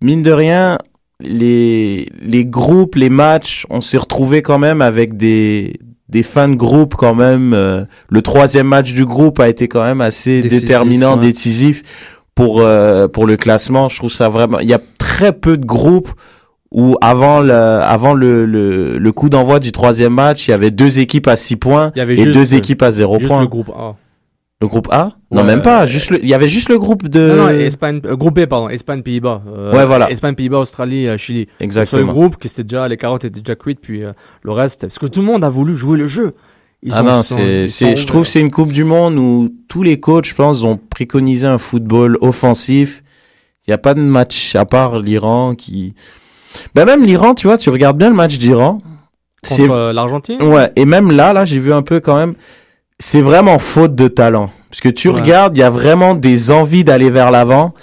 mine 0.00 0.22
de 0.22 0.32
rien, 0.32 0.78
les, 1.20 2.08
les 2.20 2.44
groupes, 2.44 2.96
les 2.96 3.10
matchs, 3.10 3.66
on 3.70 3.80
s'est 3.80 3.98
retrouvés 3.98 4.42
quand 4.42 4.58
même 4.58 4.82
avec 4.82 5.16
des, 5.16 5.74
des 6.08 6.22
fins 6.22 6.48
de 6.48 6.56
groupe 6.56 6.94
quand 6.96 7.14
même. 7.14 7.54
euh, 7.54 7.84
le 8.10 8.22
troisième 8.22 8.66
match 8.66 8.92
du 8.92 9.04
groupe 9.06 9.38
a 9.40 9.48
été 9.48 9.68
quand 9.68 9.84
même 9.84 10.00
assez 10.00 10.42
Décisif, 10.42 10.68
déterminant, 10.68 11.14
ouais. 11.16 11.20
décisif 11.28 11.82
pour, 12.34 12.60
euh, 12.60 13.08
pour 13.08 13.26
le 13.26 13.36
classement. 13.36 13.88
Je 13.88 13.96
trouve 13.98 14.12
ça 14.12 14.28
vraiment... 14.28 14.58
Il 14.58 14.68
y 14.68 14.74
a 14.74 14.80
très 14.98 15.32
peu 15.32 15.56
de 15.56 15.64
groupes 15.66 16.10
où 16.72 16.96
avant 17.00 17.40
le, 17.40 17.52
avant 17.52 18.14
le, 18.14 18.46
le, 18.46 18.98
le 18.98 19.12
coup 19.12 19.28
d'envoi 19.28 19.60
du 19.60 19.70
troisième 19.72 20.14
match, 20.14 20.48
il 20.48 20.50
y 20.52 20.54
avait 20.54 20.70
deux 20.70 20.98
équipes 20.98 21.28
à 21.28 21.36
6 21.36 21.56
points 21.56 21.92
Il 21.94 21.98
y 21.98 22.02
avait 22.02 22.14
et 22.18 22.24
deux 22.26 22.54
équipes 22.54 22.82
à 22.82 22.90
0 22.90 23.18
Juste 23.18 23.28
points. 23.30 23.42
le 23.42 23.46
groupe 23.48 23.70
A. 23.76 23.94
Le 24.60 24.68
groupe 24.68 24.88
A? 24.92 25.16
Non, 25.32 25.42
même 25.44 25.60
pas. 25.60 25.82
euh, 25.82 25.86
Juste 25.86 26.10
le- 26.10 26.22
il 26.22 26.28
y 26.28 26.34
avait 26.34 26.48
juste 26.48 26.68
le 26.68 26.78
groupe 26.78 27.08
de... 27.08 27.28
Non, 27.36 27.36
non, 27.36 27.48
Espagne, 27.48 28.00
euh, 28.06 28.14
groupe 28.16 28.38
B, 28.40 28.46
pardon, 28.46 28.68
Espagne, 28.68 29.02
Pays-Bas. 29.02 29.42
Euh, 29.48 29.72
Ouais, 29.76 29.84
voilà. 29.84 30.08
Espagne, 30.10 30.34
Pays-Bas, 30.36 30.60
Australie, 30.60 31.08
euh, 31.08 31.16
Chili. 31.16 31.48
Exactement. 31.60 32.00
Le 32.00 32.06
groupe, 32.06 32.36
qui 32.38 32.48
c'était 32.48 32.62
déjà, 32.62 32.86
les 32.86 32.96
carottes 32.96 33.24
étaient 33.24 33.40
déjà 33.40 33.56
cuites, 33.56 33.80
puis 33.82 34.02
le 34.42 34.50
reste, 34.52 34.82
parce 34.82 34.98
que 35.00 35.06
tout 35.06 35.20
le 35.20 35.26
monde 35.26 35.42
a 35.44 35.48
voulu 35.48 35.76
jouer 35.76 35.98
le 35.98 36.06
jeu. 36.06 36.34
Ils 36.84 36.92
ah 36.94 37.02
non, 37.02 37.22
c'est, 37.22 37.66
je 37.68 38.06
trouve 38.06 38.22
que 38.22 38.28
c'est 38.28 38.40
une 38.40 38.50
Coupe 38.50 38.72
du 38.72 38.82
Monde 38.84 39.16
où 39.18 39.50
tous 39.68 39.82
les 39.84 40.00
coachs, 40.00 40.26
je 40.26 40.34
pense, 40.34 40.64
ont 40.64 40.78
préconisé 40.90 41.46
un 41.46 41.58
football 41.58 42.16
offensif. 42.20 43.02
Il 43.66 43.70
n'y 43.70 43.74
a 43.74 43.78
pas 43.78 43.94
de 43.94 44.00
match 44.00 44.54
à 44.56 44.64
part 44.64 44.98
l'Iran 45.00 45.54
qui... 45.54 45.94
Ben 46.74 46.84
même 46.84 47.04
l'Iran, 47.04 47.34
tu 47.34 47.46
vois, 47.46 47.58
tu 47.58 47.70
regardes 47.70 47.98
bien 47.98 48.08
le 48.10 48.16
match 48.16 48.38
d'Iran. 48.38 48.78
Contre 49.48 49.70
euh, 49.72 49.92
l'Argentine 49.92 50.40
Ouais, 50.42 50.70
et 50.76 50.84
même 50.84 51.10
là, 51.10 51.32
là, 51.32 51.44
j'ai 51.44 51.58
vu 51.58 51.72
un 51.72 51.82
peu 51.82 52.00
quand 52.00 52.16
même... 52.16 52.34
C'est 52.98 53.20
vraiment 53.22 53.58
faute 53.58 53.94
de 53.96 54.06
talent. 54.06 54.50
Parce 54.70 54.80
que 54.80 54.88
tu 54.88 55.08
Ouais. 55.08 55.20
regardes, 55.20 55.56
il 55.56 55.60
y 55.60 55.64
a 55.64 55.70
vraiment 55.70 56.14
des 56.14 56.50
envies 56.52 56.84
d'aller 56.84 57.10
vers 57.10 57.30
l'avant. 57.32 57.74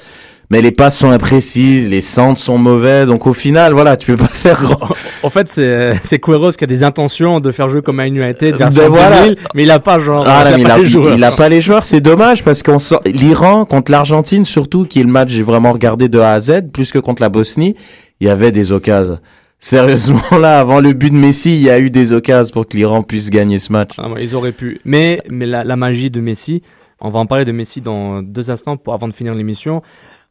mais 0.52 0.62
les 0.64 0.72
passes 0.72 0.98
sont 0.98 1.12
imprécises, 1.12 1.88
les 1.90 2.02
centres 2.02 2.40
sont 2.40 2.58
mauvais, 2.58 3.06
donc 3.06 3.28
au 3.28 3.34
final, 3.34 3.74
voilà, 3.74 3.98
tu 3.98 4.08
peux 4.08 4.18
pas 4.18 4.28
faire 4.32 4.60
grand. 4.62 4.96
En 5.22 5.30
fait, 5.30 5.48
c'est 5.50 5.94
c'est 6.02 6.18
Queiroz 6.18 6.56
qui 6.58 6.64
a 6.64 6.68
des 6.68 6.82
intentions 6.82 7.40
de 7.40 7.52
faire 7.52 7.70
jouer 7.70 7.84
comme 7.84 7.98
Man 7.98 8.16
United 8.16 8.56
vers 8.56 8.70
Ben 8.72 8.88
voilà. 8.88 9.22
2000, 9.24 9.38
mais 9.54 9.64
il 9.64 9.70
a 9.72 9.80
pas 9.80 10.00
genre. 10.00 10.24
Ah, 10.26 10.44
là, 10.46 10.58
il 10.58 10.66
a 10.66 10.70
pas 10.70 10.78
il, 10.80 10.84
les 10.86 10.90
joueurs. 10.90 11.16
il 11.16 11.24
a 11.24 11.32
pas 11.32 11.50
les 11.50 11.62
joueurs, 11.62 11.84
c'est 11.84 12.02
dommage 12.02 12.44
parce 12.44 12.64
qu'on 12.64 12.80
sort 12.80 13.02
l'Iran 13.06 13.66
contre 13.66 13.92
l'Argentine 13.92 14.44
surtout, 14.46 14.86
qui 14.86 15.02
est 15.02 15.04
le 15.04 15.12
match 15.12 15.30
j'ai 15.30 15.44
vraiment 15.44 15.72
regardé 15.74 16.08
de 16.10 16.18
A 16.20 16.32
à 16.32 16.40
Z, 16.40 16.72
plus 16.74 16.92
que 16.92 16.98
contre 16.98 17.22
la 17.22 17.30
Bosnie, 17.30 17.76
il 18.20 18.28
y 18.28 18.30
avait 18.30 18.52
des 18.52 18.72
occasions. 18.72 19.20
Sérieusement 19.62 20.38
là, 20.40 20.60
avant 20.60 20.80
le 20.80 20.94
but 20.94 21.10
de 21.12 21.18
Messi, 21.18 21.56
il 21.56 21.62
y 21.62 21.70
a 21.70 21.80
eu 21.80 21.90
des 21.90 22.14
occasions 22.14 22.54
pour 22.54 22.68
que 22.68 22.78
l'Iran 22.78 23.04
puisse 23.04 23.30
gagner 23.30 23.60
ce 23.60 23.72
match. 23.74 23.92
Ah, 23.98 24.10
ouais, 24.10 24.24
ils 24.24 24.34
auraient 24.36 24.54
pu. 24.54 24.80
Mais, 24.86 25.22
mais 25.30 25.46
la, 25.46 25.64
la 25.66 25.76
magie 25.76 26.10
de 26.10 26.22
Messi, 26.22 26.62
on 27.02 27.10
va 27.10 27.20
en 27.20 27.26
parler 27.26 27.44
de 27.46 27.52
Messi 27.52 27.82
dans 27.82 28.22
deux 28.22 28.50
instants 28.52 28.78
pour, 28.78 28.94
avant 28.94 29.08
de 29.10 29.14
finir 29.14 29.34
l'émission. 29.36 29.82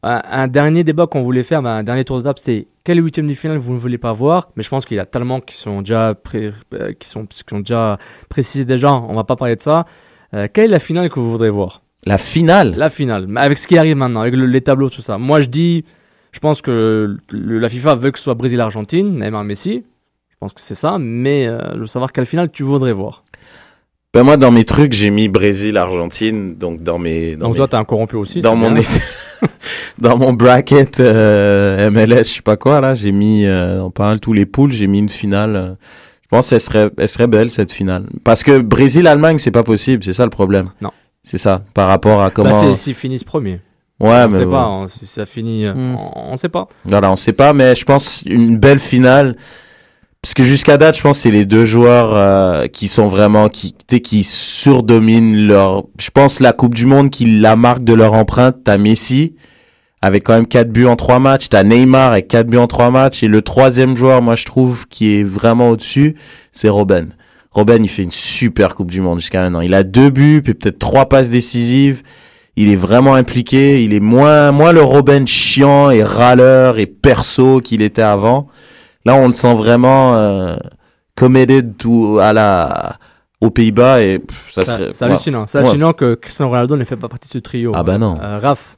Un, 0.01 0.21
un 0.31 0.47
dernier 0.47 0.83
débat 0.83 1.05
qu'on 1.07 1.21
voulait 1.21 1.43
faire, 1.43 1.61
ben, 1.61 1.71
un 1.71 1.83
dernier 1.83 2.05
tour 2.05 2.17
de 2.17 2.23
table, 2.23 2.39
c'était 2.39 2.67
quel 2.83 3.03
huitième 3.03 3.27
de 3.27 3.33
finale 3.33 3.57
vous 3.57 3.73
ne 3.73 3.77
voulez 3.77 3.97
pas 3.99 4.13
voir? 4.13 4.49
Mais 4.55 4.63
je 4.63 4.69
pense 4.69 4.85
qu'il 4.85 4.97
y 4.97 4.99
a 4.99 5.05
tellement 5.05 5.41
qui 5.41 5.55
sont 5.55 5.81
déjà, 5.81 6.15
pré- 6.15 6.51
euh, 6.73 6.93
qui 6.97 7.07
sont, 7.07 7.25
qui 7.25 7.37
sont 7.47 7.59
déjà 7.59 7.99
précisés 8.29 8.65
déjà, 8.65 8.93
on 8.93 9.13
va 9.13 9.25
pas 9.25 9.35
parler 9.35 9.57
de 9.57 9.61
ça. 9.61 9.85
Euh, 10.33 10.47
quelle 10.51 10.65
est 10.65 10.69
la 10.69 10.79
finale 10.79 11.09
que 11.09 11.19
vous 11.19 11.29
voudrez 11.29 11.49
voir? 11.49 11.81
La 12.05 12.17
finale? 12.17 12.73
La 12.77 12.89
finale, 12.89 13.27
avec 13.35 13.57
ce 13.57 13.67
qui 13.67 13.77
arrive 13.77 13.97
maintenant, 13.97 14.21
avec 14.21 14.35
le- 14.35 14.45
les 14.45 14.61
tableaux, 14.61 14.89
tout 14.89 15.01
ça. 15.01 15.17
Moi, 15.17 15.41
je 15.41 15.49
dis, 15.49 15.83
je 16.31 16.39
pense 16.39 16.61
que 16.61 17.17
le- 17.31 17.59
la 17.59 17.69
FIFA 17.69 17.95
veut 17.95 18.11
que 18.11 18.17
ce 18.17 18.23
soit 18.25 18.33
Brésil-Argentine, 18.35 19.19
Neymar 19.19 19.43
Messi. 19.43 19.83
Je 20.29 20.35
pense 20.39 20.53
que 20.53 20.61
c'est 20.61 20.75
ça, 20.75 20.97
mais 20.99 21.47
euh, 21.47 21.59
je 21.75 21.79
veux 21.79 21.87
savoir 21.87 22.11
quelle 22.13 22.25
finale 22.25 22.49
tu 22.51 22.63
voudrais 22.63 22.93
voir. 22.93 23.23
Ben 24.13 24.23
moi, 24.23 24.37
dans 24.37 24.49
mes 24.51 24.63
trucs, 24.63 24.93
j'ai 24.93 25.11
mis 25.11 25.27
Brésil-Argentine, 25.27 26.55
donc 26.55 26.81
dans 26.81 26.97
mes... 26.97 27.35
Dans 27.35 27.47
Donc 27.47 27.53
mes- 27.53 27.57
toi, 27.57 27.67
t'es 27.67 27.75
un 27.75 27.83
corrompu 27.83 28.15
aussi. 28.15 28.39
dans 28.39 28.55
mon 28.55 28.73
dans 29.99 30.17
mon 30.17 30.33
bracket 30.33 30.99
euh, 30.99 31.89
MLS, 31.91 32.23
je 32.29 32.35
sais 32.35 32.41
pas 32.41 32.57
quoi 32.57 32.81
là, 32.81 32.93
j'ai 32.95 33.11
mis 33.11 33.45
euh, 33.45 33.81
on 33.83 33.91
parle 33.91 34.19
tous 34.19 34.33
les 34.33 34.45
poules, 34.45 34.71
j'ai 34.71 34.87
mis 34.87 34.99
une 34.99 35.09
finale. 35.09 35.55
euh, 35.55 35.69
je 36.23 36.27
pense 36.29 36.49
qu'elle 36.49 36.61
serait 36.61 36.89
elle 36.97 37.07
serait 37.09 37.27
belle 37.27 37.51
cette 37.51 37.71
finale 37.71 38.05
parce 38.23 38.43
que 38.43 38.59
Brésil 38.59 39.07
Allemagne, 39.07 39.37
c'est 39.37 39.51
pas 39.51 39.63
possible, 39.63 40.03
c'est 40.03 40.13
ça 40.13 40.23
le 40.25 40.29
problème. 40.29 40.69
Non. 40.81 40.91
C'est 41.23 41.37
ça 41.37 41.63
par 41.73 41.87
rapport 41.87 42.21
à 42.21 42.29
comment 42.31 42.49
Bah, 42.51 42.75
s'ils 42.75 42.93
finissent 42.95 43.23
premier. 43.23 43.61
Ouais, 43.99 44.23
on 44.25 44.27
mais 44.29 44.37
sait 44.37 44.45
pas, 44.45 44.67
on- 44.67 44.87
si 44.87 45.05
ça 45.05 45.25
finit, 45.25 45.65
euh, 45.65 45.73
Hmm. 45.73 45.95
on, 46.15 46.31
on 46.33 46.35
sait 46.35 46.49
pas. 46.49 46.67
Voilà, 46.85 47.11
on 47.11 47.15
sait 47.15 47.33
pas 47.33 47.53
mais 47.53 47.75
je 47.75 47.83
pense 47.85 48.21
une 48.25 48.57
belle 48.57 48.79
finale 48.79 49.35
parce 50.21 50.33
que 50.33 50.43
jusqu'à 50.43 50.77
date, 50.77 50.97
je 50.97 51.01
pense 51.01 51.17
que 51.17 51.23
c'est 51.23 51.31
les 51.31 51.45
deux 51.45 51.65
joueurs 51.65 52.13
euh, 52.15 52.67
qui 52.67 52.87
sont 52.87 53.07
vraiment 53.07 53.49
qui 53.49 53.73
tu 53.73 53.79
sais, 53.95 53.99
qui 54.01 54.23
surdominent 54.23 55.47
leur 55.47 55.83
je 55.99 56.09
pense 56.11 56.39
la 56.39 56.53
Coupe 56.53 56.75
du 56.75 56.85
monde 56.85 57.09
qui 57.09 57.39
la 57.39 57.55
marque 57.55 57.83
de 57.83 57.93
leur 57.93 58.13
empreinte, 58.13 58.57
t'as 58.63 58.77
Messi 58.77 59.35
avec 60.01 60.23
quand 60.23 60.33
même 60.33 60.47
4 60.47 60.69
buts 60.71 60.85
en 60.85 60.95
3 60.95 61.19
matchs. 61.19 61.49
T'as 61.49 61.63
Neymar 61.63 62.11
avec 62.13 62.29
4 62.29 62.47
buts 62.47 62.57
en 62.57 62.67
3 62.67 62.89
matchs. 62.89 63.21
Et 63.21 63.27
le 63.27 63.41
troisième 63.41 63.97
joueur, 63.97 64.21
moi, 64.21 64.35
je 64.35 64.45
trouve, 64.45 64.87
qui 64.87 65.13
est 65.15 65.23
vraiment 65.23 65.71
au-dessus, 65.71 66.15
c'est 66.53 66.69
Robben. 66.69 67.09
Robben, 67.51 67.83
il 67.83 67.89
fait 67.89 68.03
une 68.03 68.11
super 68.13 68.75
Coupe 68.75 68.91
du 68.91 69.01
Monde 69.01 69.19
jusqu'à 69.19 69.41
maintenant. 69.41 69.59
Il 69.59 69.73
a 69.73 69.83
deux 69.83 70.09
buts, 70.09 70.39
puis 70.41 70.53
peut-être 70.53 70.79
trois 70.79 71.09
passes 71.09 71.29
décisives. 71.29 72.01
Il 72.61 72.69
est 72.69 72.75
vraiment 72.75 73.13
impliqué. 73.15 73.83
Il 73.83 73.93
est 73.93 73.99
moins, 74.01 74.51
moins 74.51 74.71
le 74.73 74.81
Robben 74.83 75.25
chiant 75.25 75.89
et 75.91 76.03
râleur 76.03 76.77
et 76.77 76.85
perso 76.87 77.61
qu'il 77.61 77.81
était 77.81 78.01
avant. 78.01 78.47
Là, 79.05 79.15
on 79.15 79.27
le 79.27 79.33
sent 79.33 79.53
vraiment 79.55 80.15
euh, 80.17 80.55
committed 81.15 81.77
to, 81.77 82.19
à 82.19 82.33
la, 82.33 82.97
aux 83.41 83.49
Pays-Bas 83.49 84.01
et 84.01 84.19
pff, 84.19 84.51
ça 84.53 84.63
Ça- 84.65 84.77
serait. 84.77 84.89
C'est 84.93 85.05
ouais. 85.05 85.11
hallucinant. 85.11 85.45
C'est 85.47 85.57
Ouais. 85.59 85.63
hallucinant 85.65 85.93
que 85.93 86.15
Cristiano 86.15 86.49
Ronaldo 86.51 86.75
ne 86.75 86.83
fait 86.83 86.95
pas 86.97 87.07
partie 87.07 87.29
de 87.29 87.33
ce 87.33 87.39
trio. 87.39 87.71
Ah 87.75 87.83
bah 87.83 87.97
non. 87.97 88.15
Euh, 88.21 88.39
Raph, 88.39 88.75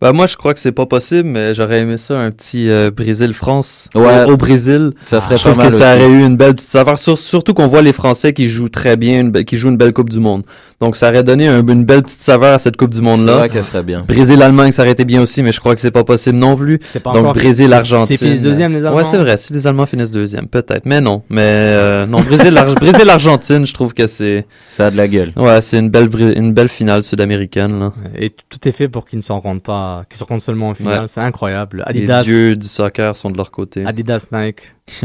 Bah 0.00 0.12
moi 0.12 0.26
je 0.26 0.34
crois 0.36 0.54
que 0.54 0.60
c'est 0.60 0.72
pas 0.72 0.86
possible, 0.86 1.28
mais 1.28 1.52
j'aurais 1.52 1.80
aimé 1.80 1.98
ça 1.98 2.18
un 2.18 2.30
petit 2.30 2.70
euh, 2.70 2.90
Brésil-France 2.90 3.88
Ouais. 3.94 4.24
au, 4.24 4.32
au 4.32 4.36
Brésil. 4.38 4.92
Ça 5.04 5.20
serait 5.20 5.36
je 5.36 5.42
trouve 5.44 5.58
que 5.62 5.68
ça 5.70 5.94
aurait 5.94 6.08
eu 6.10 6.24
une 6.24 6.36
belle 6.38 6.54
petite 6.54 6.70
saveur, 6.70 6.98
sur- 6.98 7.18
surtout 7.18 7.52
qu'on 7.54 7.66
voit 7.66 7.82
les 7.82 7.92
Français 7.92 8.32
qui 8.32 8.48
jouent 8.48 8.70
très 8.70 8.96
bien, 8.96 9.20
une 9.20 9.30
be- 9.30 9.44
qui 9.44 9.56
jouent 9.56 9.68
une 9.68 9.76
belle 9.76 9.92
Coupe 9.92 10.08
du 10.10 10.18
Monde. 10.18 10.42
Donc 10.80 10.96
ça 10.96 11.10
aurait 11.10 11.22
donné 11.22 11.46
un- 11.46 11.66
une 11.66 11.84
belle 11.84 12.02
petite 12.02 12.22
saveur 12.22 12.54
à 12.54 12.58
cette 12.58 12.78
Coupe 12.78 12.90
du 12.90 12.96
C'est 12.96 13.02
Monde 13.02 13.26
là. 13.26 13.36
vrai 13.36 13.48
qu'elle 13.50 13.64
serait 13.64 13.82
bien. 13.82 14.02
Brésil-Allemagne, 14.08 14.70
ça 14.70 14.80
aurait 14.80 14.92
été 14.92 15.04
bien 15.04 15.20
aussi, 15.20 15.42
mais 15.42 15.52
je 15.52 15.60
crois 15.60 15.74
que 15.74 15.80
c'est 15.80 15.90
pas 15.90 16.04
possible 16.04 16.38
non 16.38 16.56
plus. 16.56 16.80
c'est 16.88 17.00
pas 17.00 17.12
Donc. 17.12 17.34
Brésil-Argentine. 17.34 18.06
C'est 18.16 18.16
finissent 18.24 18.40
deuxième, 18.40 18.72
les 18.72 18.86
Allemands? 18.86 18.96
Ouais, 18.96 19.04
c'est 19.04 19.18
vrai. 19.18 19.36
Si 19.36 19.52
les 19.52 19.66
Allemands 19.66 19.84
finissent 19.84 20.10
deuxième, 20.10 20.48
peut-être. 20.48 20.86
Mais 20.86 21.02
non. 21.02 21.22
Mais 21.28 21.42
euh, 21.44 22.06
non, 22.06 22.20
Brésil-Ar- 22.20 22.74
Brésil-Argentine, 22.80 23.66
je 23.66 23.74
trouve 23.74 23.92
que 23.92 24.06
c'est 24.06 24.46
Ça 24.68 24.86
a 24.86 24.90
de 24.90 24.96
la 24.96 25.06
gueule. 25.06 25.32
ouais, 25.36 25.60
c'est 25.60 25.78
une 25.78 25.90
belle 25.90 26.08
une 26.34 26.54
belle 26.54 26.68
finale 26.70 27.02
sud-américaine 27.02 27.78
là. 27.78 27.92
Et 28.18 28.30
tout 28.30 28.66
est 28.66 28.72
fait 28.72 28.88
pour 28.88 29.04
qu'ils 29.06 29.18
ne 29.18 29.22
s'en 29.22 29.38
rendent 29.38 29.62
pas, 29.62 30.04
qu'ils 30.08 30.18
se 30.18 30.24
rendent 30.24 30.40
seulement 30.40 30.70
en 30.70 30.74
finale. 30.74 31.00
Ouais. 31.02 31.08
C'est 31.08 31.20
incroyable. 31.20 31.84
Les 31.88 31.98
Adidas, 32.00 32.22
dieux 32.22 32.56
du 32.56 32.66
soccer 32.68 33.16
sont 33.16 33.30
de 33.30 33.36
leur 33.36 33.50
côté. 33.50 33.84
Adidas, 33.84 34.26
Nike, 34.32 34.62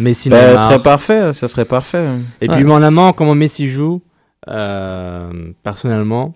Messi, 0.00 0.28
Ben, 0.28 0.38
ça 0.38 0.46
Neymar. 0.48 0.70
serait 0.70 0.82
parfait, 0.82 1.32
ça 1.32 1.48
serait 1.48 1.64
parfait. 1.64 2.04
Et 2.42 2.48
Ouais. 2.48 2.56
puis, 2.56 2.64
mon 2.64 2.82
amant, 2.82 3.12
comment 3.14 3.34
Messi 3.34 3.66
joue, 3.66 4.02
euh, 4.48 5.30
personnellement, 5.62 6.34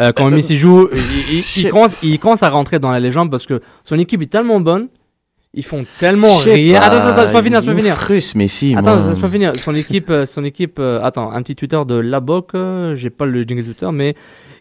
euh, 0.00 0.12
comment 0.14 0.30
Messi 0.30 0.56
joue, 0.56 0.88
il, 0.92 1.36
il- 1.38 1.44
il 1.64 1.68
commence, 1.70 1.94
il 2.02 2.18
commence 2.18 2.42
à 2.42 2.48
rentrer 2.48 2.78
dans 2.78 2.90
la 2.90 3.00
légende 3.00 3.30
parce 3.30 3.46
que 3.46 3.60
son 3.84 3.98
équipe 3.98 4.22
est 4.22 4.26
tellement 4.30 4.60
bonne, 4.60 4.88
ils 5.54 5.64
font 5.64 5.84
tellement 5.98 6.36
rien. 6.36 6.80
Attends, 6.82 6.96
attends, 6.96 7.06
attends, 7.08 7.26
c'est 7.26 7.32
pas 7.32 7.42
fini, 7.42 7.56
c'est 7.60 7.66
pas 7.66 7.74
fini. 7.74 7.88
frustre, 7.90 8.36
mais 8.36 8.46
si. 8.46 8.74
Attends, 8.76 9.14
c'est 9.14 9.20
pas 9.20 9.28
fini. 9.28 9.46
Son 9.58 9.74
équipe, 9.74 10.10
euh, 10.10 10.26
son 10.26 10.44
équipe. 10.44 10.78
euh, 10.78 11.00
attends, 11.02 11.30
un 11.32 11.40
petit 11.42 11.56
Twitter 11.56 11.80
de 11.86 11.94
Laboc. 11.94 12.50
euh, 12.54 12.94
J'ai 12.94 13.08
pas 13.08 13.24
le 13.24 13.42
jingle 13.42 13.64
Twitter, 13.64 13.88
mais 13.90 14.14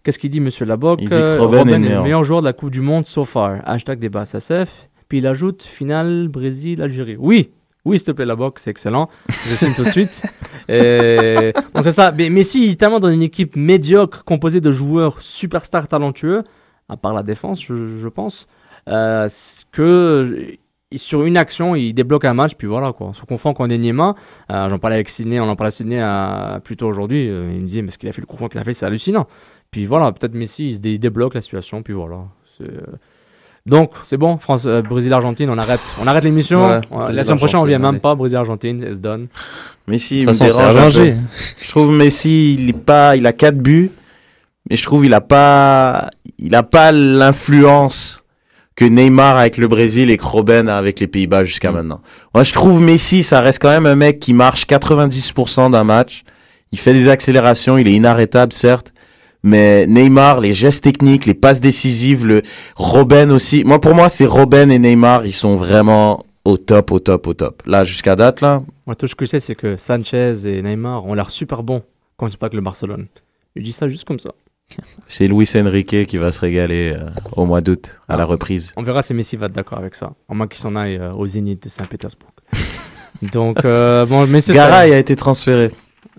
qu'est-ce 0.04 0.18
qu'il 0.18 0.30
dit, 0.30 0.40
Monsieur 0.40 0.66
Laboc 0.66 1.00
Il 1.02 1.10
dit 1.10 1.16
que 1.16 1.20
Euh, 1.20 1.38
Robben 1.42 1.68
est 1.68 1.74
est 1.74 1.80
le 1.96 2.02
meilleur. 2.02 2.24
joueur 2.24 2.40
de 2.42 2.46
la 2.46 2.54
Coupe 2.54 2.72
du 2.72 2.80
Monde 2.82 3.06
so 3.06 3.26
far. 3.26 3.58
Hashtag 3.66 4.00
débat 4.00 4.24
SSF. 4.26 4.70
Puis 5.10 5.18
il 5.18 5.28
ajoute 5.28 5.64
finale 5.64 6.30
Brésil 6.30 6.82
Algérie. 6.82 7.18
Oui, 7.20 7.50
oui, 7.86 8.00
s'il 8.00 8.08
te 8.08 8.12
plaît 8.12 8.26
Laboc, 8.26 8.60
c'est 8.60 8.72
excellent. 8.72 9.10
Je 9.48 9.56
signe 9.56 9.74
tout 9.74 9.84
de 9.84 9.90
suite. 9.90 10.24
Et... 10.68 11.54
Donc 11.74 11.84
c'est 11.84 11.92
ça. 11.92 12.12
Mais 12.12 12.30
Messi 12.30 12.66
il 12.66 12.72
est 12.72 12.80
tellement 12.80 13.00
dans 13.00 13.12
une 13.12 13.22
équipe 13.22 13.56
médiocre 13.56 14.24
composée 14.24 14.62
de 14.62 14.72
joueurs 14.72 15.22
superstars 15.22 15.88
talentueux, 15.88 16.44
à 16.90 16.98
part 16.98 17.14
la 17.14 17.24
défense, 17.24 17.62
je, 17.62 18.08
pense, 18.08 18.48
euh, 18.90 19.30
que 19.72 20.58
sur 20.96 21.24
une 21.24 21.38
action, 21.38 21.76
il 21.76 21.94
débloque 21.94 22.26
un 22.26 22.34
match, 22.34 22.56
puis 22.56 22.68
voilà 22.68 22.94
quoi. 22.94 23.12
Se 23.14 23.24
confond 23.26 23.54
contre 23.54 23.76
Neymar. 23.76 24.16
Euh, 24.52 24.70
J'en 24.70 24.80
parlais 24.80 24.96
avec 24.96 25.10
Sidney, 25.10 25.40
on 25.40 25.50
en 25.50 25.56
parlait 25.56 25.70
à 25.70 25.72
Sidney 25.72 26.02
euh, 26.02 26.60
plus 26.60 26.78
tôt 26.78 26.88
aujourd'hui. 26.88 27.30
euh, 27.30 27.52
il 27.54 27.62
me 27.62 27.68
disait, 27.68 27.82
mais 27.82 27.92
ce 27.92 27.98
qu'il 27.98 28.10
a 28.10 28.12
fait, 28.12 28.22
le 28.22 28.28
confond 28.28 28.48
qu'il 28.48 28.60
a 28.60 28.64
fait, 28.64 28.74
c'est 28.74 28.86
hallucinant. 28.86 29.28
Puis 29.72 29.86
voilà, 29.86 30.12
peut-être 30.12 30.34
Messi, 30.34 30.70
il 30.70 30.76
se 30.76 30.80
débloque 30.80 31.34
la 31.34 31.42
situation, 31.42 31.84
puis 31.84 31.94
voilà. 31.94 32.26
C'est, 32.58 32.64
euh, 32.64 32.82
Donc, 33.66 33.91
c'est 34.03 34.18
bon, 34.18 34.38
France, 34.38 34.63
euh, 34.68 34.84
Brésil-Argentine, 34.84 35.49
on 35.49 35.57
arrête, 35.57 35.80
on 35.99 36.05
arrête 36.05 36.24
l'émission. 36.24 36.68
Ouais, 36.68 36.82
On- 36.91 37.07
la 37.07 37.24
semaine 37.24 37.38
prochaine, 37.38 37.59
on 37.61 37.66
vient 37.66 37.80
même 37.80 37.99
pas, 37.99 38.13
Brésil-Argentine, 38.13 38.86
c'est 38.91 39.01
done. 39.01 39.28
Messi, 39.88 40.20
il 40.22 40.28
me 40.28 40.32
toute 40.32 40.38
façon, 40.38 40.51
c'est 40.51 40.57
dérange 40.59 40.76
un 40.76 40.80
arrangé. 40.80 41.11
peu. 41.13 41.18
Je 41.63 41.70
trouve 41.70 41.91
Messi, 41.91 42.53
il 42.59 42.70
est 42.70 42.74
pas, 42.74 43.16
il 43.16 43.26
a 43.26 43.34
quatre 43.34 43.57
buts, 43.57 43.89
mais 44.70 44.76
je 44.76 44.84
trouve 44.84 45.03
il 45.05 45.13
a 45.16 45.22
pas, 45.22 46.11
il 46.38 46.53
a 46.53 46.61
pas 46.63 46.91
l'influence 46.91 48.24
que 48.76 48.86
Neymar 48.86 49.38
avec 49.38 49.57
le 49.57 49.68
Brésil 49.68 50.11
et 50.11 50.18
que 50.18 50.26
Robben 50.26 50.68
a 50.70 50.78
avec 50.78 50.99
les 50.99 51.07
Pays-Bas 51.07 51.43
jusqu'à 51.43 51.72
Mm. 51.72 51.76
maintenant. 51.76 52.01
Moi, 52.36 52.43
je 52.43 52.53
trouve 52.53 52.82
Messi, 52.82 53.24
ça 53.24 53.39
reste 53.41 53.59
quand 53.61 53.70
même 53.70 53.86
un 53.88 53.95
mec 53.95 54.20
qui 54.20 54.34
marche 54.34 54.66
90% 54.68 55.70
d'un 55.72 55.84
match. 55.84 56.24
Il 56.72 56.78
fait 56.78 56.93
des 56.93 57.07
accélérations, 57.09 57.78
il 57.78 57.88
est 57.88 57.93
inarrêtable, 57.93 58.51
certes. 58.53 58.91
Mais 59.46 59.86
Neymar, 59.86 60.39
les 60.39 60.54
gestes 60.54 60.84
techniques, 60.84 61.28
les 61.28 61.36
passes 61.36 61.62
décisives, 61.62 62.26
le 62.26 62.41
Robben 62.76 63.32
aussi. 63.32 63.64
Moi, 63.64 63.80
pour 63.80 63.93
moi, 63.93 64.10
c'est 64.10 64.26
Robben 64.26 64.72
et 64.72 64.80
Neymar, 64.80 65.28
ils 65.28 65.34
sont 65.34 65.56
vraiment 65.56 66.26
au 66.46 66.58
top, 66.58 66.91
au 66.91 67.00
top, 67.00 67.28
au 67.28 67.36
top. 67.36 67.62
Là, 67.68 67.84
jusqu'à 67.84 68.16
date, 68.16 68.41
là, 68.41 68.64
Moi, 68.88 68.96
tout 68.96 69.08
ce 69.08 69.14
que 69.14 69.26
je 69.26 69.30
sais, 69.30 69.39
c'est 69.39 69.54
que 69.54 69.78
Sanchez 69.78 70.34
et 70.48 70.64
Neymar 70.64 71.06
ont 71.06 71.14
l'air 71.14 71.30
super 71.30 71.62
bons 71.62 71.84
quand 72.18 72.28
ils 72.28 72.38
pas 72.38 72.48
avec 72.48 72.56
le 72.56 72.62
Barcelone. 72.62 73.06
Je 73.56 73.62
dis 73.62 73.72
ça 73.72 73.88
juste 73.88 74.06
comme 74.06 74.20
ça. 74.20 74.32
C'est 75.08 75.28
Luis 75.28 75.48
Enrique 75.56 76.08
qui 76.08 76.18
va 76.18 76.32
se 76.32 76.39
régaler 76.39 76.96
euh, 76.96 77.08
au 77.34 77.46
mois 77.46 77.62
d'août 77.62 77.91
à 78.08 78.18
la 78.18 78.26
reprise. 78.26 78.72
On 78.78 78.82
verra 78.82 79.04
si 79.04 79.14
Messi 79.14 79.38
va 79.38 79.46
être 79.46 79.54
d'accord 79.54 79.78
avec 79.78 79.93
ça. 79.93 80.14
À 80.28 80.34
moins 80.34 80.48
qu'il 80.48 80.58
s'en 80.58 80.76
aille 80.76 80.98
euh, 80.98 81.14
au 81.14 81.28
Zénith 81.28 81.64
de 81.64 81.70
Saint-Pétersbourg. 81.70 82.32
Donc, 83.32 83.64
euh, 83.64 84.08
bon, 84.08 84.26
messieurs. 84.26 84.56
Garay 84.56 84.91
a 84.91 84.98
été 84.98 85.16
transféré. 85.16 85.72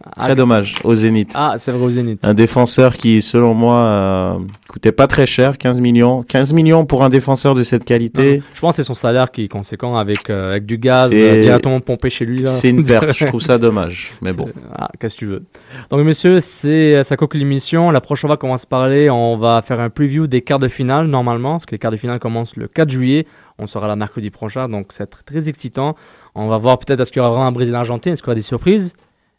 Ah, 0.05 0.27
Très 0.27 0.35
dommage, 0.35 0.75
au 0.85 0.95
Zénith. 0.95 1.33
Ah, 1.35 1.55
c'est 1.57 1.73
vrai 1.73 1.85
au 1.85 1.91
Zénith. 1.91 2.25
Un 2.25 2.35
défenseur 2.35 2.97
qui, 2.97 3.23
selon 3.23 3.55
moi, 3.55 3.77
euh, 3.77 4.39
coûtait 4.69 4.93
pas 4.93 5.07
très 5.07 5.25
cher, 5.27 5.57
15 5.57 5.81
millions. 5.81 6.23
15 6.23 6.53
millions 6.53 6.85
pour 6.85 7.03
un 7.03 7.09
défenseur 7.09 7.55
de 7.55 7.63
cette 7.63 7.85
qualité, 7.85 8.43
Je 8.55 8.61
pense 8.61 8.73
que 8.77 8.83
c'est 8.83 8.87
son 8.87 8.95
salaire 8.95 9.31
qui 9.31 9.45
est 9.45 9.49
conséquent 9.49 9.97
avec, 9.97 10.29
euh, 10.29 10.51
avec 10.51 10.67
du 10.67 10.77
gaz 10.79 11.11
euh, 11.15 11.41
directement 11.41 11.81
pompé 11.81 12.11
chez 12.11 12.27
lui. 12.27 12.43
c'est 12.47 12.69
une 12.71 12.85
perte. 12.85 13.17
Je 13.17 13.25
trouve 13.25 13.41
ça 13.41 13.59
dommage. 13.59 14.13
Mais 14.21 14.33
bon. 14.33 14.49
Ah, 14.75 14.91
qu'est-ce 15.01 15.15
que 15.15 15.19
tu 15.21 15.27
veux. 15.27 15.45
Donc, 15.91 16.01
messieurs, 16.05 16.41
c'est 16.41 17.03
ça 17.03 17.17
conclut 17.17 17.41
l'émission. 17.41 17.91
La 17.91 18.01
prochaine 18.03 18.29
fois 18.29 18.37
qu'on 18.37 18.51
va 18.51 18.59
se 18.59 18.67
parler, 18.67 19.09
on 19.09 19.37
va 19.37 19.63
faire 19.63 19.81
un 19.81 19.89
preview 19.91 20.27
des 20.27 20.43
quarts 20.43 20.59
de 20.59 20.69
finale, 20.69 21.07
normalement, 21.07 21.53
parce 21.53 21.67
que 21.67 21.73
les 21.73 21.79
quarts 21.79 21.91
de 21.93 21.97
finale 21.97 22.19
commencent 22.19 22.57
le 22.57 22.69
4 22.69 22.91
juillet. 22.91 23.27
On 23.59 23.67
sera 23.67 23.89
là 23.89 23.97
mercredi 23.97 24.29
prochain, 24.29 24.69
donc 24.69 24.89
c'est 24.91 25.07
très, 25.07 25.23
très 25.23 25.49
excitant. 25.49 25.97
On 26.35 26.49
va 26.49 26.59
voir 26.59 26.79
peut-être 26.79 27.01
est-ce 27.01 27.11
qu'il 27.11 27.21
y 27.21 27.25
aura 27.25 27.31
vraiment 27.31 27.47
un 27.47 27.53
Brésil-Argentine, 27.53 28.13
est-ce 28.13 28.21
qu'il 28.23 28.29
y 28.29 28.33
aura 28.33 28.35
des 28.35 28.43
surprises. 28.43 28.95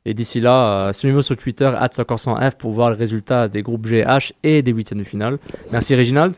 Et 0.10 0.14
d'ici 0.14 0.40
là, 0.40 0.88
euh, 0.88 0.94
suivez-nous 0.94 1.22
sur 1.22 1.36
Twitter, 1.36 1.70
soccer100f, 1.70 2.56
pour 2.58 2.72
voir 2.72 2.92
le 2.92 2.96
résultat 2.96 3.50
des 3.50 3.62
groupes 3.62 3.86
GH 3.86 4.32
et 4.42 4.62
des 4.62 4.72
huitièmes 4.72 5.00
de 5.00 5.04
finale. 5.04 5.38
Merci, 5.70 5.96
Réginald. 5.96 6.34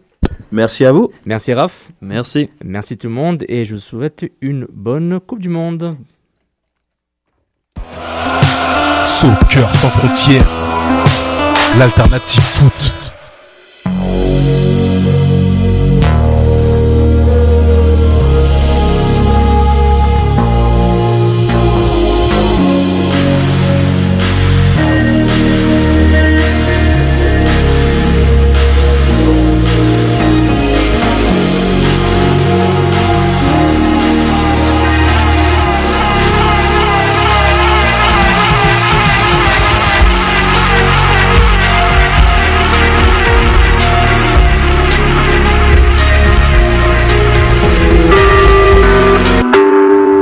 Merci 0.51 0.85
à 0.85 0.91
vous. 0.91 1.11
Merci 1.23 1.53
Raph. 1.53 1.91
Merci. 2.01 2.49
Merci 2.65 2.97
tout 2.97 3.09
le 3.09 3.13
monde 3.13 3.45
et 3.47 3.65
je 3.65 3.75
vous 3.75 3.79
souhaite 3.79 4.25
une 4.41 4.65
bonne 4.73 5.19
Coupe 5.19 5.39
du 5.39 5.49
Monde. 5.49 5.95
Soccer 9.03 9.75
sans 9.75 9.89
frontières, 9.89 10.49
l'alternative 11.77 12.41
foot. 12.41 12.98